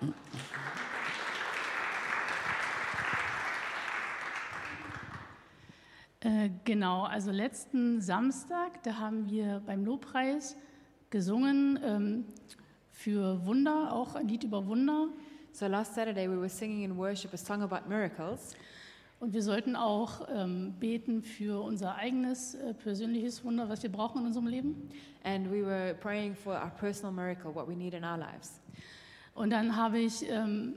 Äh, 6.23 6.51
genau, 6.63 7.03
also 7.03 7.31
letzten 7.31 7.99
Samstag, 7.99 8.81
da 8.83 8.97
haben 8.97 9.29
wir 9.29 9.61
beim 9.65 9.83
Lobpreis 9.83 10.55
gesungen 11.09 11.77
ähm, 11.83 12.23
für 12.91 13.45
Wunder, 13.45 13.91
auch 13.91 14.15
ein 14.15 14.29
Lied 14.29 14.45
über 14.45 14.65
Wunder. 14.65 15.09
So 15.51 15.67
last 15.67 15.95
Saturday 15.95 16.29
we 16.29 16.39
were 16.39 16.47
singing 16.47 16.85
in 16.85 16.95
worship 16.95 17.33
a 17.33 17.37
song 17.37 17.61
about 17.61 17.89
miracles. 17.89 18.55
Und 19.19 19.33
wir 19.33 19.43
sollten 19.43 19.75
auch 19.75 20.25
ähm, 20.33 20.73
beten 20.79 21.23
für 21.23 21.61
unser 21.61 21.95
eigenes 21.95 22.55
äh, 22.55 22.73
persönliches 22.73 23.43
Wunder, 23.43 23.67
was 23.67 23.83
wir 23.83 23.91
brauchen 23.91 24.21
in 24.21 24.27
unserem 24.27 24.47
Leben. 24.47 24.89
And 25.25 25.51
we 25.51 25.61
were 25.61 25.93
praying 25.95 26.35
for 26.35 26.53
our 26.53 26.71
personal 26.79 27.11
miracle, 27.11 27.53
what 27.53 27.67
we 27.67 27.75
need 27.75 27.93
in 27.93 28.05
our 28.05 28.17
lives. 28.17 28.61
Und 29.35 29.49
dann 29.49 29.75
habe 29.75 29.99
ich 29.99 30.25
ähm, 30.29 30.75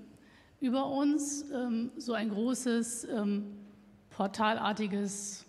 über 0.61 0.87
uns 0.87 1.49
ähm, 1.53 1.93
so 1.97 2.15
ein 2.15 2.31
großes 2.31 3.05
ähm, 3.05 3.56
portalartiges 4.17 5.45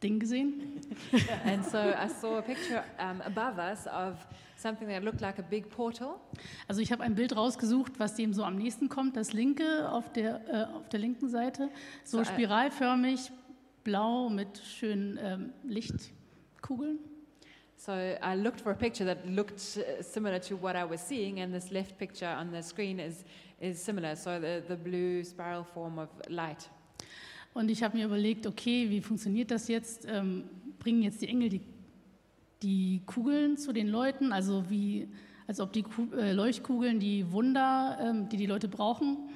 Ding 0.00 0.20
gesehen. 0.20 0.80
and 1.44 1.64
so 1.64 1.78
I 1.78 2.06
saw 2.06 2.38
a 2.38 2.42
picture 2.42 2.84
um, 3.00 3.20
above 3.26 3.58
us 3.58 3.88
of 3.88 4.14
something 4.56 4.86
that 4.86 5.02
looked 5.02 5.20
like 5.20 5.40
a 5.40 5.42
big 5.42 5.68
portal. 5.70 6.20
Also 6.68 6.80
ich 6.80 6.92
habe 6.92 7.02
ein 7.02 7.16
Bild 7.16 7.34
rausgesucht, 7.34 7.98
was 7.98 8.14
dem 8.14 8.32
so 8.32 8.44
am 8.44 8.54
nächsten 8.54 8.88
kommt, 8.88 9.16
das 9.16 9.32
linke 9.32 9.90
auf 9.90 10.12
der, 10.12 10.40
äh, 10.48 10.76
auf 10.76 10.88
der 10.88 11.00
linken 11.00 11.28
Seite, 11.28 11.68
so 12.04 12.18
So, 12.18 12.22
äh, 12.22 12.26
spiralförmig, 12.26 13.32
blau 13.82 14.28
mit 14.28 14.58
schönen 14.58 15.18
ähm, 15.20 15.52
Lichtkugeln. 15.64 17.00
So 17.76 17.92
I 17.92 18.34
looked 18.36 18.60
for 18.60 18.72
a 18.72 18.76
picture 18.76 19.04
that 19.04 19.26
looked 19.26 19.60
uh, 19.78 20.02
similar 20.02 20.40
to 20.42 20.56
what 20.56 20.76
I 20.76 20.88
was 20.88 21.00
seeing, 21.00 21.40
and 21.40 21.52
this 21.52 21.70
left 21.70 21.98
picture 21.98 22.28
on 22.28 22.52
the 22.52 22.62
screen 22.62 23.00
is, 23.00 23.24
is 23.60 23.84
similar. 23.84 24.16
So 24.16 24.38
the, 24.40 24.62
the 24.68 24.76
blue 24.76 25.24
spiral 25.24 25.64
form 25.64 25.98
of 25.98 26.08
light. 26.28 26.68
Und 27.54 27.70
ich 27.70 27.82
habe 27.82 27.96
mir 27.96 28.06
überlegt, 28.06 28.46
okay, 28.46 28.88
wie 28.88 29.00
funktioniert 29.00 29.50
das 29.50 29.68
jetzt? 29.68 30.06
Ähm, 30.08 30.44
bringen 30.78 31.02
jetzt 31.02 31.20
die 31.22 31.28
Engel 31.28 31.48
die, 31.48 31.60
die 32.62 33.02
Kugeln 33.06 33.56
zu 33.56 33.72
den 33.72 33.88
Leuten, 33.88 34.32
also 34.32 34.70
wie, 34.70 35.08
als 35.46 35.60
ob 35.60 35.72
die 35.72 35.82
Ku 35.82 36.06
äh, 36.14 36.32
Leuchtkugeln 36.32 37.00
die 37.00 37.30
Wunder, 37.32 37.98
ähm, 38.00 38.28
die 38.28 38.36
die 38.36 38.46
Leute 38.46 38.68
brauchen, 38.68 39.28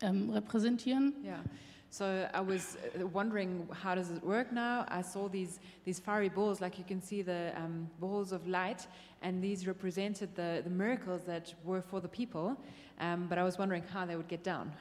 ähm, 0.00 0.30
repräsentieren. 0.30 1.12
Yeah. 1.24 1.42
So 1.92 2.26
I 2.32 2.40
was 2.40 2.78
uh, 2.98 3.06
wondering, 3.06 3.68
how 3.70 3.94
does 3.94 4.10
it 4.10 4.24
work 4.24 4.50
now? 4.50 4.86
I 4.88 5.02
saw 5.02 5.28
these, 5.28 5.60
these 5.84 6.00
fiery 6.00 6.30
balls, 6.30 6.62
like 6.62 6.78
you 6.78 6.84
can 6.84 7.02
see 7.02 7.20
the 7.20 7.52
um, 7.54 7.90
balls 8.00 8.32
of 8.32 8.46
light, 8.48 8.86
and 9.20 9.44
these 9.44 9.66
represented 9.66 10.34
the, 10.34 10.62
the 10.64 10.70
miracles 10.70 11.20
that 11.26 11.52
were 11.62 11.82
for 11.82 12.00
the 12.00 12.08
people. 12.08 12.56
Um, 12.98 13.26
but 13.28 13.36
I 13.36 13.42
was 13.42 13.58
wondering 13.58 13.82
how 13.92 14.06
they 14.06 14.16
would 14.16 14.28
get 14.28 14.42
down. 14.42 14.72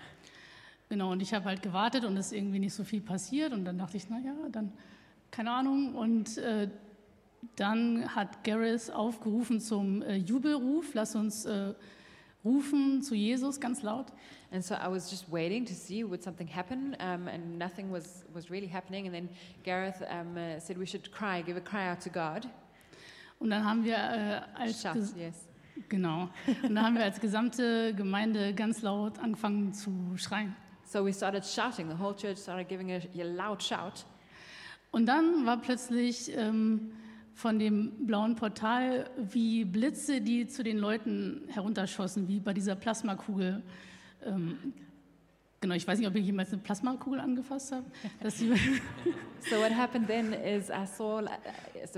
Genau, 0.90 1.12
und 1.12 1.22
ich 1.22 1.34
habe 1.34 1.44
halt 1.44 1.62
gewartet 1.62 2.06
und 2.06 2.16
es 2.16 2.32
irgendwie 2.32 2.60
nicht 2.60 2.74
so 2.74 2.86
viel 2.86 3.02
passiert. 3.02 3.52
Und 3.52 3.66
dann 3.66 3.78
dachte 3.78 3.98
ich, 3.98 4.10
naja, 4.10 4.34
dann 4.50 4.72
keine 5.32 5.52
Ahnung. 5.52 5.96
Und 5.96 6.38
äh, 6.38 6.70
dann 7.58 8.16
hat 8.16 8.42
Gareth 8.46 8.90
aufgerufen 8.90 9.60
zum 9.60 10.02
äh, 10.02 10.16
Jubelruf, 10.16 10.94
lass 10.94 11.14
uns 11.16 11.44
äh, 11.44 11.74
rufen 12.46 13.02
zu 13.02 13.16
Jesus 13.16 13.60
ganz 13.60 13.84
laut. 13.84 14.08
And 14.54 14.64
so 14.64 14.76
I 14.76 14.90
was 14.90 15.10
just 15.10 15.30
waiting 15.30 15.66
to 15.66 15.74
see 15.74 16.04
would 16.04 16.22
something 16.22 16.48
happen, 16.48 16.96
um, 17.00 17.30
and 17.30 17.58
nothing 17.58 17.90
was, 17.90 18.26
was 18.34 18.50
really 18.50 18.68
happening. 18.68 19.06
And 19.06 19.16
then 19.16 19.30
Gareth 19.64 20.04
um, 20.10 20.36
uh, 20.36 20.60
said 20.60 20.78
we 20.78 20.86
should 20.86 21.10
cry, 21.12 21.42
give 21.42 21.56
a 21.56 21.62
cry 21.62 21.90
out 21.90 22.02
to 22.02 22.10
God. 22.10 22.48
Und 23.40 23.50
dann 23.50 23.64
haben 23.64 23.86
wir 23.86 23.96
äh, 23.96 24.42
als 24.62 24.84
ges- 24.84 25.16
yes. 25.18 25.48
genau, 25.88 26.30
und 26.64 26.76
dann 26.76 26.86
haben 26.86 26.96
wir 26.96 27.04
als 27.04 27.20
gesamte 27.20 27.94
Gemeinde 27.96 28.54
ganz 28.54 28.82
laut 28.82 29.20
angefangen 29.20 29.74
zu 29.74 29.92
schreien. 30.18 30.56
So 30.84 31.06
we 31.06 31.14
started 31.14 31.46
shouting. 31.46 31.90
The 31.90 31.98
whole 31.98 32.14
church 32.14 32.38
started 32.38 32.68
giving 32.68 32.92
a, 32.92 32.98
a 32.98 33.24
loud 33.24 33.64
shout. 33.64 34.06
Und 34.92 35.06
dann 35.06 35.46
war 35.46 35.62
plötzlich 35.62 36.36
ähm, 36.36 36.92
von 37.34 37.58
dem 37.58 38.06
blauen 38.06 38.36
Portal 38.36 39.10
wie 39.18 39.64
Blitze, 39.64 40.20
die 40.20 40.48
zu 40.48 40.62
den 40.64 40.78
Leuten 40.78 41.44
herunterschossen, 41.48 42.28
wie 42.28 42.42
bei 42.42 42.54
dieser 42.54 42.76
Plasmakugel. 42.76 43.64
Ähm. 44.26 44.74
Genau, 45.62 45.76
ich 45.76 45.88
weiß 45.88 46.00
nicht, 46.00 46.08
ob 46.08 46.16
ich 46.16 46.26
jemals 46.26 46.52
eine 46.52 46.62
Plasmakugel 46.62 47.20
angefasst 47.20 47.72
habe. 47.72 47.86
So 49.50 49.56
what 49.58 49.72
happened 49.72 50.08
then 50.08 50.34
is 50.34 50.70
I 50.70 50.86
saw 50.86 51.20
uh, 51.20 51.30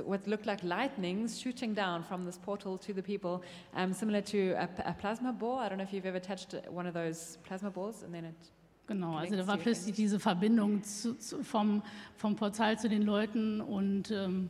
what 0.05 0.25
looked 0.27 0.45
like 0.45 0.63
lightnings 0.63 1.41
shooting 1.41 1.75
down 1.75 2.01
from 2.01 2.23
this 2.23 2.37
portal 2.37 2.77
to 2.77 2.93
the 2.93 3.01
people, 3.01 3.41
um, 3.75 3.93
similar 3.93 4.21
to 4.21 4.53
a, 4.53 4.69
a 4.85 4.93
plasma 4.93 5.33
ball. 5.33 5.59
I 5.59 5.67
don't 5.67 5.77
know 5.77 5.83
if 5.83 5.91
you've 5.91 6.05
ever 6.05 6.21
touched 6.21 6.55
one 6.69 6.87
of 6.87 6.93
those 6.93 7.37
plasma 7.43 7.69
balls, 7.69 8.03
and 8.03 8.13
then 8.13 8.25
it. 8.25 8.35
genau, 8.87 9.17
also 9.17 9.35
da 9.35 9.45
war 9.45 9.57
plötzlich 9.57 9.95
diese 9.95 10.19
Verbindung 10.19 10.83
zu, 10.83 11.17
zu, 11.17 11.43
vom, 11.43 11.83
vom 12.15 12.35
Portal 12.35 12.79
zu 12.79 12.87
den 12.87 13.01
Leuten 13.01 13.59
und 13.59 14.11
ähm, 14.11 14.49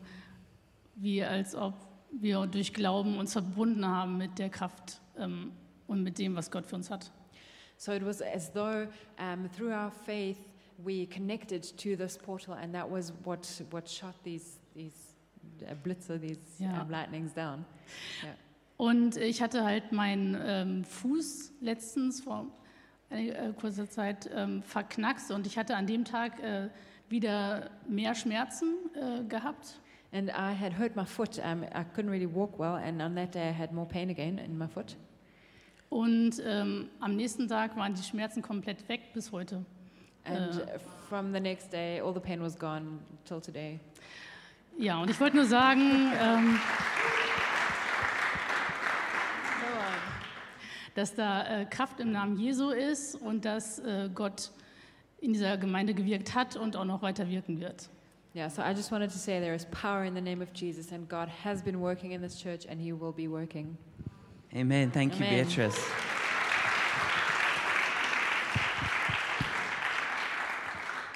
wie 0.95 1.23
als 1.23 1.55
ob 1.55 1.73
wir 2.11 2.45
durch 2.45 2.73
Glauben 2.73 3.17
uns 3.17 3.33
verbunden 3.33 3.87
haben 3.87 4.17
mit 4.17 4.37
der 4.37 4.49
Kraft 4.49 5.01
ähm, 5.17 5.51
und 5.87 6.03
mit 6.03 6.19
dem, 6.19 6.35
was 6.35 6.51
Gott 6.51 6.67
für 6.67 6.75
uns 6.75 6.91
hat. 6.91 7.11
So 7.77 7.91
it 7.93 8.03
was 8.03 8.21
as 8.21 8.49
though 8.51 8.87
um, 9.19 9.49
through 9.49 9.73
our 9.73 9.91
faith 9.91 10.37
we 10.83 11.05
connected 11.07 11.63
to 11.77 11.95
this 11.95 12.17
portal, 12.17 12.53
and 12.55 12.73
that 12.73 12.89
was 12.89 13.13
what 13.23 13.45
what 13.71 13.87
shot 13.87 14.15
these 14.23 14.59
these 14.75 15.15
uh, 15.67 15.73
blitzer, 15.83 16.19
these 16.19 16.39
Yeah. 16.59 16.81
um, 16.81 16.89
lightnings 16.89 17.33
down. 17.33 17.65
Yeah. 18.23 18.33
Und 18.77 19.17
ich 19.17 19.41
hatte 19.41 19.63
halt 19.63 19.91
meinen 19.91 20.35
ähm, 20.43 20.83
Fuß 20.83 21.51
letztens 21.61 22.21
vor 22.21 22.47
einiger, 23.09 23.49
äh, 23.49 23.53
kurzer 23.53 23.89
Zeit 23.89 24.29
ähm, 24.33 24.63
verknackst 24.63 25.31
und 25.31 25.45
ich 25.45 25.57
hatte 25.57 25.75
an 25.75 25.85
dem 25.87 26.03
Tag 26.05 26.41
äh, 26.41 26.69
wieder 27.09 27.69
mehr 27.87 28.15
Schmerzen 28.15 28.75
äh, 28.95 29.23
gehabt. 29.25 29.79
And 30.11 30.29
I 30.29 30.53
had 30.53 30.77
hurt 30.77 30.95
my 30.95 31.05
foot. 31.05 31.39
Um, 31.39 31.63
I 31.63 31.83
couldn't 31.95 32.09
really 32.11 32.27
walk 32.27 32.59
well, 32.59 32.75
and 32.75 33.01
on 33.01 33.15
that 33.15 33.33
day 33.33 33.49
I 33.49 33.51
had 33.51 33.71
more 33.71 33.87
pain 33.87 34.09
again 34.09 34.37
in 34.37 34.57
my 34.57 34.67
foot. 34.67 34.95
Und 35.93 36.41
ähm, 36.43 36.89
am 36.99 37.15
nächsten 37.15 37.47
Tag 37.47 37.77
waren 37.77 37.93
die 37.93 38.01
Schmerzen 38.01 38.41
komplett 38.41 38.89
weg 38.89 39.13
bis 39.13 39.31
heute. 39.31 39.63
And 40.23 40.55
Uh. 40.55 40.79
from 41.07 41.31
the 41.31 41.39
next 41.39 41.71
day, 41.71 42.01
all 42.01 42.11
the 42.11 42.19
pain 42.19 42.41
was 42.41 42.57
gone 42.57 42.97
till 43.25 43.39
today. 43.39 43.79
Ja, 44.75 44.99
und 44.99 45.11
ich 45.11 45.19
wollte 45.19 45.35
nur 45.35 45.45
sagen, 45.45 46.11
ähm, 46.19 46.59
dass 50.95 51.13
da 51.13 51.61
äh, 51.61 51.65
Kraft 51.65 51.99
im 51.99 52.11
Namen 52.11 52.39
Jesu 52.39 52.71
ist 52.71 53.13
und 53.13 53.45
dass 53.45 53.77
äh, 53.77 54.09
Gott 54.15 54.49
in 55.21 55.33
dieser 55.33 55.57
Gemeinde 55.57 55.93
gewirkt 55.93 56.33
hat 56.33 56.55
und 56.55 56.75
auch 56.75 56.85
noch 56.85 57.03
weiter 57.03 57.29
wirken 57.29 57.59
wird. 57.59 57.87
Yeah, 58.33 58.49
so 58.49 58.63
I 58.63 58.71
just 58.71 58.91
wanted 58.91 59.11
to 59.11 59.19
say 59.19 59.39
there 59.39 59.53
is 59.53 59.67
power 59.67 60.05
in 60.05 60.15
the 60.15 60.21
name 60.21 60.41
of 60.41 60.49
Jesus, 60.55 60.91
and 60.91 61.07
God 61.07 61.29
has 61.43 61.61
been 61.61 61.79
working 61.79 62.13
in 62.13 62.21
this 62.23 62.41
church, 62.41 62.65
and 62.67 62.81
He 62.81 62.91
will 62.91 63.13
be 63.13 63.27
working. 63.27 63.77
Amen. 64.55 64.91
Thank 64.91 65.19
you, 65.19 65.25
Beatrice. 65.25 65.83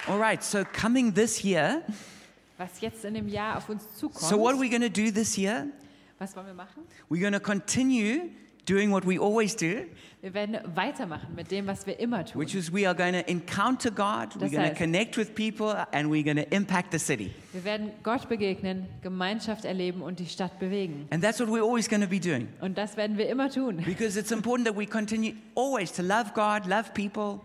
All 0.08 0.18
right, 0.18 0.42
so 0.42 0.64
coming 0.64 1.12
this 1.12 1.44
year, 1.44 1.82
Was 2.56 2.80
jetzt 2.80 3.04
in 3.04 3.14
dem 3.14 3.28
Jahr 3.28 3.58
auf 3.58 3.68
uns 3.68 3.84
zukommt, 3.96 4.28
so 4.28 4.36
what 4.36 4.54
are 4.54 4.60
we 4.60 4.68
going 4.68 4.82
to 4.82 4.88
do 4.88 5.12
this 5.12 5.36
year? 5.36 5.68
was 6.18 6.34
wollen 6.34 6.46
wir 6.46 6.54
machen? 6.54 6.82
We're 7.08 7.20
going 7.20 7.34
to 7.34 7.40
continue 7.40 8.30
doing 8.68 8.90
what 8.92 9.06
we 9.06 9.18
always 9.18 9.56
do, 9.56 9.84
Wir 10.20 10.34
werden 10.34 10.58
weitermachen 10.74 11.34
mit 11.36 11.52
dem, 11.52 11.68
was 11.68 11.86
wir 11.86 12.00
immer 12.00 12.24
tun. 12.24 12.40
which 12.40 12.54
is 12.56 12.72
we 12.72 12.84
are 12.88 12.94
going 12.96 13.12
to 13.12 13.20
encounter 13.30 13.88
God, 13.90 14.34
we're 14.34 14.40
Das 14.48 14.50
going 14.52 14.68
to 14.68 14.74
connect 14.74 15.16
with 15.16 15.34
people, 15.36 15.72
and 15.92 16.10
we're 16.10 16.24
going 16.24 16.36
to 16.36 16.54
impact 16.54 16.90
the 16.90 16.98
city. 16.98 17.30
Wir 17.52 17.62
werden 17.64 17.90
Gott 18.02 18.28
begegnen, 18.28 18.86
Gemeinschaft 19.02 19.64
erleben 19.64 20.02
und 20.02 20.18
die 20.18 20.26
Stadt 20.26 20.58
bewegen. 20.58 21.06
And 21.10 21.22
that's 21.22 21.38
what 21.38 21.48
we're 21.48 21.62
always 21.62 21.88
going 21.88 22.02
to 22.02 22.08
be 22.08 22.18
doing. 22.18 22.48
Und 22.60 22.76
das 22.76 22.96
werden 22.96 23.16
wir 23.16 23.28
immer 23.28 23.48
tun, 23.48 23.76
Because 23.86 24.18
it's 24.18 24.32
important 24.32 24.66
that 24.66 24.76
we 24.76 24.86
continue 24.86 25.34
always 25.54 25.92
to 25.92 26.02
love 26.02 26.32
God, 26.34 26.66
love 26.66 26.92
people, 26.94 27.40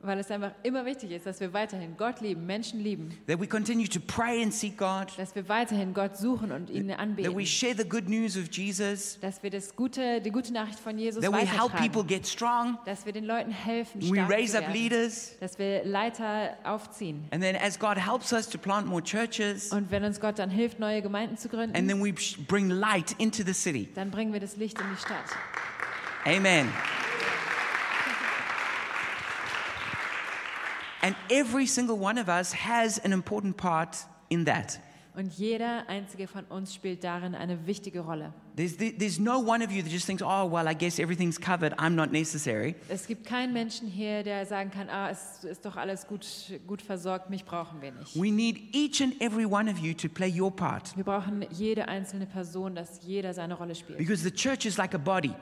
weil 0.00 0.18
es 0.20 0.30
einfach 0.30 0.52
immer 0.62 0.84
wichtig 0.84 1.10
ist, 1.10 1.26
dass 1.26 1.40
wir 1.40 1.52
weiterhin 1.52 1.96
Gott 1.96 2.20
lieben, 2.20 2.46
Menschen 2.46 2.78
lieben, 2.80 3.10
that 3.26 3.40
we 3.40 3.46
continue 3.48 3.88
to 3.88 3.98
pray 3.98 4.42
and 4.42 4.54
seek 4.54 4.78
God, 4.78 5.08
dass 5.16 5.34
wir 5.34 5.48
weiterhin 5.48 5.92
Gott 5.92 6.16
suchen 6.16 6.52
und 6.52 6.70
ihn 6.70 6.86
that 6.88 6.98
we 6.98 7.02
anbeten, 7.02 7.46
share 7.46 7.74
the 7.76 7.88
good 7.88 8.08
news 8.08 8.36
of 8.36 8.44
Jesus, 8.52 9.18
dass 9.20 9.42
wir 9.42 9.50
das 9.50 9.74
gute, 9.74 10.20
die 10.20 10.30
gute 10.30 10.52
Nachricht 10.52 10.78
von 10.78 10.96
Jesus 10.98 11.20
that 11.22 11.32
we 11.32 11.38
help 11.38 11.72
people 11.72 12.02
weitertragen, 12.02 12.06
get 12.08 12.26
strong, 12.26 12.78
dass 12.84 13.06
wir 13.06 13.12
den 13.12 13.24
Leuten 13.24 13.50
helfen, 13.50 14.00
we 14.02 14.14
stark 14.14 14.30
raise 14.30 14.52
zu 14.52 14.58
up 14.58 14.64
werden, 14.68 14.74
leaders, 14.80 15.36
dass 15.40 15.58
wir 15.58 15.84
Leiter 15.84 16.56
aufziehen. 16.62 17.24
and 17.32 17.42
then 17.42 17.56
as 17.56 17.76
God 17.78 17.96
helps 17.98 18.32
us 18.32 18.48
to 18.48 18.56
plant 18.56 18.86
more 18.86 19.02
churches, 19.02 19.72
Und 19.72 19.90
wenn 19.90 20.04
uns 20.04 20.20
Gott 20.20 20.38
dann 20.38 20.50
hilft, 20.50 20.78
neue 20.78 21.02
Gemeinden 21.02 21.36
zu 21.36 21.48
and 21.48 21.72
gründen, 21.72 21.88
then 21.88 22.00
we 22.04 22.14
bring 22.46 22.70
light 22.70 23.16
into 23.18 23.42
the 23.44 23.52
city. 23.52 23.88
dann 23.96 24.12
bringen 24.12 24.32
wir 24.32 24.40
das 24.40 24.56
Licht 24.56 24.80
in 24.80 24.86
die 24.94 25.00
Stadt. 25.00 25.24
Amen. 26.24 26.68
And 31.02 31.14
every 31.30 31.66
single 31.66 31.96
one 31.98 32.20
of 32.20 32.28
us 32.28 32.52
has 32.52 32.98
an 33.04 33.12
important 33.12 33.56
part 33.56 33.96
in 34.30 34.44
that. 34.46 34.80
Und 35.14 35.36
jeder 35.36 35.88
einzige 35.88 36.28
von 36.28 36.44
uns 36.44 36.72
spielt 36.72 37.02
darin 37.02 37.34
eine 37.34 37.66
wichtige 37.66 38.00
Rolle. 38.00 38.32
There's, 38.54 38.76
there's 38.76 39.18
no 39.18 39.40
one 39.40 39.64
of 39.64 39.72
you 39.72 39.82
that 39.82 39.90
just 39.90 40.06
thinks, 40.06 40.22
oh, 40.22 40.48
well, 40.48 40.68
I 40.68 40.74
guess 40.74 41.00
everything's 41.00 41.40
covered. 41.40 41.72
I'm 41.76 41.96
not 41.96 42.12
necessary. 42.12 42.76
Es 42.88 43.06
gibt 43.08 43.26
keinen 43.26 43.52
Menschen 43.52 43.88
hier, 43.88 44.22
der 44.22 44.46
sagen 44.46 44.70
kann, 44.70 44.88
ah, 44.88 45.10
es 45.10 45.42
ist 45.42 45.64
doch 45.64 45.76
alles 45.76 46.06
gut, 46.06 46.24
gut 46.68 46.82
versorgt, 46.82 47.30
mich 47.30 47.44
brauchen 47.44 47.82
wir 47.82 47.90
nicht. 47.90 48.14
We 48.14 48.30
need 48.30 48.72
each 48.72 49.02
and 49.02 49.20
every 49.20 49.44
one 49.44 49.68
of 49.68 49.78
you 49.78 49.92
to 49.94 50.08
play 50.08 50.30
your 50.30 50.54
part 50.54 50.96
Wir 50.96 51.04
brauchen 51.04 51.44
jede 51.50 51.88
einzelne 51.88 52.26
Person, 52.26 52.76
dass 52.76 53.00
jeder 53.02 53.34
seine 53.34 53.54
Rolle 53.54 53.74
spielt. 53.74 53.98
because 53.98 54.22
the 54.22 54.30
church 54.32 54.66
is 54.66 54.76
like 54.76 54.94
a 54.94 54.98
body. 54.98 55.32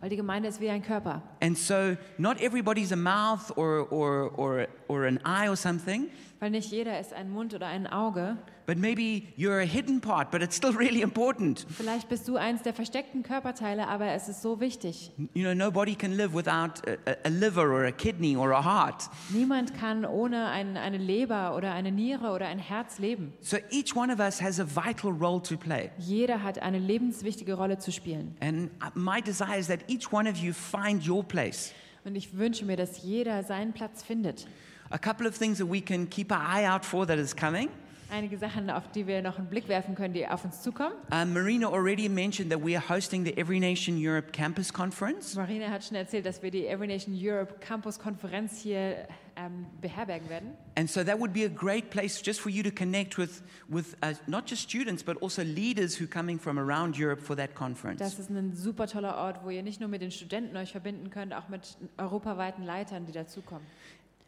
Weil 0.00 0.08
die 0.08 0.16
Gemeinde 0.16 0.48
ist 0.48 0.60
wie 0.60 0.70
ein 0.70 0.82
Körper. 0.82 1.22
And 1.40 1.56
so, 1.56 1.96
not 2.18 2.40
everybody's 2.40 2.90
a 2.90 2.96
mouth 2.96 3.56
or, 3.56 3.92
or, 3.92 4.32
or, 4.38 4.66
or 4.90 5.04
an 5.06 5.18
eye 5.24 5.48
or 5.48 5.56
something, 5.56 6.08
Weil 6.40 6.50
nicht 6.50 6.70
jeder 6.72 6.98
ist 6.98 7.12
ein 7.12 7.30
Mund 7.30 7.52
oder 7.54 7.66
ein 7.66 7.86
Auge. 7.86 8.36
but 8.66 8.78
maybe 8.78 9.24
you're 9.36 9.60
a 9.60 9.64
hidden 9.66 10.00
part, 10.00 10.30
but 10.30 10.40
it's 10.42 10.56
still 10.56 10.70
really 10.78 11.02
important. 11.02 11.66
Vielleicht 11.76 12.08
bist 12.08 12.26
du 12.28 12.36
eins 12.36 12.62
der 12.62 12.72
versteckten 12.72 13.22
Körperteile, 13.22 13.86
aber 13.88 14.06
es 14.12 14.28
ist 14.28 14.40
so 14.40 14.58
wichtig. 14.60 15.10
You 15.34 15.42
know, 15.42 15.52
nobody 15.54 15.94
can 15.94 16.12
live 16.16 16.32
without 16.34 16.80
a, 16.88 17.10
a- 17.24 17.28
liver 17.28 17.70
or 17.70 17.84
a 17.84 17.92
kidney 17.92 18.36
or 18.36 18.52
a 18.52 18.64
heart. 18.64 19.10
Niemand 19.30 19.74
kann 19.74 20.04
ohne 20.06 20.46
ein, 20.48 20.76
eine 20.78 20.96
Leber 20.98 21.54
oder 21.56 21.72
eine 21.74 21.92
Niere 21.92 22.30
oder 22.30 22.46
ein 22.46 22.58
Herz 22.58 22.98
leben. 22.98 23.32
So, 23.42 23.58
each 23.70 23.94
one 23.94 24.10
of 24.12 24.18
us 24.18 24.40
has 24.40 24.58
a 24.60 24.64
vital 24.66 25.10
role 25.12 25.42
to 25.42 25.56
play. 25.58 25.90
Jeder 25.98 26.42
hat 26.42 26.60
eine 26.62 26.78
lebenswichtige 26.78 27.52
Rolle 27.54 27.78
zu 27.78 27.92
spielen. 27.92 28.34
And 28.40 28.70
uh, 28.82 28.86
my 28.94 29.20
desire 29.20 29.58
is 29.58 29.66
that 29.66 29.80
each 29.88 30.10
one 30.12 30.26
of 30.30 30.36
you 30.38 30.52
find 30.54 31.06
your 31.06 31.22
place. 31.22 31.72
Und 32.04 32.14
ich 32.16 32.38
wünsche 32.38 32.64
mir, 32.64 32.76
dass 32.76 33.02
jeder 33.02 33.42
seinen 33.44 33.74
Platz 33.74 34.02
findet. 34.02 34.46
A 34.92 34.98
couple 34.98 35.26
of 35.26 35.36
things 35.36 35.58
that 35.58 35.66
we 35.66 35.80
can 35.80 36.06
keep 36.06 36.32
our 36.32 36.38
eye 36.38 36.64
out 36.64 36.84
for 36.84 37.06
that 37.06 37.18
is 37.18 37.32
coming. 37.32 37.68
Einige 38.12 38.38
Sachen, 38.38 38.70
auf 38.70 38.90
die 38.90 39.06
wir 39.06 39.22
noch 39.22 39.38
einen 39.38 39.46
Blick 39.46 39.68
werfen 39.68 39.94
können, 39.94 40.12
die 40.12 40.26
auf 40.26 40.44
uns 40.44 40.62
zukommen. 40.62 40.94
Uh, 41.12 41.24
Marina 41.24 41.68
already 41.68 42.08
mentioned 42.08 42.50
that 42.50 42.60
we 42.60 42.76
are 42.76 42.82
hosting 42.88 43.24
the 43.24 43.36
Every 43.36 43.60
Nation 43.60 43.96
Europe 43.96 44.32
Campus 44.32 44.72
Conference. 44.72 45.36
Marina 45.36 45.68
hat 45.68 45.84
schon 45.84 45.96
erzählt, 45.96 46.26
dass 46.26 46.42
wir 46.42 46.50
die 46.50 46.66
Every 46.66 46.88
Nation 46.88 47.14
Europe 47.16 47.60
Campus 47.60 48.00
Konferenz 48.00 48.60
hier 48.60 49.06
ähm, 49.36 49.66
beherbergen 49.80 50.28
werden. 50.28 50.54
And 50.74 50.90
so 50.90 51.04
that 51.04 51.20
would 51.20 51.32
be 51.32 51.44
a 51.44 51.48
great 51.48 51.90
place 51.90 52.20
just 52.20 52.40
for 52.40 52.50
you 52.50 52.64
to 52.64 52.72
connect 52.72 53.16
with, 53.16 53.42
with 53.68 53.96
uh, 54.02 54.14
not 54.26 54.50
just 54.50 54.62
students, 54.62 55.04
but 55.04 55.22
also 55.22 55.44
leaders 55.44 56.00
who 56.00 56.06
are 56.06 56.10
coming 56.10 56.40
from 56.40 56.58
around 56.58 56.98
Europe 56.98 57.22
for 57.22 57.36
that 57.36 57.54
conference. 57.54 58.00
Das 58.00 58.18
ist 58.18 58.28
ein 58.28 58.56
super 58.56 58.88
toller 58.88 59.18
Ort, 59.18 59.44
wo 59.44 59.50
ihr 59.50 59.62
nicht 59.62 59.78
nur 59.78 59.88
mit 59.88 60.02
den 60.02 60.10
Studenten 60.10 60.56
euch 60.56 60.72
verbinden 60.72 61.10
könnt, 61.10 61.32
auch 61.32 61.48
mit 61.48 61.76
europaweiten 61.96 62.64
Leitern, 62.64 63.06
die 63.06 63.12
dazukommen. 63.12 63.64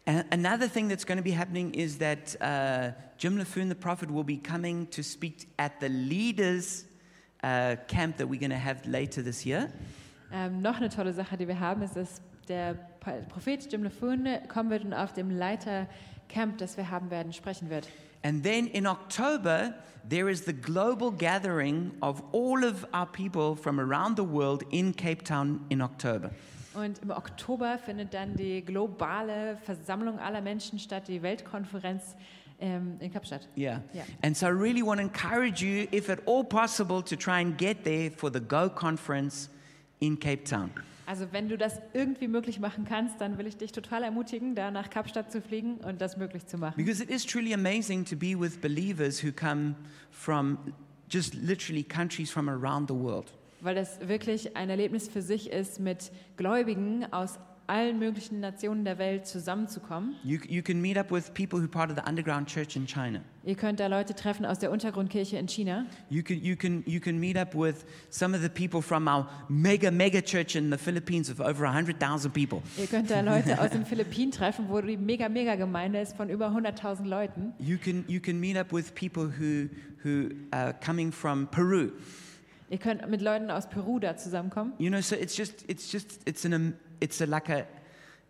Another 0.06 0.66
thing 0.66 0.88
that's 0.88 1.04
going 1.04 1.18
to 1.18 1.22
be 1.22 1.30
happening 1.30 1.74
is 1.74 1.98
that 1.98 2.34
uh, 2.40 2.90
Jim 3.18 3.38
LaFoon, 3.38 3.68
the 3.68 3.74
prophet, 3.76 4.10
will 4.10 4.24
be 4.24 4.36
coming 4.36 4.88
to 4.88 5.02
speak 5.02 5.48
at 5.60 5.78
the 5.78 5.88
leaders 5.88 6.86
uh, 7.44 7.76
camp 7.86 8.16
that 8.16 8.26
we're 8.26 8.40
going 8.40 8.50
to 8.50 8.56
have 8.56 8.84
later 8.86 9.22
this 9.22 9.46
year. 9.46 9.72
Ähm, 10.32 10.60
noch 10.60 10.78
eine 10.78 10.88
tolle 10.88 11.12
Sache, 11.12 11.36
die 11.36 11.46
wir 11.46 11.60
haben, 11.60 11.82
ist, 11.82 11.94
dass 11.94 12.20
der 12.48 12.74
Prophet 13.28 13.70
Jim 13.70 13.84
LaFoon 13.84 14.26
kommen 14.48 14.70
wird 14.70 14.84
und 14.84 14.94
auf 14.94 15.12
dem 15.12 15.30
Leitercamp, 15.30 16.58
das 16.58 16.76
wir 16.76 16.90
haben 16.90 17.10
werden, 17.10 17.32
sprechen 17.32 17.70
wird. 17.70 17.88
And 18.24 18.42
then 18.42 18.66
in 18.68 18.86
October, 18.86 19.74
there 20.08 20.28
is 20.28 20.44
the 20.44 20.52
global 20.52 21.12
gathering 21.12 21.92
of 22.00 22.22
all 22.32 22.64
of 22.64 22.86
our 22.92 23.06
people 23.06 23.56
from 23.56 23.78
around 23.78 24.16
the 24.16 24.24
world 24.24 24.64
in 24.70 24.94
Cape 24.94 25.22
Town 25.24 25.60
in 25.68 25.80
October. 25.80 26.30
Und 26.74 27.00
im 27.02 27.11
Oktober 27.11 27.78
findet 27.78 28.14
dann 28.14 28.35
die 28.37 28.64
globale 28.64 29.56
Versammlung 29.64 30.18
aller 30.18 30.40
Menschen 30.40 30.78
statt, 30.78 31.08
die 31.08 31.22
Weltkonferenz 31.22 32.16
ähm, 32.61 32.96
in 33.00 33.12
Kapstadt. 33.12 33.48
Yeah. 33.56 33.82
Yeah. 33.94 34.05
And 34.22 34.36
so 34.36 34.47
I 34.47 34.51
really 34.51 34.82
want 34.82 35.01
to 35.01 35.07
encourage 35.07 35.62
you, 35.62 35.86
if 35.92 36.09
at 36.09 36.20
all 36.26 36.44
possible, 36.44 37.03
to 37.03 37.16
try 37.16 37.40
and 37.40 37.59
get 37.59 37.84
there 37.84 38.11
for 38.11 38.30
the 38.32 38.40
Go 38.40 38.70
conference 38.70 39.51
in 40.01 40.18
Cape 40.18 40.44
Town. 40.44 40.70
Also 41.07 41.26
wenn 41.32 41.49
du 41.49 41.59
das 41.59 41.80
irgendwie 41.92 42.28
möglich 42.28 42.61
machen 42.61 42.84
kannst, 42.88 43.20
dann 43.20 43.36
will 43.36 43.47
ich 43.47 43.57
dich 43.57 43.72
total 43.72 44.05
ermutigen, 44.05 44.55
da 44.55 44.70
nach 44.70 44.88
Kapstadt 44.88 45.32
zu 45.32 45.42
fliegen 45.42 45.74
und 45.78 46.01
das 46.01 46.16
möglich 46.16 46.47
zu 46.47 46.57
machen. 46.57 46.76
Because 46.76 47.03
it 47.03 47.11
is 47.11 47.26
truly 47.26 47.53
amazing 47.53 48.05
to 48.05 48.16
be 48.16 48.38
with 48.38 48.61
believers 48.61 49.22
who 49.22 49.32
come 49.32 49.74
from 50.11 50.59
just 51.11 51.34
literally 51.34 51.82
countries 51.82 52.30
from 52.30 52.49
around 52.49 52.88
the 52.88 52.94
world. 52.94 53.32
Weil 53.62 53.76
das 53.76 54.06
wirklich 54.06 54.56
ein 54.56 54.70
Erlebnis 54.70 55.08
für 55.08 55.22
sich 55.22 55.50
ist 55.50 55.78
mit 55.78 56.10
Gläubigen 56.36 57.06
aus 57.12 57.38
allen 57.68 57.98
möglichen 57.98 58.40
Nationen 58.40 58.84
der 58.84 58.98
Welt 58.98 59.26
zusammenzukommen. 59.26 60.16
You, 60.24 60.38
you 60.48 60.62
can 60.62 60.80
meet 60.80 60.98
up 60.98 61.10
with 61.10 61.32
people 61.32 61.58
who 61.58 61.64
are 61.64 61.68
part 61.68 61.90
of 61.90 61.96
the 61.96 62.02
underground 62.08 62.48
church 62.48 62.76
in 62.76 62.86
China. 62.86 63.20
Ihr 63.44 63.54
könnt 63.54 63.80
da 63.80 63.86
Leute 63.86 64.14
treffen 64.14 64.44
aus 64.44 64.58
der 64.58 64.70
Untergrundkirche 64.70 65.38
in 65.38 65.46
China. 65.46 65.86
You 66.10 66.22
can, 66.22 66.42
you, 66.42 66.56
can, 66.56 66.82
you 66.86 67.00
can 67.00 67.18
meet 67.18 67.36
up 67.36 67.54
with 67.54 67.84
some 68.10 68.36
of 68.36 68.42
the 68.42 68.48
people 68.48 68.82
from 68.82 69.06
our 69.08 69.28
mega, 69.48 69.90
mega 69.90 70.20
church 70.20 70.54
in 70.54 70.70
the 70.70 70.76
Philippines 70.76 71.30
of 71.30 71.40
over 71.40 71.64
100,000 71.64 72.32
people. 72.32 72.62
Ihr 72.76 72.86
könnt 72.86 73.10
da 73.10 73.20
Leute 73.20 73.60
aus 73.60 73.70
den 73.70 73.86
Philippinen 73.86 74.32
treffen, 74.32 74.68
wo 74.68 74.80
die 74.80 74.96
mega, 74.96 75.28
mega 75.28 75.54
Gemeinde 75.54 76.00
ist 76.00 76.16
von 76.16 76.28
über 76.28 76.48
100.000 76.48 77.06
Leuten. 77.06 77.52
You 77.58 77.78
can, 77.78 78.04
you 78.08 78.20
can 78.20 78.38
meet 78.38 78.56
up 78.56 78.72
with 78.72 78.94
people 78.94 79.30
who, 79.38 79.68
who 80.02 80.30
are 80.50 80.74
coming 80.84 81.12
from 81.12 81.46
Peru. 81.46 81.92
Ihr 82.73 82.79
könnt 82.79 83.07
mit 83.11 83.20
Leuten 83.20 83.51
aus 83.51 83.68
Peru 83.68 83.99
da 83.99 84.16
zusammenkommen. 84.16 84.73
You 84.79 84.89
know, 84.89 85.03
so 85.03 85.14
it's 85.14 85.37
just, 85.37 85.62
it's 85.68 85.93
just, 85.93 86.27
it's 86.27 86.47
an, 86.47 86.73
it's 87.01 87.20
a, 87.20 87.27
like 87.27 87.51
a, 87.51 87.66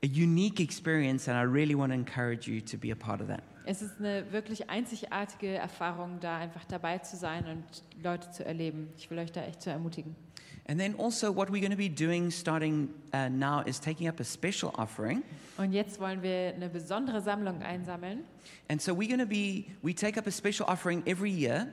a 0.03 0.09
unique 0.09 0.59
experience, 0.59 1.29
and 1.29 1.39
I 1.39 1.45
really 1.45 1.77
want 1.77 1.93
to 1.93 1.95
encourage 1.95 2.49
you 2.49 2.61
to 2.61 2.77
be 2.77 2.91
a 2.91 2.97
part 2.97 3.21
of 3.21 3.29
that. 3.29 3.45
Es 3.67 3.83
ist 3.83 4.01
eine 4.01 4.25
wirklich 4.33 4.69
einzigartige 4.69 5.55
Erfahrung, 5.55 6.19
da 6.19 6.39
einfach 6.39 6.65
dabei 6.65 6.99
zu 6.99 7.17
sein 7.17 7.47
und 7.47 7.63
Leute 8.03 8.33
zu 8.33 8.45
erleben. 8.45 8.89
Ich 8.99 9.09
will 9.13 9.19
euch 9.21 9.31
da 9.31 9.45
echt 9.45 9.63
zu 9.63 9.71
ermutigen. 9.71 10.17
And 10.67 10.81
then 10.81 10.97
also, 10.99 11.33
what 11.33 11.49
we're 11.49 11.61
going 11.61 11.71
to 11.71 11.77
be 11.77 11.89
doing 11.89 12.29
starting 12.33 12.89
uh, 13.15 13.29
now 13.29 13.63
is 13.65 13.79
taking 13.79 14.09
up 14.09 14.19
a 14.19 14.25
special 14.25 14.73
offering. 14.77 15.23
Und 15.57 15.73
jetzt 15.73 16.01
wollen 16.01 16.21
wir 16.21 16.53
eine 16.57 16.69
besondere 16.69 17.21
Sammlung 17.21 17.63
einsammeln. 17.63 18.25
And 18.69 18.83
so 18.83 18.93
we're 18.93 19.07
going 19.07 19.21
to 19.21 19.25
be, 19.25 19.67
we 19.83 19.95
take 19.95 20.19
up 20.19 20.27
a 20.27 20.33
special 20.33 20.69
offering 20.69 21.05
every 21.07 21.31
year. 21.31 21.69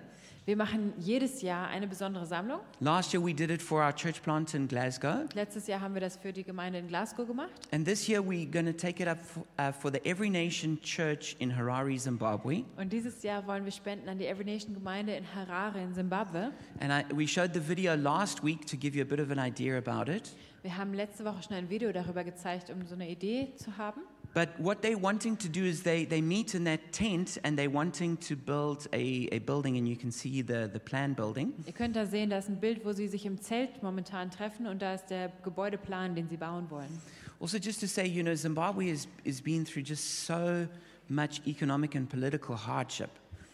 Wir 0.46 0.56
machen 0.56 0.94
jedes 0.98 1.42
Jahr 1.42 1.68
eine 1.68 1.86
besondere 1.88 2.26
Sammlung. 2.26 2.60
Last 2.80 3.14
year 3.14 3.24
we 3.24 3.34
did 3.34 3.52
it 3.52 3.62
for 3.62 3.84
our 3.84 3.94
church 3.94 4.22
plant 4.24 4.54
in 4.56 4.68
Glasgow. 4.68 5.26
Letztes 5.36 5.68
Jahr 5.68 5.82
haben 5.82 5.94
wir 5.94 6.02
das 6.02 6.18
für 6.18 6.34
die 6.34 6.44
Gemeinde 6.44 6.80
in 6.80 6.88
Glasgow 6.88 7.28
gemacht. 7.28 7.52
And 7.72 7.86
this 7.86 8.08
year 8.08 8.20
we're 8.20 8.50
going 8.50 8.66
to 8.66 8.74
take 8.74 9.02
it 9.02 9.08
up 9.08 9.20
for, 9.20 9.44
uh, 9.60 9.72
for 9.72 9.92
the 9.92 10.04
Every 10.06 10.30
Nation 10.30 10.80
Church 10.82 11.36
in 11.40 11.56
Harare, 11.56 11.96
Zimbabwe. 11.98 12.64
Und 12.78 12.92
dieses 12.92 13.22
Jahr 13.22 13.46
wollen 13.46 13.64
wir 13.66 13.72
spenden 13.72 14.10
an 14.10 14.18
die 14.18 14.26
Every 14.26 14.46
Nation 14.46 14.74
Gemeinde 14.74 15.16
in 15.16 15.24
Harare 15.36 15.82
in 15.84 15.94
Zimbabwe. 15.94 16.52
And 16.80 16.92
I, 16.92 17.06
we 17.16 17.28
showed 17.28 17.54
the 17.54 17.62
video 17.62 17.96
last 17.96 18.44
week 18.44 18.66
to 18.68 18.76
give 18.76 18.96
you 18.98 19.04
a 19.04 19.08
bit 19.08 19.20
of 19.20 19.30
an 19.30 19.40
idea 19.40 19.78
about 19.78 20.12
it. 20.12 20.32
Wir 20.64 20.76
haben 20.76 20.94
letzte 20.94 21.24
Woche 21.26 21.44
schon 21.44 21.58
ein 21.58 21.70
Video 21.70 21.92
darüber 21.92 22.24
gezeigt, 22.24 22.70
um 22.70 22.86
so 22.86 22.96
eine 22.96 23.10
Idee 23.10 23.54
zu 23.56 23.78
haben. 23.78 24.02
But 24.34 24.60
what 24.60 24.82
they're 24.82 24.98
wanting 24.98 25.38
to 25.38 25.50
do 25.50 25.66
is 25.66 25.82
they, 25.82 26.06
they 26.06 26.22
meet 26.22 26.54
in 26.54 26.64
that 26.66 26.92
tent 26.92 27.40
and 27.44 27.58
they're 27.58 27.70
wanting 27.70 28.18
to 28.18 28.36
build 28.36 28.88
a, 28.94 29.28
a 29.32 29.40
building, 29.40 29.78
and 29.78 29.88
you 29.88 29.96
can 29.96 30.12
see 30.12 30.44
the, 30.44 30.70
the 30.72 30.80
plan 30.80 31.14
building. 31.14 31.54
Ihr 31.66 31.74
könnt 31.74 31.96
da 31.96 32.06
sehen, 32.06 32.30
da 32.30 32.38
ist 32.38 32.48
ein 32.48 32.60
Bild, 32.60 32.86
wo 32.86 32.94
sie 32.94 33.08
sich 33.08 33.26
im 33.26 33.42
Zelt 33.42 33.82
momentan 33.82 34.30
treffen 34.30 34.68
und 34.68 34.82
da 34.82 34.94
ist 34.94 35.08
der 35.08 35.32
Gebäudeplan, 35.44 36.16
den 36.16 36.30
sie 36.30 36.38
bauen 36.38 36.70
wollen. 36.70 37.02
Also, 37.40 37.58
just 37.58 37.80
to 37.80 37.88
say, 37.88 38.06
you 38.06 38.22
know, 38.22 38.36
Zimbabwe 38.36 38.92
has, 38.92 39.08
is 39.24 39.42
been 39.42 39.66
through 39.66 39.84
just 39.84 40.26
so 40.26 40.68
much 41.08 41.42
economic 41.48 41.96
and 41.96 42.10
political 42.10 42.56
hardship. 42.56 43.10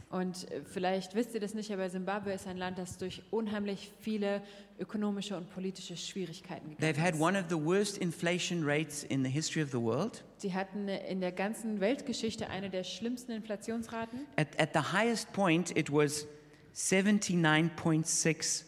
Und 0.09 0.49
äh, 0.51 0.61
vielleicht 0.63 1.15
wisst 1.15 1.33
ihr 1.33 1.39
das 1.39 1.53
nicht, 1.53 1.71
aber 1.71 1.89
Zimbabwe 1.89 2.31
ist 2.33 2.47
ein 2.47 2.57
Land, 2.57 2.77
das 2.77 2.97
durch 2.97 3.23
unheimlich 3.31 3.91
viele 4.01 4.41
ökonomische 4.79 5.35
und 5.35 5.49
politische 5.49 5.97
Schwierigkeiten 5.97 6.71
They've 6.75 6.93
gegangen 6.93 7.01
had 7.01 7.13
ist. 7.15 7.21
one 7.21 7.37
of 7.39 7.45
the 7.49 7.55
worst 7.55 7.97
inflation 7.97 8.63
rates 8.63 9.03
in 9.03 9.23
the 9.23 9.29
history 9.29 9.63
of 9.63 9.71
the 9.71 9.81
world. 9.81 10.23
Sie 10.37 10.53
hatten 10.53 10.87
in 10.87 11.21
der 11.21 11.31
ganzen 11.31 11.79
Weltgeschichte 11.79 12.49
eine 12.49 12.69
der 12.69 12.83
schlimmsten 12.83 13.31
Inflationsraten. 13.31 14.19
At, 14.37 14.59
at 14.59 14.69
the 14.73 14.93
highest 14.93 15.33
point, 15.33 15.75
it 15.77 15.91
was 15.91 16.27
79.6 16.75 18.63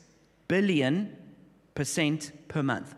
billion 0.48 1.10
percent 1.76 2.34
per 2.48 2.64
month. 2.64 2.96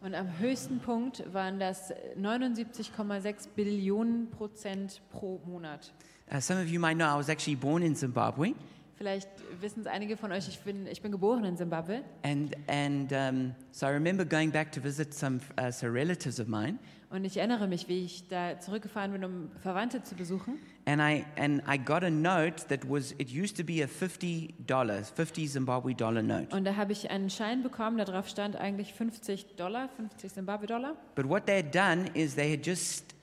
Und 0.00 0.14
am 0.16 0.38
höchsten 0.40 0.80
Punkt 0.80 1.22
waren 1.32 1.60
das 1.60 1.92
79,6 2.20 3.48
Billionen 3.54 4.30
Prozent 4.30 5.00
pro 5.10 5.40
Monat. 5.46 5.92
Uh, 6.32 6.40
some 6.40 6.58
of 6.60 6.68
you 6.68 6.78
might 6.80 6.96
know 6.96 7.06
I 7.06 7.16
was 7.16 7.28
actually 7.28 7.56
born 7.56 7.82
in 7.82 7.94
Zimbabwe, 7.94 8.54
Vielleicht 8.96 9.28
wissen 9.60 9.80
es 9.80 9.86
einige 9.88 10.16
von 10.16 10.30
euch, 10.30 10.46
ich 10.48 10.60
bin, 10.60 10.86
ich 10.86 11.02
bin 11.02 11.10
geboren 11.10 11.44
in 11.44 11.56
Zimbabwe. 11.56 12.02
and, 12.22 12.54
and 12.68 13.12
um, 13.12 13.54
so 13.72 13.86
I 13.86 13.90
remember 13.90 14.24
going 14.24 14.50
back 14.52 14.70
to 14.72 14.80
visit 14.80 15.12
some, 15.12 15.40
uh, 15.58 15.70
some 15.72 15.92
relatives 15.92 16.38
of 16.38 16.46
mine, 16.46 16.78
Und 17.10 17.24
ich 17.26 17.36
erinnere 17.36 17.66
mich, 17.68 17.88
wie 17.88 18.04
ich 18.04 18.28
da 18.28 18.58
zurückgefahren 18.60 19.12
bin, 19.12 19.24
um 19.24 19.50
Verwandte 19.60 20.02
zu 20.04 20.14
besuchen. 20.14 20.58
and 20.86 21.02
I, 21.02 21.24
and 21.36 21.60
I 21.68 21.76
got 21.76 22.02
a 22.04 22.10
note 22.10 22.68
that 22.68 22.88
was, 22.88 23.12
it 23.18 23.28
used 23.28 23.56
to 23.56 23.64
be 23.64 23.82
a 23.82 23.86
$50, 23.86 24.52
50 25.14 25.48
Zimbabwe 25.50 25.94
dollar 25.94 26.22
note. 26.22 26.54
Und 26.56 26.64
da 26.64 26.76
habe 26.76 26.92
ich 26.92 27.10
einen 27.10 27.28
Schein 27.28 27.62
bekommen, 27.62 27.98
da 27.98 28.04
drauf 28.04 28.28
stand 28.28 28.56
eigentlich 28.56 28.94
50 28.94 29.56
Dollar, 29.56 29.88
50 29.96 30.32
Zimbabwe-Dollar. 30.32 30.96
But 31.16 31.28
what 31.28 31.46
they 31.46 31.56
had 31.58 31.74
done 31.74 32.08
is 32.14 32.34
they 32.36 32.50
had 32.52 32.64
just, 32.64 33.14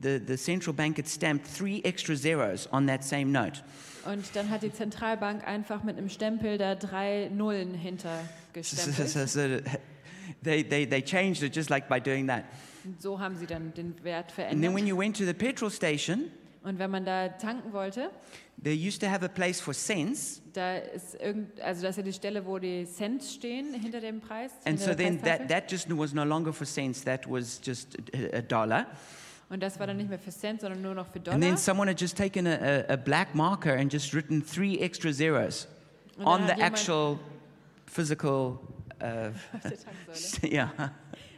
the, 0.00 0.18
the 0.18 0.36
central 0.36 0.74
bank 0.74 0.96
had 0.96 1.08
stamped 1.08 1.46
three 1.46 1.80
extra 1.84 2.16
zeros 2.16 2.68
on 2.72 2.86
that 2.86 3.04
same 3.04 3.26
note. 3.26 3.62
Und 4.04 4.24
dann 4.34 4.48
hat 4.48 4.62
die 4.62 4.72
Zentralbank 4.72 5.46
einfach 5.46 5.82
mit 5.84 5.98
einem 5.98 6.08
Stempel 6.08 6.56
da 6.56 6.74
drei 6.74 7.28
Nullen 7.32 7.72
so, 7.72 7.78
hintergestempelt. 7.78 9.08
so, 9.08 9.26
so 9.26 9.60
they, 10.42 10.62
they, 10.62 10.86
they 10.86 11.02
changed 11.02 11.42
it 11.42 11.54
just 11.54 11.68
like 11.68 11.88
by 11.88 12.00
doing 12.00 12.26
that. 12.26 12.44
Und 12.84 13.00
so 13.00 13.18
haben 13.20 13.36
sie 13.36 13.46
dann 13.46 13.74
den 13.74 13.94
Wert 14.02 14.32
And 14.38 14.62
then 14.62 14.74
when 14.74 14.86
you 14.86 14.96
went 14.96 15.16
to 15.18 15.24
the 15.26 15.34
petrol 15.34 15.70
station, 15.70 16.30
Und 16.62 16.78
wenn 16.78 16.90
man 16.90 17.04
da 17.04 17.28
tanken 17.28 17.72
wollte, 17.72 18.10
they 18.62 18.74
used 18.74 19.00
to 19.00 19.08
have 19.08 19.24
a 19.24 19.28
place 19.28 19.60
for 19.60 19.72
cents. 19.72 20.42
da 20.52 20.76
ist 20.76 21.14
irgend, 21.14 21.58
also 21.60 21.82
das 21.82 21.92
ist 21.92 21.96
ja 21.98 22.02
die 22.02 22.12
Stelle, 22.12 22.44
wo 22.44 22.58
die 22.58 22.86
Cents 22.86 23.34
stehen 23.34 23.72
hinter 23.74 24.00
dem 24.00 24.20
Preis. 24.20 24.50
And 24.64 24.78
so 24.78 24.94
then 24.94 25.20
that, 25.22 25.48
that 25.48 25.70
just 25.70 25.88
was 25.90 26.12
no 26.12 26.24
longer 26.24 26.52
for 26.52 26.66
cents, 26.66 27.02
that 27.04 27.26
was 27.26 27.60
just 27.64 27.96
a, 28.14 28.38
a 28.38 28.42
dollar. 28.42 28.86
Und 29.50 29.60
das 29.60 29.78
war 29.80 29.86
dann 29.88 29.96
nicht 29.96 30.08
mehr 30.08 30.18
für 30.18 30.30
Cent, 30.30 30.60
sondern 30.60 30.80
nur 30.80 30.94
noch 30.94 31.06
für 31.08 31.18
And 31.18 31.26
Dollar. 31.26 31.40
then 31.40 31.56
someone 31.56 31.90
had 31.90 32.00
just 32.00 32.16
taken 32.16 32.46
a, 32.46 32.54
a, 32.54 32.92
a 32.92 32.96
black 32.96 33.34
marker 33.34 33.74
and 33.74 33.92
just 33.92 34.14
written 34.14 34.40
three 34.42 34.78
extra 34.78 35.12
zeros 35.12 35.66
on 36.24 36.46
the 36.46 36.52
actual 36.52 37.18
physical, 37.86 38.60
uh, 39.02 39.30
yeah. 40.44 40.70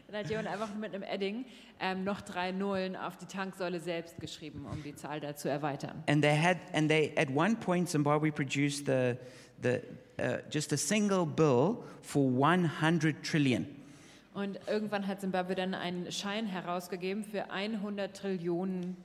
Dann 0.09 0.25
hat 0.25 0.29
jemand 0.29 0.49
einfach 0.49 0.75
mit 0.75 0.95
einem 0.95 1.05
Edding 1.05 1.47
ähm, 1.81 2.05
noch 2.05 2.21
drei 2.21 2.53
Nullen 2.53 2.97
auf 2.97 3.17
die 3.17 3.25
Tanksäule 3.25 3.81
selbst 3.81 4.21
geschrieben, 4.21 4.67
um 4.71 4.83
die 4.83 4.95
Zahl 4.95 5.21
da 5.21 5.35
zu 5.35 5.49
erweitern. 5.49 6.05
And 6.07 6.23
they 6.23 6.37
had, 6.37 6.59
and 6.75 6.91
they 6.91 7.15
at 7.17 7.31
one 7.35 7.57
point 7.57 7.89
Zimbabwe 7.89 8.31
produced 8.31 8.85
the, 8.85 9.17
the 9.63 9.81
uh, 10.21 10.39
just 10.51 10.71
a 10.75 10.77
single 10.77 11.25
bill 11.25 11.83
for 12.03 12.29
100 12.31 13.23
trillion. 13.23 13.67
Und 14.35 14.59
irgendwann 14.67 15.07
hat 15.07 15.21
Zimbabwe 15.21 15.55
dann 15.55 15.75
einen 15.75 16.11
Schein 16.11 16.47
herausgegeben 16.47 17.23
für 17.25 17.51
100 17.51 18.17
Trillionen. 18.17 18.97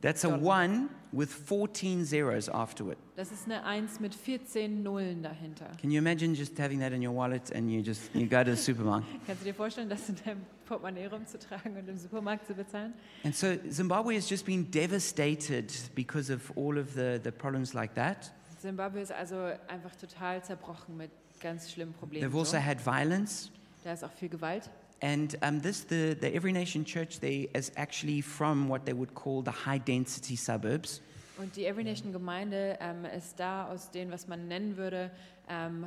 That's 0.00 0.24
a 0.24 0.28
one 0.34 0.88
with 1.12 1.28
14 1.28 2.06
zeros 2.06 2.48
after 2.48 2.90
it. 2.90 2.98
Das 3.16 3.30
ist 3.30 3.44
eine 3.44 3.64
Eins 3.64 4.00
mit 4.00 4.14
14 4.14 4.82
Nullen 4.82 5.22
dahinter. 5.22 5.66
Can 5.78 5.90
you 5.90 5.98
imagine 5.98 6.34
just 6.34 6.58
having 6.58 6.80
that 6.80 6.92
in 6.92 7.06
your 7.06 7.14
wallet 7.14 7.54
and 7.54 7.70
you 7.70 7.82
just 7.82 8.10
you 8.14 8.26
go 8.26 8.42
to 8.42 8.52
the 8.52 8.56
supermarket? 8.56 9.06
Kannst 9.26 9.42
du 9.42 9.44
dir 9.44 9.54
vorstellen, 9.54 9.90
das 9.90 10.08
in 10.08 10.16
deinem 10.24 10.40
Portemonnaie 10.66 11.04
rumzutragen 11.06 11.76
und 11.76 11.86
im 11.86 11.98
Supermarkt 11.98 12.46
zu 12.46 12.54
bezahlen? 12.54 12.94
And 13.24 13.36
so 13.36 13.54
Zimbabwe 13.68 14.16
has 14.16 14.28
just 14.28 14.46
been 14.46 14.70
devastated 14.70 15.70
because 15.94 16.32
of 16.32 16.50
all 16.56 16.78
of 16.78 16.94
the, 16.94 17.20
the 17.22 17.30
problems 17.30 17.74
like 17.74 17.94
that. 17.94 18.32
Zimbabwe 18.58 19.02
ist 19.02 19.12
also 19.12 19.36
einfach 19.68 19.94
total 19.96 20.42
zerbrochen 20.42 20.96
mit 20.96 21.10
ganz 21.40 21.70
schlimmen 21.70 21.92
Problemen. 21.92 22.26
They've 22.26 22.38
also 22.38 22.56
So. 22.56 22.64
had 22.64 22.80
violence. 22.80 23.50
Da 23.84 23.92
ist 23.92 24.04
auch 24.04 24.12
viel 24.12 24.28
Gewalt. 24.28 24.70
And 25.02 25.34
um, 25.42 25.62
this, 25.62 25.86
the, 25.88 26.14
the 26.20 26.34
Every 26.34 26.52
Nation 26.52 26.84
Church, 26.84 27.20
they 27.20 27.48
is 27.54 27.72
actually 27.76 28.20
from 28.20 28.68
what 28.68 28.84
they 28.84 28.94
would 28.94 29.14
call 29.14 29.42
the 29.42 29.50
high 29.50 29.78
density 29.78 30.36
suburbs. 30.36 31.00
Und 31.38 31.56
die 31.56 31.64
Every 31.64 31.84
Nation 31.84 32.12
Gemeinde 32.12 32.76
ähm, 32.80 33.06
ist 33.16 33.40
da 33.40 33.66
aus 33.68 33.90
den, 33.90 34.10
was 34.10 34.28
man 34.28 34.46
nennen 34.46 34.76
würde, 34.76 35.10
ähm, 35.48 35.86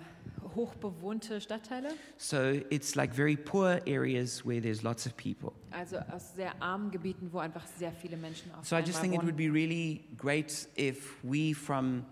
hochbewohnte 0.56 1.40
Stadtteile. 1.40 1.90
So 2.18 2.38
it's 2.72 2.96
like 2.96 3.14
very 3.14 3.38
poor 3.38 3.80
areas 3.86 4.44
where 4.44 4.60
there's 4.60 4.82
lots 4.82 5.06
of 5.06 5.16
people. 5.16 5.52
Also 5.70 5.98
aus 6.12 6.34
sehr 6.36 6.60
armen 6.60 6.90
Gebieten, 6.90 7.30
wo 7.32 7.38
einfach 7.38 7.68
sehr 7.78 7.92
viele 7.92 8.18
Menschen 8.18 8.52
auf 8.56 8.66
So 8.66 8.76
I 8.76 8.80
just 8.80 9.00
think 9.00 9.14
it 9.14 9.22
would 9.22 9.38
wohnen. 9.38 9.54
be 9.54 9.54
really 9.54 10.04
great 10.18 10.68
if 10.76 11.18
we, 11.24 11.54
from 11.54 12.04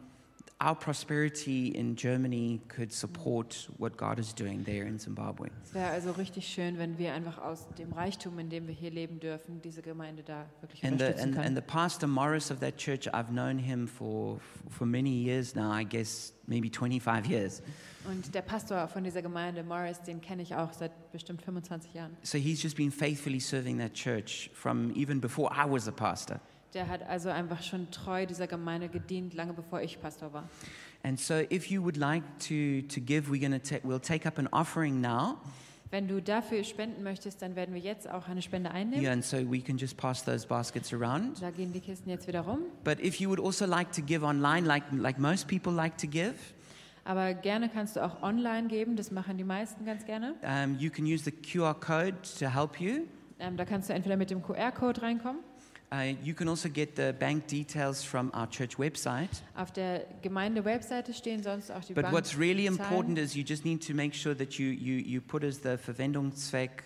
our 0.61 0.75
prosperity 0.75 1.69
in 1.69 1.95
Germany, 1.95 2.61
could 2.67 2.93
support 2.93 3.67
what 3.77 3.97
God 3.97 4.19
is 4.19 4.33
doing 4.33 4.63
there 4.63 4.85
in 4.85 4.99
Zimbabwe. 4.99 5.49
Es 5.63 5.73
wäre 5.73 5.89
also 5.89 6.11
richtig 6.11 6.47
schön, 6.47 6.77
wenn 6.77 6.97
wir 6.97 7.13
einfach 7.13 7.39
aus 7.39 7.67
dem 7.77 7.91
Reichtum, 7.91 8.37
in 8.37 8.49
dem 8.49 8.67
wir 8.67 8.73
hier 8.73 8.91
leben 8.91 9.19
dürfen, 9.19 9.61
diese 9.61 9.81
Gemeinde 9.81 10.23
da 10.23 10.45
wirklich 10.61 10.83
And 10.83 10.99
the, 10.99 11.05
and, 11.05 11.33
können. 11.33 11.37
and 11.39 11.57
the 11.57 11.61
pastor 11.61 12.07
Morris 12.07 12.51
of 12.51 12.59
that 12.59 12.77
church, 12.77 13.07
I've 13.13 13.29
known 13.29 13.57
him 13.57 13.87
for, 13.87 14.39
for 14.69 14.85
many 14.85 15.09
years 15.09 15.55
now, 15.55 15.71
I 15.71 15.83
guess 15.83 16.33
maybe 16.45 16.69
25 16.69 17.27
years. 17.27 17.61
Und 18.05 18.33
der 18.33 18.41
Pastor 18.41 18.87
von 18.87 19.03
dieser 19.03 19.21
Gemeinde, 19.21 19.63
Morris, 19.63 20.01
den 20.01 20.21
kenne 20.21 20.41
ich 20.41 20.55
auch 20.55 20.73
seit 20.73 21.11
bestimmt 21.11 21.41
25 21.41 21.93
Jahren. 21.93 22.15
So 22.23 22.37
he's 22.37 22.61
just 22.61 22.75
been 22.75 22.91
faithfully 22.91 23.39
serving 23.39 23.79
that 23.79 23.93
church 23.93 24.49
from 24.53 24.91
even 24.95 25.19
before 25.19 25.51
I 25.51 25.69
was 25.69 25.87
a 25.87 25.91
pastor. 25.91 26.39
Der 26.73 26.87
hat 26.87 27.03
also 27.03 27.29
einfach 27.29 27.61
schon 27.63 27.91
treu 27.91 28.25
dieser 28.25 28.47
Gemeinde 28.47 28.87
gedient, 28.87 29.33
lange 29.33 29.53
bevor 29.53 29.81
ich 29.81 30.01
Pastor 30.01 30.31
war. 30.33 30.49
And 31.03 31.19
so 31.19 31.35
if 31.51 31.69
you 31.69 31.81
would 31.83 31.97
like 31.97 32.23
to, 32.39 32.87
to 32.87 33.01
give, 33.01 33.29
we're 33.31 33.39
going 33.39 33.59
to 33.61 33.75
we'll 33.83 33.99
take 33.99 34.27
up 34.27 34.37
an 34.39 34.47
offering 34.51 35.01
now. 35.01 35.37
Wenn 35.89 36.07
du 36.07 36.21
dafür 36.21 36.63
spenden 36.63 37.03
möchtest, 37.03 37.41
dann 37.41 37.57
werden 37.57 37.75
wir 37.75 37.81
jetzt 37.81 38.09
auch 38.09 38.29
eine 38.29 38.41
Spende 38.41 38.71
einnehmen. 38.71 39.03
Yeah, 39.03 39.11
and 39.11 39.25
so 39.25 39.37
we 39.37 39.59
can 39.59 39.77
just 39.77 39.97
pass 39.97 40.23
those 40.23 40.47
baskets 40.47 40.93
around. 40.93 41.41
Da 41.41 41.49
gehen 41.51 41.73
die 41.73 41.81
Kisten 41.81 42.09
jetzt 42.09 42.27
wieder 42.27 42.41
rum. 42.41 42.59
But 42.85 43.01
if 43.03 43.19
you 43.19 43.29
would 43.29 43.41
also 43.41 43.65
like 43.65 43.91
to 43.93 44.01
give 44.01 44.23
online, 44.25 44.65
like, 44.65 44.83
like 44.93 45.19
most 45.19 45.49
people 45.49 45.73
like 45.73 45.97
to 45.97 46.07
give, 46.07 46.35
Aber 47.03 47.33
gerne 47.33 47.67
kannst 47.67 47.97
du 47.97 48.05
auch 48.05 48.21
online 48.21 48.67
geben, 48.69 48.95
das 48.95 49.11
machen 49.11 49.37
die 49.37 49.43
meisten 49.43 49.83
ganz 49.85 50.05
gerne. 50.05 50.35
um, 50.43 50.77
you 50.79 50.89
can 50.89 51.03
use 51.05 51.25
the 51.25 51.31
QR 51.31 51.73
code 51.73 52.15
to 52.39 52.45
help 52.47 52.79
you. 52.79 53.01
Ähm, 53.39 53.57
da 53.57 53.65
kannst 53.65 53.89
du 53.89 53.93
entweder 53.93 54.15
mit 54.15 54.29
dem 54.29 54.41
QR-Code 54.43 55.01
reinkommen. 55.01 55.41
Uh, 55.93 56.15
you 56.23 56.33
can 56.33 56.47
also 56.47 56.69
get 56.69 56.95
the 56.95 57.13
bank 57.19 57.47
details 57.47 58.01
from 58.01 58.31
our 58.33 58.47
church 58.47 58.77
website. 58.77 59.41
Auf 59.55 59.73
der 59.73 60.05
Gemeinde-Webseite 60.21 61.13
stehen 61.13 61.43
sonst 61.43 61.69
auch 61.69 61.83
die 61.83 61.93
But 61.93 62.13
what's 62.13 62.37
really 62.39 62.65
Bankzahlen. 62.67 62.91
important 62.91 63.17
is 63.19 63.35
you 63.35 63.43
just 63.43 63.65
need 63.65 63.85
to 63.85 63.93
make 63.93 64.15
sure 64.15 64.33
that 64.33 64.57
you, 64.57 64.67
you, 64.67 64.95
you 64.99 65.19
put 65.19 65.43
as 65.43 65.59
the 65.59 65.77
Verwendungszweck, 65.77 66.83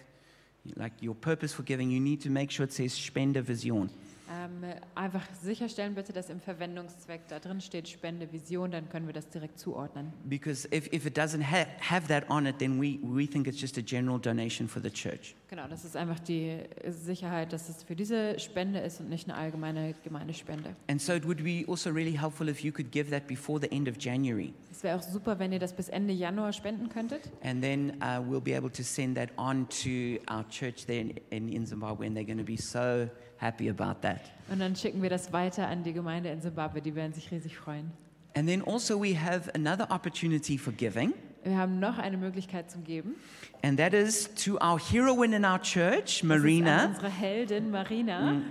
like 0.76 0.94
your 1.04 1.14
purpose 1.14 1.54
for 1.54 1.64
giving, 1.64 1.92
you 1.92 2.00
need 2.00 2.20
to 2.24 2.32
make 2.32 2.52
sure 2.52 2.66
it 2.66 2.74
says 2.74 2.98
Spendevision. 2.98 3.92
Ähm, 4.28 4.64
einfach 4.96 5.22
sicherstellen 5.44 5.94
bitte, 5.94 6.12
dass 6.12 6.32
im 6.32 6.40
Verwendungszweck 6.42 7.28
da 7.28 7.38
drin 7.38 7.62
steht 7.62 7.88
Spende 7.88 8.32
Vision, 8.34 8.72
dann 8.72 8.90
können 8.90 9.06
wir 9.06 9.14
das 9.14 9.30
direkt 9.30 9.60
zuordnen. 9.60 10.12
Because 10.28 10.68
if, 10.74 10.92
if 10.92 11.06
it 11.06 11.16
doesn't 11.16 11.44
ha- 11.44 11.68
have 11.80 12.08
that 12.08 12.28
on 12.32 12.48
it, 12.48 12.58
then 12.58 12.82
we, 12.82 12.98
we 13.04 13.28
think 13.28 13.46
it's 13.46 13.62
just 13.62 13.78
a 13.78 13.84
general 13.84 14.20
donation 14.20 14.68
for 14.68 14.82
the 14.82 14.90
church. 14.90 15.36
Genau, 15.48 15.68
das 15.68 15.86
ist 15.86 15.96
einfach 15.96 16.20
die 16.20 16.58
Sicherheit, 16.88 17.54
dass 17.54 17.70
es 17.70 17.84
für 17.84 17.96
diese 17.96 18.40
Spende 18.40 18.80
ist 18.80 19.00
und 19.00 19.10
nicht 19.10 19.30
eine 19.30 19.38
allgemeine 19.38 19.94
Gemeindespende. 20.04 20.76
And 20.90 21.00
so 21.00 21.14
it 21.14 21.26
would 21.26 21.44
be 21.44 21.64
also 21.68 21.92
really 21.92 22.18
helpful 22.18 22.50
if 22.50 22.62
you 22.62 22.72
could 22.72 22.92
give 22.92 23.12
that 23.12 23.28
before 23.28 23.60
the 23.62 23.72
end 23.72 23.88
of 23.88 23.96
January. 24.00 24.54
Es 24.72 24.82
wäre 24.82 24.98
auch 24.98 25.04
super, 25.04 25.38
wenn 25.38 25.52
ihr 25.52 25.60
das 25.60 25.74
bis 25.74 25.90
Ende 25.90 26.14
Januar 26.14 26.52
spenden 26.52 26.90
könntet. 26.90 27.32
And 27.44 27.62
then 27.62 27.94
uh, 28.02 28.20
we'll 28.28 28.42
be 28.42 28.58
able 28.58 28.72
to 28.72 28.82
send 28.82 29.16
that 29.18 29.30
on 29.38 29.68
to 29.84 30.20
our 30.34 30.44
church 30.50 30.88
there 30.88 31.14
in, 31.30 31.48
in, 31.50 31.66
Zimbabwe, 31.68 32.08
and 32.08 32.18
they're 32.18 32.26
going 32.26 32.40
to 32.40 32.44
be 32.44 32.58
so 32.58 33.08
happy 33.38 33.70
about 33.70 34.02
that. 34.02 34.22
Und 34.50 34.60
dann 34.60 34.76
schicken 34.76 35.04
wir 35.04 35.12
das 35.12 35.32
weiter 35.32 35.68
an 35.68 35.84
die 35.84 35.94
Gemeinde 35.94 36.30
in 36.30 36.42
Zimbabwe. 36.42 36.82
Die 36.82 36.96
werden 36.96 37.14
sich 37.14 37.30
riesig 37.32 37.56
freuen. 37.56 37.92
And 38.36 38.50
then 38.50 38.64
also, 38.64 39.00
we 39.00 39.14
have 39.14 39.50
another 39.54 39.88
opportunity 39.92 40.58
for 40.58 40.74
giving, 40.74 41.14
Wir 41.46 41.58
haben 41.58 41.80
noch 41.80 42.00
eine 42.00 42.18
Möglichkeit 42.18 42.72
zum 42.72 42.84
Geben. 42.84 43.16
and 43.62 43.78
that 43.80 43.94
is 43.94 44.28
to 44.44 44.58
our 44.60 44.80
heroine 44.80 45.32
in 45.36 45.46
our 45.46 45.60
church, 45.62 46.02
Das 46.02 46.14
ist 46.16 46.22
an 46.24 46.28
Marina. 46.30 46.86
unsere 46.88 47.10
Heldin 47.10 47.70
Marina. 47.72 48.42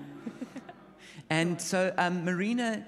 And 1.28 1.61
so, 1.61 1.90
um, 1.99 2.24
Marina 2.24 2.78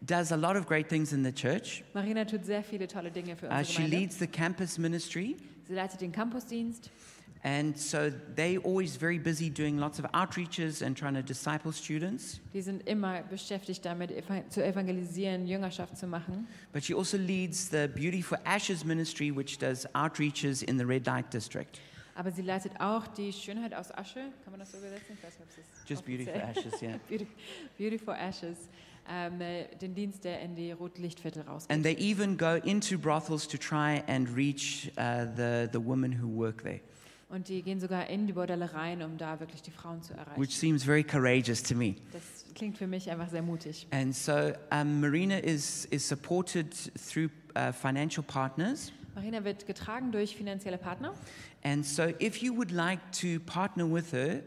does 0.00 0.32
a 0.32 0.36
lot 0.36 0.56
of 0.56 0.66
great 0.66 0.88
things 0.88 1.12
in 1.12 1.22
the 1.24 1.32
church. 1.32 1.82
Marina 1.92 2.24
tut 2.24 2.44
sehr 2.46 2.62
viele 2.62 2.86
tolle 2.88 3.10
Dinge 3.10 3.36
für 3.36 3.46
Uh, 3.46 3.50
unsere 3.50 3.64
she 3.66 3.74
Gemeinde. 3.82 3.96
leads 3.98 4.18
the 4.18 4.26
campus 4.26 4.78
ministry. 4.78 5.36
Sie 5.66 5.74
leitet 5.74 6.00
den 6.00 6.12
Campusdienst. 6.12 6.90
And 7.42 7.76
so 7.76 8.12
they're 8.36 8.58
always 8.58 8.96
very 8.96 9.18
busy 9.18 9.48
doing 9.48 9.78
lots 9.78 9.98
of 9.98 10.04
outreaches 10.12 10.82
and 10.82 10.94
trying 10.94 11.14
to 11.14 11.22
disciple 11.22 11.72
students. 11.72 12.38
Die 12.52 12.60
sind 12.60 12.86
immer 12.86 13.22
beschäftigt 13.22 13.82
damit, 13.84 14.12
zu 14.50 14.62
evangelisieren, 14.62 15.46
Jüngerschaft 15.46 15.96
zu 15.96 16.06
machen. 16.06 16.46
But 16.72 16.84
she 16.84 16.94
also 16.94 17.16
leads 17.16 17.70
the 17.70 17.88
Beauty 17.88 18.20
for 18.20 18.38
Ashes 18.44 18.84
ministry, 18.84 19.30
which 19.30 19.58
does 19.58 19.86
outreaches 19.94 20.62
in 20.62 20.76
the 20.76 20.84
red 20.84 21.06
light 21.06 21.32
district. 21.32 21.80
Aber 22.14 22.30
sie 22.30 22.42
leitet 22.42 22.72
auch 22.78 23.06
die 23.06 23.32
Schönheit 23.32 23.72
aus 23.72 23.90
Asche. 23.90 24.20
Kann 24.44 24.50
man 24.50 24.60
das 24.60 24.72
so 24.72 24.78
übersetzen? 24.78 25.16
Ich 25.16 25.24
weiß 25.24 25.38
nicht, 25.38 25.48
ob 25.48 25.64
es 25.64 25.88
Just 25.88 26.04
Beauty 26.04 26.24
for. 26.26 26.34
Ashes, 26.34 26.82
yeah. 26.82 26.98
Beauty, 27.08 27.26
Beauty 27.78 27.98
for 27.98 28.14
Ashes. 28.14 28.68
Äh, 29.08 29.76
den 29.76 29.94
Dienst, 29.94 30.22
der 30.24 30.40
in 30.40 30.54
die 30.54 30.70
Rotlichtviertel 30.72 31.42
rausgeht. 31.42 31.74
And 31.74 31.82
they 31.82 31.96
even 31.98 32.36
go 32.36 32.56
into 32.62 32.98
brothels 32.98 33.48
to 33.48 33.56
try 33.56 34.02
and 34.06 34.28
reach 34.36 34.92
uh, 34.98 35.24
the, 35.34 35.68
the 35.72 35.80
women 35.80 36.12
who 36.12 36.28
work 36.28 36.62
there, 36.62 36.80
Und 37.30 37.48
die 37.48 37.62
gehen 37.62 37.78
sogar 37.78 38.08
in 38.08 38.26
die 38.26 38.32
Bordelle 38.32 38.74
rein, 38.74 39.02
um 39.02 39.16
da 39.16 39.38
wirklich 39.38 39.62
die 39.62 39.70
Frauen 39.70 40.02
zu 40.02 40.14
erreichen. 40.14 40.40
which 40.40 40.56
seems 40.58 40.82
very 40.82 41.04
courageous 41.04 41.62
to 41.62 41.74
me. 41.76 41.94
Das 42.12 42.22
klingt 42.54 42.76
für 42.76 42.88
mich 42.88 43.08
einfach 43.10 43.28
sehr 43.28 43.42
mutig. 43.42 43.86
And 43.92 44.14
so 44.14 44.52
um, 44.72 45.00
Marina 45.00 45.38
is, 45.38 45.84
is 45.86 46.06
supported 46.06 46.74
through 47.08 47.30
uh, 47.56 47.72
financial 47.72 48.24
partners. 48.24 48.92
Marina 49.14 49.44
wird 49.44 49.66
getragen 49.66 50.10
durch 50.12 50.34
finanzielle 50.34 50.78
Partner. 50.78 51.14
And 51.62 51.86
so 51.86 52.04
if 52.20 52.38
you 52.42 52.56
would 52.56 52.72
like 52.72 53.00
to 53.20 53.38
partner 53.46 53.84
with 53.90 54.12
her, 54.12 54.42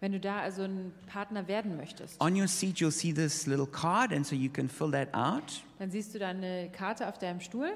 Wenn 0.00 0.12
du 0.12 0.20
da 0.20 0.40
also 0.40 0.62
ein 0.62 0.92
Partner 1.06 1.46
werden 1.48 1.76
möchtest, 1.76 2.20
on 2.20 2.38
your 2.38 2.48
seat 2.48 2.78
you'll 2.78 2.90
see 2.90 3.12
this 3.12 3.46
little 3.46 3.66
card, 3.66 4.12
and 4.12 4.26
so 4.26 4.34
you 4.34 4.50
can 4.50 4.68
fill 4.68 4.90
that 4.90 5.12
out. 5.14 5.62
dann 5.78 5.90
siehst 5.90 6.14
du 6.14 6.18
da 6.18 6.28
eine 6.28 6.70
Karte 6.70 7.06
auf 7.08 7.18
deinem 7.18 7.40
Stuhl. 7.40 7.70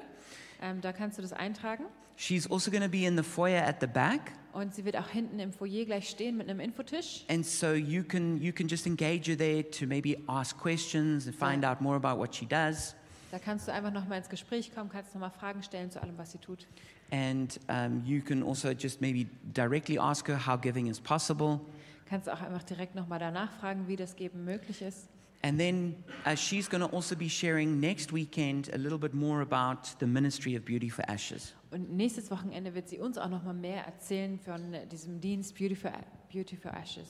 Ähm, 0.61 0.81
da 0.81 0.91
kannst 0.91 1.17
du 1.17 1.21
das 1.21 1.33
eintragen. 1.33 1.85
She's 2.15 2.49
also 2.49 2.69
going 2.69 2.83
to 2.83 2.89
be 2.89 3.05
in 3.05 3.15
the 3.15 3.23
foyer 3.23 3.63
at 3.63 3.77
the 3.79 3.87
back. 3.87 4.33
Und 4.53 4.73
sie 4.73 4.83
wird 4.85 4.97
auch 4.97 5.07
hinten 5.07 5.39
im 5.39 5.53
Foyer 5.53 5.85
gleich 5.85 6.09
stehen 6.09 6.37
mit 6.37 6.49
einem 6.49 6.59
Infotisch. 6.59 7.25
And 7.29 7.45
so 7.45 7.73
you 7.73 8.03
can, 8.03 8.41
you 8.41 8.51
can 8.51 8.67
just 8.67 8.87
engage 8.87 9.29
her 9.29 9.37
there 9.37 9.69
to 9.69 9.85
maybe 9.85 10.17
ask 10.27 10.57
questions 10.57 11.27
and 11.27 11.35
find 11.35 11.63
out 11.63 11.81
more 11.81 11.95
about 11.95 12.19
what 12.19 12.35
she 12.35 12.45
does. 12.45 12.95
Da 13.31 13.37
kannst 13.37 13.67
du 13.67 13.73
einfach 13.73 13.91
nochmal 13.91 14.17
ins 14.17 14.29
Gespräch 14.29 14.73
kommen, 14.73 14.89
kannst 14.89 15.13
nochmal 15.13 15.29
Fragen 15.29 15.61
stellen 15.61 15.91
zu 15.91 16.01
allem, 16.01 16.17
was 16.17 16.31
sie 16.31 16.39
tut. 16.39 16.67
And 17.11 17.59
um, 17.69 18.03
you 18.05 18.21
can 18.21 18.43
also 18.43 18.71
just 18.71 19.01
maybe 19.01 19.27
directly 19.53 19.99
ask 19.99 20.27
her 20.27 20.47
how 20.47 20.59
giving 20.59 20.87
is 20.87 20.99
possible. 20.99 21.59
Kannst 22.07 22.27
auch 22.27 22.41
einfach 22.41 22.63
direkt 22.63 22.95
nochmal 22.95 23.19
danach 23.19 23.51
fragen, 23.59 23.87
wie 23.87 23.95
das 23.95 24.15
Geben 24.15 24.45
möglich 24.45 24.81
ist. 24.81 25.09
And 25.41 25.57
then 25.57 26.03
uh, 26.25 26.35
she's 26.35 26.67
going 26.67 26.81
to 26.81 26.93
also 26.93 27.15
be 27.15 27.29
sharing 27.29 27.79
next 27.79 28.11
weekend 28.11 28.69
a 28.73 28.77
little 28.77 28.97
bit 28.97 29.13
more 29.13 29.41
about 29.41 29.97
the 29.99 30.07
ministry 30.07 30.55
of 30.55 30.65
Beauty 30.65 30.89
for 30.89 31.03
Ashes. 31.09 31.53
Und 31.71 31.95
nächstes 31.95 32.29
Wochenende 32.29 32.73
wird 32.73 32.89
sie 32.89 32.99
uns 32.99 33.17
auch 33.17 33.29
noch 33.29 33.43
mal 33.43 33.53
mehr 33.53 33.85
erzählen 33.85 34.37
von 34.39 34.75
diesem 34.91 35.21
Dienst 35.21 35.55
Beauty 35.55 35.75
for, 35.75 35.91
Beauty 36.31 36.57
for 36.57 36.71
Ashes. 36.73 37.07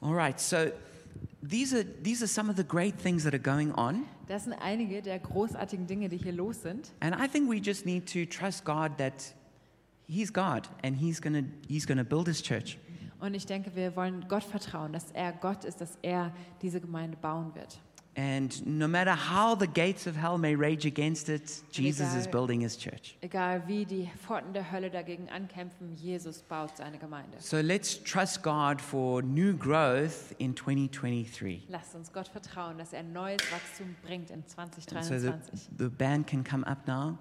All 0.00 0.14
right, 0.14 0.38
so 0.38 0.70
these 1.42 1.72
are, 1.72 1.84
these 2.02 2.22
are 2.22 2.28
some 2.28 2.50
of 2.50 2.56
the 2.56 2.64
great 2.64 2.98
things 2.98 3.24
that 3.24 3.32
are 3.32 3.42
going 3.42 3.72
on. 3.72 4.04
Das 4.28 4.44
sind 4.44 4.52
einige 4.52 5.00
der 5.00 5.18
großartigen 5.18 5.86
Dinge, 5.86 6.10
die 6.10 6.18
hier 6.18 6.32
los 6.32 6.62
sind. 6.62 6.92
And 7.00 7.14
I 7.14 7.26
think 7.26 7.48
we 7.48 7.60
just 7.60 7.86
need 7.86 8.06
to 8.12 8.26
trust 8.26 8.64
God 8.64 8.98
that 8.98 9.34
He's 10.06 10.30
God 10.30 10.68
and 10.82 10.96
He's 10.96 11.20
going 11.20 11.34
to 11.34 11.44
he's 11.66 11.86
going 11.86 11.98
to 11.98 12.04
build 12.04 12.26
His 12.26 12.42
church. 12.42 12.78
Und 13.20 13.34
ich 13.34 13.46
denke, 13.46 13.74
wir 13.74 13.96
wollen 13.96 14.26
Gott 14.28 14.44
vertrauen, 14.44 14.92
dass 14.92 15.10
er 15.12 15.32
Gott 15.32 15.64
ist, 15.64 15.80
dass 15.80 15.98
er 16.02 16.32
diese 16.62 16.80
Gemeinde 16.80 17.16
bauen 17.16 17.54
wird. 17.54 17.78
And 18.16 18.66
no 18.66 18.88
matter 18.88 19.14
how 19.14 19.54
the 19.56 19.68
gates 19.68 20.08
of 20.08 20.16
hell 20.16 20.38
may 20.38 20.56
rage 20.56 20.84
against 20.84 21.28
it, 21.28 21.62
Jesus 21.70 22.08
is 22.16 22.26
Egal. 22.26 22.32
building 22.32 22.60
His 22.62 22.76
church. 22.76 23.16
Egal 23.20 23.62
wie 23.68 23.84
die 23.84 24.10
Pforten 24.20 24.52
der 24.52 24.72
Hölle 24.72 24.90
dagegen 24.90 25.28
ankämpfen, 25.28 25.94
Jesus 25.94 26.42
baut 26.42 26.76
seine 26.76 26.98
Gemeinde. 26.98 27.36
So 27.38 27.58
let's 27.60 28.02
trust 28.02 28.42
God 28.42 28.80
for 28.80 29.22
new 29.22 29.56
growth 29.56 30.34
in 30.38 30.56
2023. 30.56 31.68
Lasst 31.68 31.94
uns 31.94 32.12
Gott 32.12 32.26
vertrauen, 32.26 32.76
dass 32.78 32.92
er 32.92 33.04
neues 33.04 33.40
Wachstum 33.52 33.94
bringt 34.02 34.30
in 34.30 34.42
And 34.56 35.04
so 35.04 35.14
the, 35.14 35.30
2023. 35.30 35.78
the 35.78 35.88
band 35.88 36.26
can 36.26 36.42
come 36.42 36.64
up 36.64 36.88
now. 36.88 37.18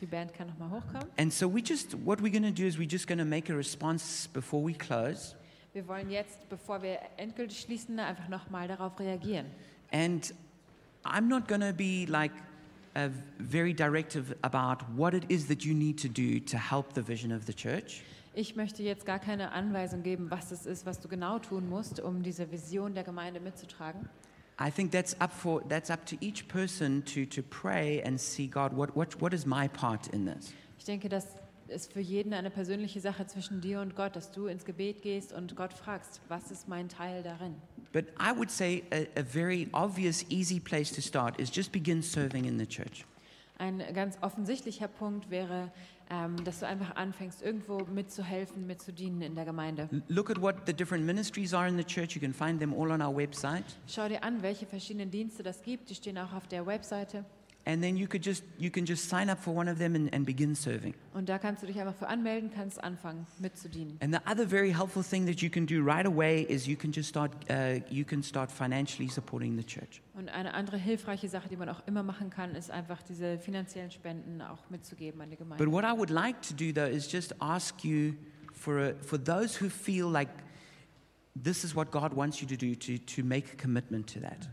Die 0.00 0.06
Band 0.06 0.34
kann 0.34 0.48
nochmal 0.48 0.70
hochkommen. 0.70 1.08
And 1.16 1.32
so 1.32 1.48
we 1.52 1.62
just, 1.62 1.94
what 2.04 2.20
we're 2.20 2.32
going 2.32 2.42
to 2.42 2.50
do 2.50 2.66
is 2.66 2.78
we're 2.78 2.90
just 2.90 3.06
going 3.06 3.18
to 3.18 3.24
make 3.24 3.50
a 3.50 3.56
response 3.56 4.28
before 4.32 4.64
we 4.64 4.74
close. 4.74 5.34
Wir 5.72 5.86
wollen 5.88 6.10
jetzt, 6.10 6.48
bevor 6.48 6.82
wir 6.82 6.98
endgültig 7.16 7.60
schließen, 7.60 7.98
einfach 7.98 8.28
nochmal 8.28 8.68
darauf 8.68 8.98
reagieren. 8.98 9.46
And 9.92 10.32
I'm 11.04 11.28
not 11.28 11.48
going 11.48 11.60
to 11.60 11.72
be 11.72 12.06
like 12.06 12.32
uh, 12.96 13.08
very 13.38 13.72
directive 13.72 14.36
about 14.42 14.82
what 14.96 15.14
it 15.14 15.24
is 15.28 15.46
that 15.48 15.64
you 15.64 15.74
need 15.74 15.98
to 15.98 16.08
do 16.08 16.40
to 16.40 16.56
help 16.56 16.94
the 16.94 17.02
vision 17.02 17.32
of 17.32 17.46
the 17.46 17.54
church. 17.54 18.02
Ich 18.36 18.56
möchte 18.56 18.82
jetzt 18.82 19.06
gar 19.06 19.20
keine 19.20 19.52
Anweisung 19.52 20.02
geben, 20.02 20.30
was 20.30 20.50
es 20.50 20.66
ist, 20.66 20.86
was 20.86 20.98
du 20.98 21.06
genau 21.06 21.38
tun 21.38 21.68
musst, 21.68 22.00
um 22.00 22.22
diese 22.22 22.50
Vision 22.50 22.94
der 22.94 23.04
Gemeinde 23.04 23.38
mitzutragen. 23.38 24.08
I 24.58 24.70
think 24.70 24.92
that's 24.92 25.16
up 25.20 25.32
for 25.32 25.62
that's 25.68 25.90
up 25.90 26.04
to 26.06 26.16
each 26.20 26.46
person 26.48 27.02
to 27.06 27.26
to 27.26 27.42
pray 27.42 28.00
and 28.04 28.20
see 28.20 28.46
God 28.46 28.72
what 28.72 28.94
what 28.96 29.20
what 29.20 29.32
is 29.32 29.46
my 29.46 29.68
part 29.68 30.08
in 30.08 30.26
this. 30.26 30.52
Ich 30.78 30.84
denke, 30.84 31.08
das 31.08 31.26
ist 31.68 31.92
für 31.92 32.00
jeden 32.00 32.32
eine 32.34 32.50
persönliche 32.50 33.00
Sache 33.00 33.26
zwischen 33.26 33.60
dir 33.60 33.80
und 33.80 33.96
Gott, 33.96 34.16
dass 34.16 34.30
du 34.30 34.46
ins 34.46 34.64
Gebet 34.64 35.02
gehst 35.02 35.32
und 35.32 35.56
Gott 35.56 35.72
fragst, 35.72 36.20
was 36.28 36.50
ist 36.50 36.68
mein 36.68 36.88
Teil 36.88 37.22
darin? 37.22 37.54
But 37.92 38.06
I 38.20 38.36
would 38.36 38.50
say 38.50 38.82
a, 38.92 39.06
a 39.18 39.22
very 39.22 39.68
obvious, 39.72 40.24
easy 40.28 40.60
place 40.60 40.92
to 40.92 41.00
start 41.00 41.40
is 41.40 41.50
just 41.54 41.72
begin 41.72 42.02
serving 42.02 42.44
in 42.44 42.58
the 42.58 42.66
church. 42.66 43.04
Ein 43.56 43.82
ganz 43.94 44.18
offensichtlicher 44.20 44.88
Punkt 44.88 45.30
wäre, 45.30 45.70
dass 46.44 46.60
du 46.60 46.66
einfach 46.66 46.96
anfängst, 46.96 47.42
irgendwo 47.42 47.78
mitzuhelfen, 47.92 48.66
mitzudienen 48.66 49.22
in 49.22 49.34
der 49.34 49.44
Gemeinde. 49.44 49.88
Look 50.08 50.30
at 50.30 50.40
what 50.40 50.56
the 50.66 50.72
different 50.72 51.04
ministries 51.04 51.54
are 51.54 51.68
in 51.68 51.76
the 51.76 51.84
church. 51.84 52.14
You 52.14 52.20
can 52.20 52.32
find 52.32 52.60
them 52.60 52.72
all 52.72 52.90
on 52.90 53.02
our 53.02 53.14
website. 53.14 53.64
Schau 53.86 54.08
dir 54.08 54.22
an, 54.22 54.42
welche 54.42 54.66
verschiedenen 54.66 55.10
Dienste 55.10 55.42
das 55.42 55.62
gibt. 55.62 55.90
Die 55.90 55.94
stehen 55.94 56.18
auch 56.18 56.32
auf 56.32 56.46
der 56.48 56.66
Webseite. 56.66 57.24
And 57.66 57.82
then 57.82 57.96
you 57.96 58.06
could 58.06 58.22
just 58.22 58.44
you 58.58 58.70
can 58.70 58.84
just 58.84 59.08
sign 59.08 59.30
up 59.30 59.38
for 59.38 59.56
one 59.56 59.70
of 59.70 59.78
them 59.78 59.94
and, 59.94 60.12
and 60.12 60.26
begin 60.26 60.54
serving. 60.54 60.94
Und 61.14 61.28
da 61.30 61.38
kannst 61.38 61.62
du 61.62 61.66
dich 61.66 61.80
einfach 61.80 61.94
für 61.94 62.08
anmelden, 62.08 62.50
kannst 62.50 62.82
anfangen 62.82 63.26
mitzudienen. 63.38 63.96
And 64.00 64.14
the 64.14 64.20
other 64.30 64.46
very 64.46 64.70
helpful 64.70 65.02
thing 65.02 65.24
that 65.26 65.40
you 65.40 65.48
can 65.48 65.64
do 65.64 65.82
right 65.82 66.04
away 66.04 66.42
is 66.42 66.66
you 66.66 66.76
can 66.76 66.92
just 66.92 67.08
start 67.08 67.32
uh, 67.50 67.80
you 67.88 68.04
can 68.04 68.22
start 68.22 68.52
financially 68.52 69.08
supporting 69.08 69.56
the 69.56 69.64
church. 69.64 70.02
Und 70.12 70.28
eine 70.28 70.52
andere 70.52 70.76
hilfreiche 70.76 71.28
Sache, 71.28 71.48
die 71.48 71.56
man 71.56 71.70
auch 71.70 71.82
immer 71.86 72.02
machen 72.02 72.28
kann, 72.28 72.54
ist 72.54 72.70
einfach 72.70 73.02
diese 73.02 73.38
finanziellen 73.38 73.90
Spenden 73.90 74.42
auch 74.42 74.68
mitzugeben 74.68 75.22
an 75.22 75.30
die 75.30 75.36
But 75.36 75.72
what 75.72 75.84
I 75.84 75.96
would 75.96 76.10
like 76.10 76.42
to 76.42 76.54
do 76.54 76.70
though 76.70 76.90
is 76.90 77.10
just 77.10 77.34
ask 77.40 77.82
you 77.82 78.14
for, 78.52 78.78
a, 78.78 78.94
for 79.00 79.18
those 79.18 79.56
who 79.56 79.70
feel 79.70 80.06
like 80.06 80.28
this 81.34 81.64
is 81.64 81.74
what 81.74 81.90
God 81.90 82.14
wants 82.14 82.40
you 82.40 82.46
to 82.46 82.56
do, 82.56 82.74
to, 82.74 82.98
to 82.98 83.22
make 83.22 83.52
a 83.52 83.56
commitment 83.56 84.06
to 84.08 84.20
that. 84.20 84.48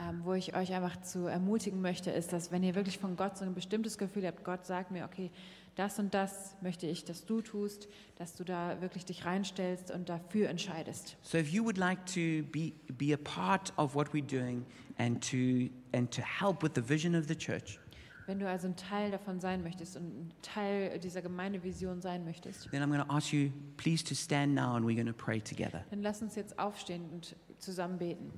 Ähm, 0.00 0.22
wo 0.24 0.32
ich 0.32 0.56
euch 0.56 0.72
einfach 0.72 1.02
zu 1.02 1.26
ermutigen 1.26 1.82
möchte, 1.82 2.10
ist, 2.10 2.32
dass 2.32 2.50
wenn 2.50 2.62
ihr 2.62 2.74
wirklich 2.74 2.98
von 2.98 3.16
Gott 3.16 3.36
so 3.36 3.44
ein 3.44 3.54
bestimmtes 3.54 3.98
Gefühl 3.98 4.26
habt, 4.26 4.44
Gott 4.44 4.64
sagt 4.64 4.90
mir, 4.90 5.04
okay, 5.04 5.30
das 5.76 5.98
und 5.98 6.14
das 6.14 6.56
möchte 6.62 6.86
ich, 6.86 7.04
dass 7.04 7.26
du 7.26 7.42
tust, 7.42 7.86
dass 8.16 8.34
du 8.34 8.44
da 8.44 8.80
wirklich 8.80 9.04
dich 9.04 9.26
reinstellst 9.26 9.90
und 9.90 10.08
dafür 10.08 10.48
entscheidest. 10.48 11.16
So 11.20 11.36
if 11.36 11.50
you 11.50 11.62
would 11.64 11.76
like 11.76 12.06
to 12.06 12.42
be, 12.50 12.72
be 12.96 13.12
a 13.12 13.18
part 13.18 13.74
of 13.76 13.94
what 13.94 14.08
we're 14.14 14.26
doing 14.26 14.64
and 14.96 15.22
to, 15.30 15.70
and 15.94 16.10
to 16.14 16.22
help 16.22 16.62
with 16.62 16.72
the 16.74 16.88
vision 16.88 17.14
of 17.14 17.26
the 17.28 17.36
church, 17.36 17.78
Wenn 18.26 18.38
du 18.38 18.48
also 18.48 18.68
ein 18.68 18.76
Teil 18.76 19.10
davon 19.10 19.40
sein 19.40 19.62
möchtest 19.62 19.96
und 19.96 20.04
ein 20.04 20.32
Teil 20.40 20.98
dieser 21.00 21.20
Gemeindevision 21.20 22.00
sein 22.00 22.24
möchtest, 22.24 22.70
then 22.70 22.82
I'm 22.82 22.88
going 22.88 23.06
to 23.06 23.12
ask 23.12 23.32
you 23.32 23.50
please 23.76 24.04
to 24.04 24.14
stand 24.14 24.54
now 24.54 24.76
and 24.76 24.86
we're 24.86 24.94
going 24.94 25.06
to 25.06 25.12
pray 25.12 25.40
together. 25.40 25.84
dann 25.90 26.00
lass 26.00 26.22
uns 26.22 26.36
jetzt 26.36 26.58
aufstehen 26.58 27.04
und 27.12 27.36
zusammen 27.58 27.98
beten. 27.98 28.30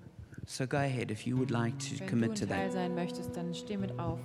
So 0.46 0.66
go 0.66 0.78
ahead 0.78 1.10
if 1.10 1.26
you 1.26 1.36
would 1.36 1.50
like 1.50 1.78
to 1.78 1.98
Wenn 1.98 2.06
du 2.06 2.10
commit 2.10 2.30
ein 2.30 2.34
to 2.36 2.46
Teil 2.46 2.64
that. 2.68 2.72
sein 2.72 2.94
möchtest, 2.94 3.36
dann 3.36 3.54
steh 3.54 3.76
mit 3.76 3.98
auf. 3.98 4.18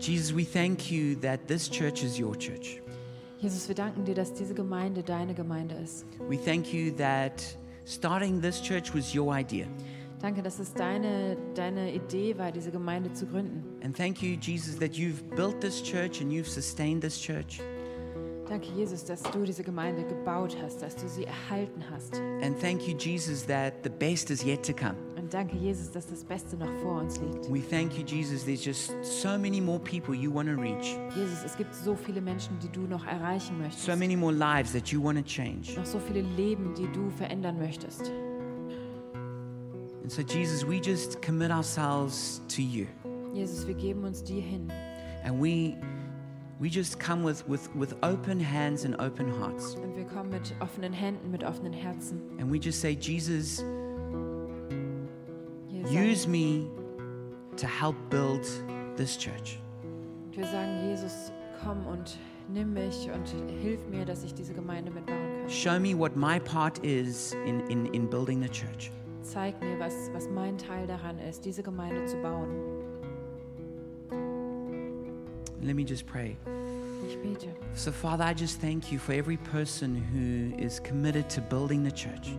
Jesus, 0.00 0.32
we 0.34 0.44
thank 0.44 0.90
you 0.90 1.14
that 1.16 1.46
this 1.46 1.68
church 1.68 2.02
is 2.02 2.18
your 2.18 2.34
church. 2.36 2.80
Jesus, 3.40 3.68
wir 3.68 3.74
danken 3.74 4.04
dir, 4.04 4.14
dass 4.14 4.34
diese 4.34 4.54
Gemeinde 4.54 5.02
deine 5.02 5.34
Gemeinde 5.34 5.74
ist. 5.76 6.04
We 6.28 6.36
thank 6.36 6.72
you 6.72 6.90
that 6.96 7.42
starting 7.86 8.40
this 8.40 8.60
church 8.60 8.94
was 8.94 9.14
your 9.14 9.34
idea. 9.34 9.66
Danke, 10.20 10.42
dass 10.42 10.58
es 10.58 10.74
deine, 10.74 11.36
deine 11.54 11.94
Idee 11.94 12.36
war, 12.36 12.52
diese 12.52 12.70
Gemeinde 12.70 13.12
zu 13.14 13.26
gründen. 13.26 13.62
And 13.82 13.96
thank 13.96 14.22
you, 14.22 14.36
Jesus, 14.38 14.78
that 14.78 14.94
you've 14.94 15.22
built 15.34 15.60
this 15.60 15.82
church 15.82 16.20
and 16.20 16.30
you've 16.30 16.48
sustained 16.48 17.02
this 17.02 17.18
church. 17.18 17.60
Danke, 18.50 18.66
Jesus, 18.74 19.04
dass 19.04 19.22
du 19.22 19.44
diese 19.44 19.62
Gemeinde 19.62 20.02
gebaut 20.02 20.56
hast, 20.60 20.82
dass 20.82 20.96
du 20.96 21.08
sie 21.08 21.24
erhalten 21.24 21.84
hast. 21.88 22.14
And 22.42 22.58
thank 22.60 22.88
you, 22.88 22.96
Jesus, 22.96 23.46
that 23.46 23.74
the 23.84 23.88
best 23.88 24.28
is 24.28 24.44
yet 24.44 24.66
to 24.66 24.72
come. 24.72 24.96
Und 25.16 25.32
danke, 25.32 25.56
Jesus, 25.56 25.92
dass 25.92 26.08
das 26.08 26.24
Beste 26.24 26.56
noch 26.56 26.72
vor 26.82 27.00
uns 27.00 27.20
liegt. 27.20 27.48
We 27.48 27.60
thank 27.60 27.96
you, 27.96 28.04
Jesus, 28.04 28.44
there's 28.44 28.64
just 28.64 28.92
so 29.04 29.38
many 29.38 29.60
more 29.60 29.78
people 29.78 30.16
you 30.16 30.34
want 30.34 30.48
to 30.48 30.60
reach, 30.60 30.98
Jesus, 31.14 31.44
es 31.46 31.56
gibt 31.56 31.72
so 31.76 31.94
viele 31.94 32.20
Menschen, 32.20 32.58
die 32.58 32.68
du 32.68 32.80
noch 32.80 33.06
erreichen 33.06 33.56
möchtest. 33.56 33.84
so 33.84 33.94
many 33.94 34.16
more 34.16 34.32
lives 34.32 34.72
that 34.72 34.88
you 34.88 35.00
want 35.00 35.16
to 35.16 35.24
change. 35.24 35.76
noch 35.76 35.86
so 35.86 36.00
viele 36.00 36.22
Leben, 36.22 36.74
die 36.74 36.90
du 36.90 37.08
verändern 37.10 37.56
möchtest. 37.56 38.10
And 40.02 40.10
so, 40.10 40.22
Jesus, 40.22 40.66
we 40.66 40.80
just 40.80 41.22
commit 41.22 41.52
ourselves 41.52 42.42
to 42.48 42.62
you. 42.62 42.86
Jesus, 43.32 43.64
wir 43.68 43.74
geben 43.74 44.02
uns 44.02 44.24
dir 44.24 44.42
hin. 44.42 44.72
And 45.24 45.40
we, 45.40 45.76
we 46.60 46.68
just 46.68 47.00
come 47.00 47.22
with, 47.22 47.48
with, 47.48 47.74
with 47.74 47.94
open 48.02 48.38
hands 48.38 48.84
and 48.84 48.94
open 49.00 49.28
hearts. 49.30 49.74
Und 49.76 49.96
wir 49.96 50.04
kommen 50.04 50.30
mit 50.30 50.54
offenen 50.60 50.92
Händen, 50.92 51.30
mit 51.30 51.42
offenen 51.42 51.72
Herzen. 51.72 52.20
And 52.38 52.50
we 52.50 52.58
just 52.58 52.80
say, 52.80 52.94
Jesus, 52.94 53.64
Jesus, 55.68 55.90
use 55.90 56.28
me 56.28 56.70
to 57.56 57.66
help 57.66 57.96
build 58.10 58.46
this 58.96 59.16
church. 59.16 59.58
wir 60.32 60.46
sagen, 60.46 60.88
Jesus, 60.88 61.32
komm 61.62 61.86
und 61.86 62.18
nimm 62.48 62.74
mich 62.74 63.10
und 63.10 63.26
hilf 63.62 63.86
mir, 63.88 64.04
dass 64.04 64.22
ich 64.22 64.34
diese 64.34 64.54
Gemeinde 64.54 64.90
mitbauen 64.90 65.18
kann. 65.40 65.50
Show 65.50 65.78
me 65.80 65.94
what 65.94 66.14
my 66.16 66.38
part 66.38 66.78
is 66.84 67.32
in, 67.46 67.60
in, 67.68 67.86
in 67.94 68.08
building 68.08 68.42
the 68.42 68.48
church. 68.48 68.90
Zeig 69.22 69.60
mir, 69.60 69.78
was, 69.78 70.10
was 70.12 70.28
mein 70.28 70.56
Teil 70.56 70.86
daran 70.86 71.18
ist, 71.18 71.44
diese 71.44 71.62
Gemeinde 71.62 72.04
zu 72.06 72.16
bauen. 72.18 72.79
Let 75.62 75.76
me 75.76 75.84
just 75.84 76.06
pray. 76.06 76.36
Ich 77.08 77.16
bete. 77.22 77.48
So, 77.74 77.92
Father, 77.92 78.24
I 78.24 78.34
just 78.34 78.60
thank 78.60 78.90
you 78.90 78.98
for 78.98 79.12
every 79.12 79.36
person 79.36 79.94
who 79.94 80.56
is 80.62 80.80
committed 80.80 81.28
to 81.30 81.40
building 81.40 81.82
the 81.82 81.92
church. 81.92 82.32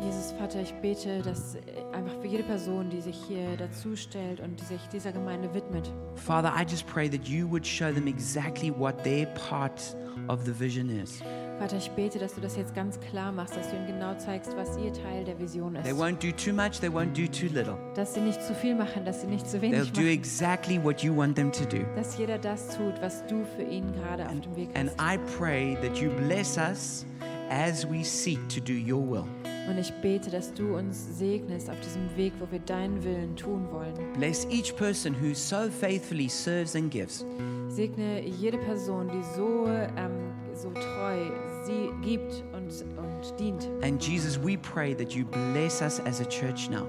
Jesus, 0.00 0.32
Vater, 0.38 0.60
ich 0.60 0.74
bete, 0.82 1.22
dass 1.22 1.54
äh, 1.54 1.60
einfach 1.92 2.20
für 2.20 2.26
jede 2.26 2.42
Person, 2.42 2.90
die 2.90 3.00
sich 3.00 3.16
hier 3.28 3.56
dazu 3.56 3.96
stellt 3.96 4.40
und 4.40 4.60
die 4.60 4.64
sich 4.64 4.80
dieser 4.92 5.10
Gemeinde 5.10 5.52
widmet, 5.54 5.90
Father, 6.16 6.52
I 6.54 6.64
just 6.68 6.86
pray 6.86 7.08
that 7.08 7.26
you 7.26 7.48
would 7.50 7.66
show 7.66 7.92
them 7.92 8.06
exactly 8.06 8.70
what 8.70 9.02
their 9.02 9.26
part 9.48 9.96
of 10.28 10.44
the 10.44 10.52
vision 10.52 10.90
is. 10.90 11.22
Vater, 11.58 11.78
ich 11.78 11.90
bete, 11.92 12.18
dass 12.18 12.34
du 12.34 12.40
das 12.42 12.54
jetzt 12.56 12.74
ganz 12.74 13.00
klar 13.00 13.32
machst, 13.32 13.56
dass 13.56 13.70
du 13.70 13.76
ihnen 13.76 13.86
genau 13.86 14.14
zeigst, 14.18 14.54
was 14.56 14.76
ihr 14.76 14.92
Teil 14.92 15.24
der 15.24 15.38
Vision 15.38 15.72
They 15.82 15.92
ist. 15.92 15.98
won't 15.98 16.18
do 16.22 16.30
too 16.32 16.52
much, 16.54 16.78
they 16.80 16.90
won't 16.90 17.14
do 17.14 17.26
too 17.26 17.46
little. 17.52 17.76
Dass 17.94 18.12
sie 18.12 18.20
nicht 18.20 18.42
zu 18.42 18.54
viel 18.54 18.74
machen, 18.74 19.06
dass 19.06 19.22
sie 19.22 19.26
nicht 19.26 19.48
zu 19.48 19.56
They'll 19.56 19.62
wenig 19.72 19.92
do 19.92 20.00
machen. 20.02 20.10
exactly 20.12 20.78
what 20.82 21.00
you 21.02 21.16
want 21.16 21.34
them 21.34 21.50
to 21.52 21.64
do. 21.64 21.78
Dass 21.96 22.18
jeder 22.18 22.36
das 22.38 22.76
tut, 22.76 23.00
was 23.00 23.26
du 23.26 23.42
für 23.56 23.62
ihn 23.62 23.90
gerade 23.94 24.26
auf 24.26 24.38
dem 24.40 24.54
Weg 24.54 24.68
And 24.74 24.90
hast. 24.98 25.14
I 25.14 25.18
pray 25.38 25.76
that 25.82 25.96
you 25.96 26.10
bless 26.10 26.58
us 26.58 27.06
as 27.48 27.88
we 27.90 28.04
seek 28.04 28.38
to 28.50 28.60
do 28.60 28.74
your 28.74 29.02
will. 29.10 29.24
Und 29.68 29.78
ich 29.78 29.92
bete, 30.02 30.30
dass 30.30 30.52
du 30.54 30.76
uns 30.76 31.18
segnest 31.18 31.68
auf 31.70 31.80
diesem 31.80 32.14
Weg, 32.16 32.32
wo 32.38 32.46
wir 32.52 32.60
deinen 32.60 33.02
Willen 33.02 33.34
tun 33.34 33.66
wollen. 33.72 33.94
Bless 34.16 34.46
each 34.50 34.76
person 34.76 35.12
who 35.20 35.34
so 35.34 35.68
faithfully 35.80 36.28
serves 36.28 36.76
and 36.76 36.88
gives. 36.90 37.24
Segne 37.68 38.20
jede 38.24 38.58
Person, 38.58 39.08
die 39.08 39.24
so, 39.34 39.66
ähm, 39.66 40.15
so 40.56 40.70
treu 40.70 41.30
sie 41.64 41.90
gibt 42.02 42.42
und, 42.52 42.70
und 42.98 43.38
dient. 43.38 43.68
And 43.82 44.02
Jesus, 44.02 44.38
we 44.42 44.56
pray 44.56 44.94
that 44.94 45.12
you 45.12 45.24
bless 45.26 45.80
us 45.82 46.00
as 46.06 46.20
a 46.20 46.24
church 46.24 46.68
now, 46.70 46.86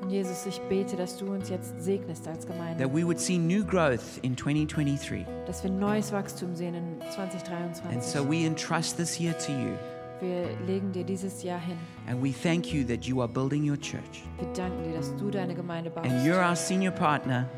Und 0.00 0.10
Jesus, 0.10 0.46
ich 0.46 0.60
bete, 0.68 0.96
dass 0.96 1.16
du 1.18 1.26
uns 1.32 1.48
jetzt 1.48 1.74
segnest 1.82 2.26
als 2.28 2.46
Gemeinde. 2.46 2.82
that 2.84 2.94
we 2.94 3.04
would 3.04 3.18
see 3.18 3.36
new 3.38 3.64
growth 3.64 4.18
in 4.22 4.36
2023. 4.36 5.26
Dass 5.46 5.62
wir 5.64 5.70
neues 5.70 6.12
Wachstum 6.12 6.54
sehen 6.54 6.74
in 6.74 6.84
And 7.02 7.12
2023. 7.14 8.02
so 8.02 8.22
we 8.28 8.44
entrust 8.46 8.96
this 8.96 9.18
year 9.18 9.36
to 9.38 9.50
you. 9.52 9.72
wir 10.20 10.48
legen 10.66 10.92
dir 10.92 11.04
dieses 11.04 11.42
Jahr 11.42 11.60
hin. 11.60 11.76
And 12.08 12.22
we 12.22 12.32
thank 12.32 12.72
you 12.72 12.84
that 12.84 13.04
you 13.04 13.20
are 13.20 13.28
building 13.28 13.68
your 13.68 13.76
church. 13.78 14.22
Wir 14.38 14.48
danken 14.52 14.84
dir, 14.84 14.96
dass 14.96 15.14
du 15.16 15.30
deine 15.30 15.54
Gemeinde 15.54 15.90
baust. 15.90 16.08
And 16.08 16.24
you're 16.26 16.40
our 16.48 16.56
senior 16.56 16.92
partner. 16.92 17.48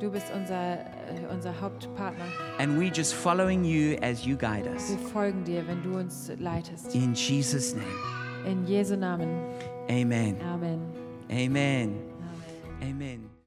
Du 0.00 0.10
bist 0.10 0.26
unser, 0.32 0.74
äh, 0.74 1.32
unser 1.32 1.60
Hauptpartner. 1.60 2.24
And 2.58 2.78
we're 2.78 2.92
just 2.92 3.14
following 3.14 3.64
you 3.64 3.96
as 4.00 4.24
you 4.24 4.36
guide 4.36 4.68
us. 4.68 4.90
Wir 4.90 4.98
folgen 4.98 5.44
dir, 5.44 5.66
wenn 5.66 5.82
du 5.82 5.98
uns 5.98 6.30
leitest. 6.38 6.94
In 6.94 7.14
Jesus' 7.14 7.74
name. 7.74 7.86
In 8.46 8.64
Jesu 8.64 8.96
Namen. 8.96 9.28
Amen. 9.90 10.36
Amen. 10.40 10.80
Amen. 11.30 11.30
Amen. 11.30 11.94
Amen. 12.80 13.27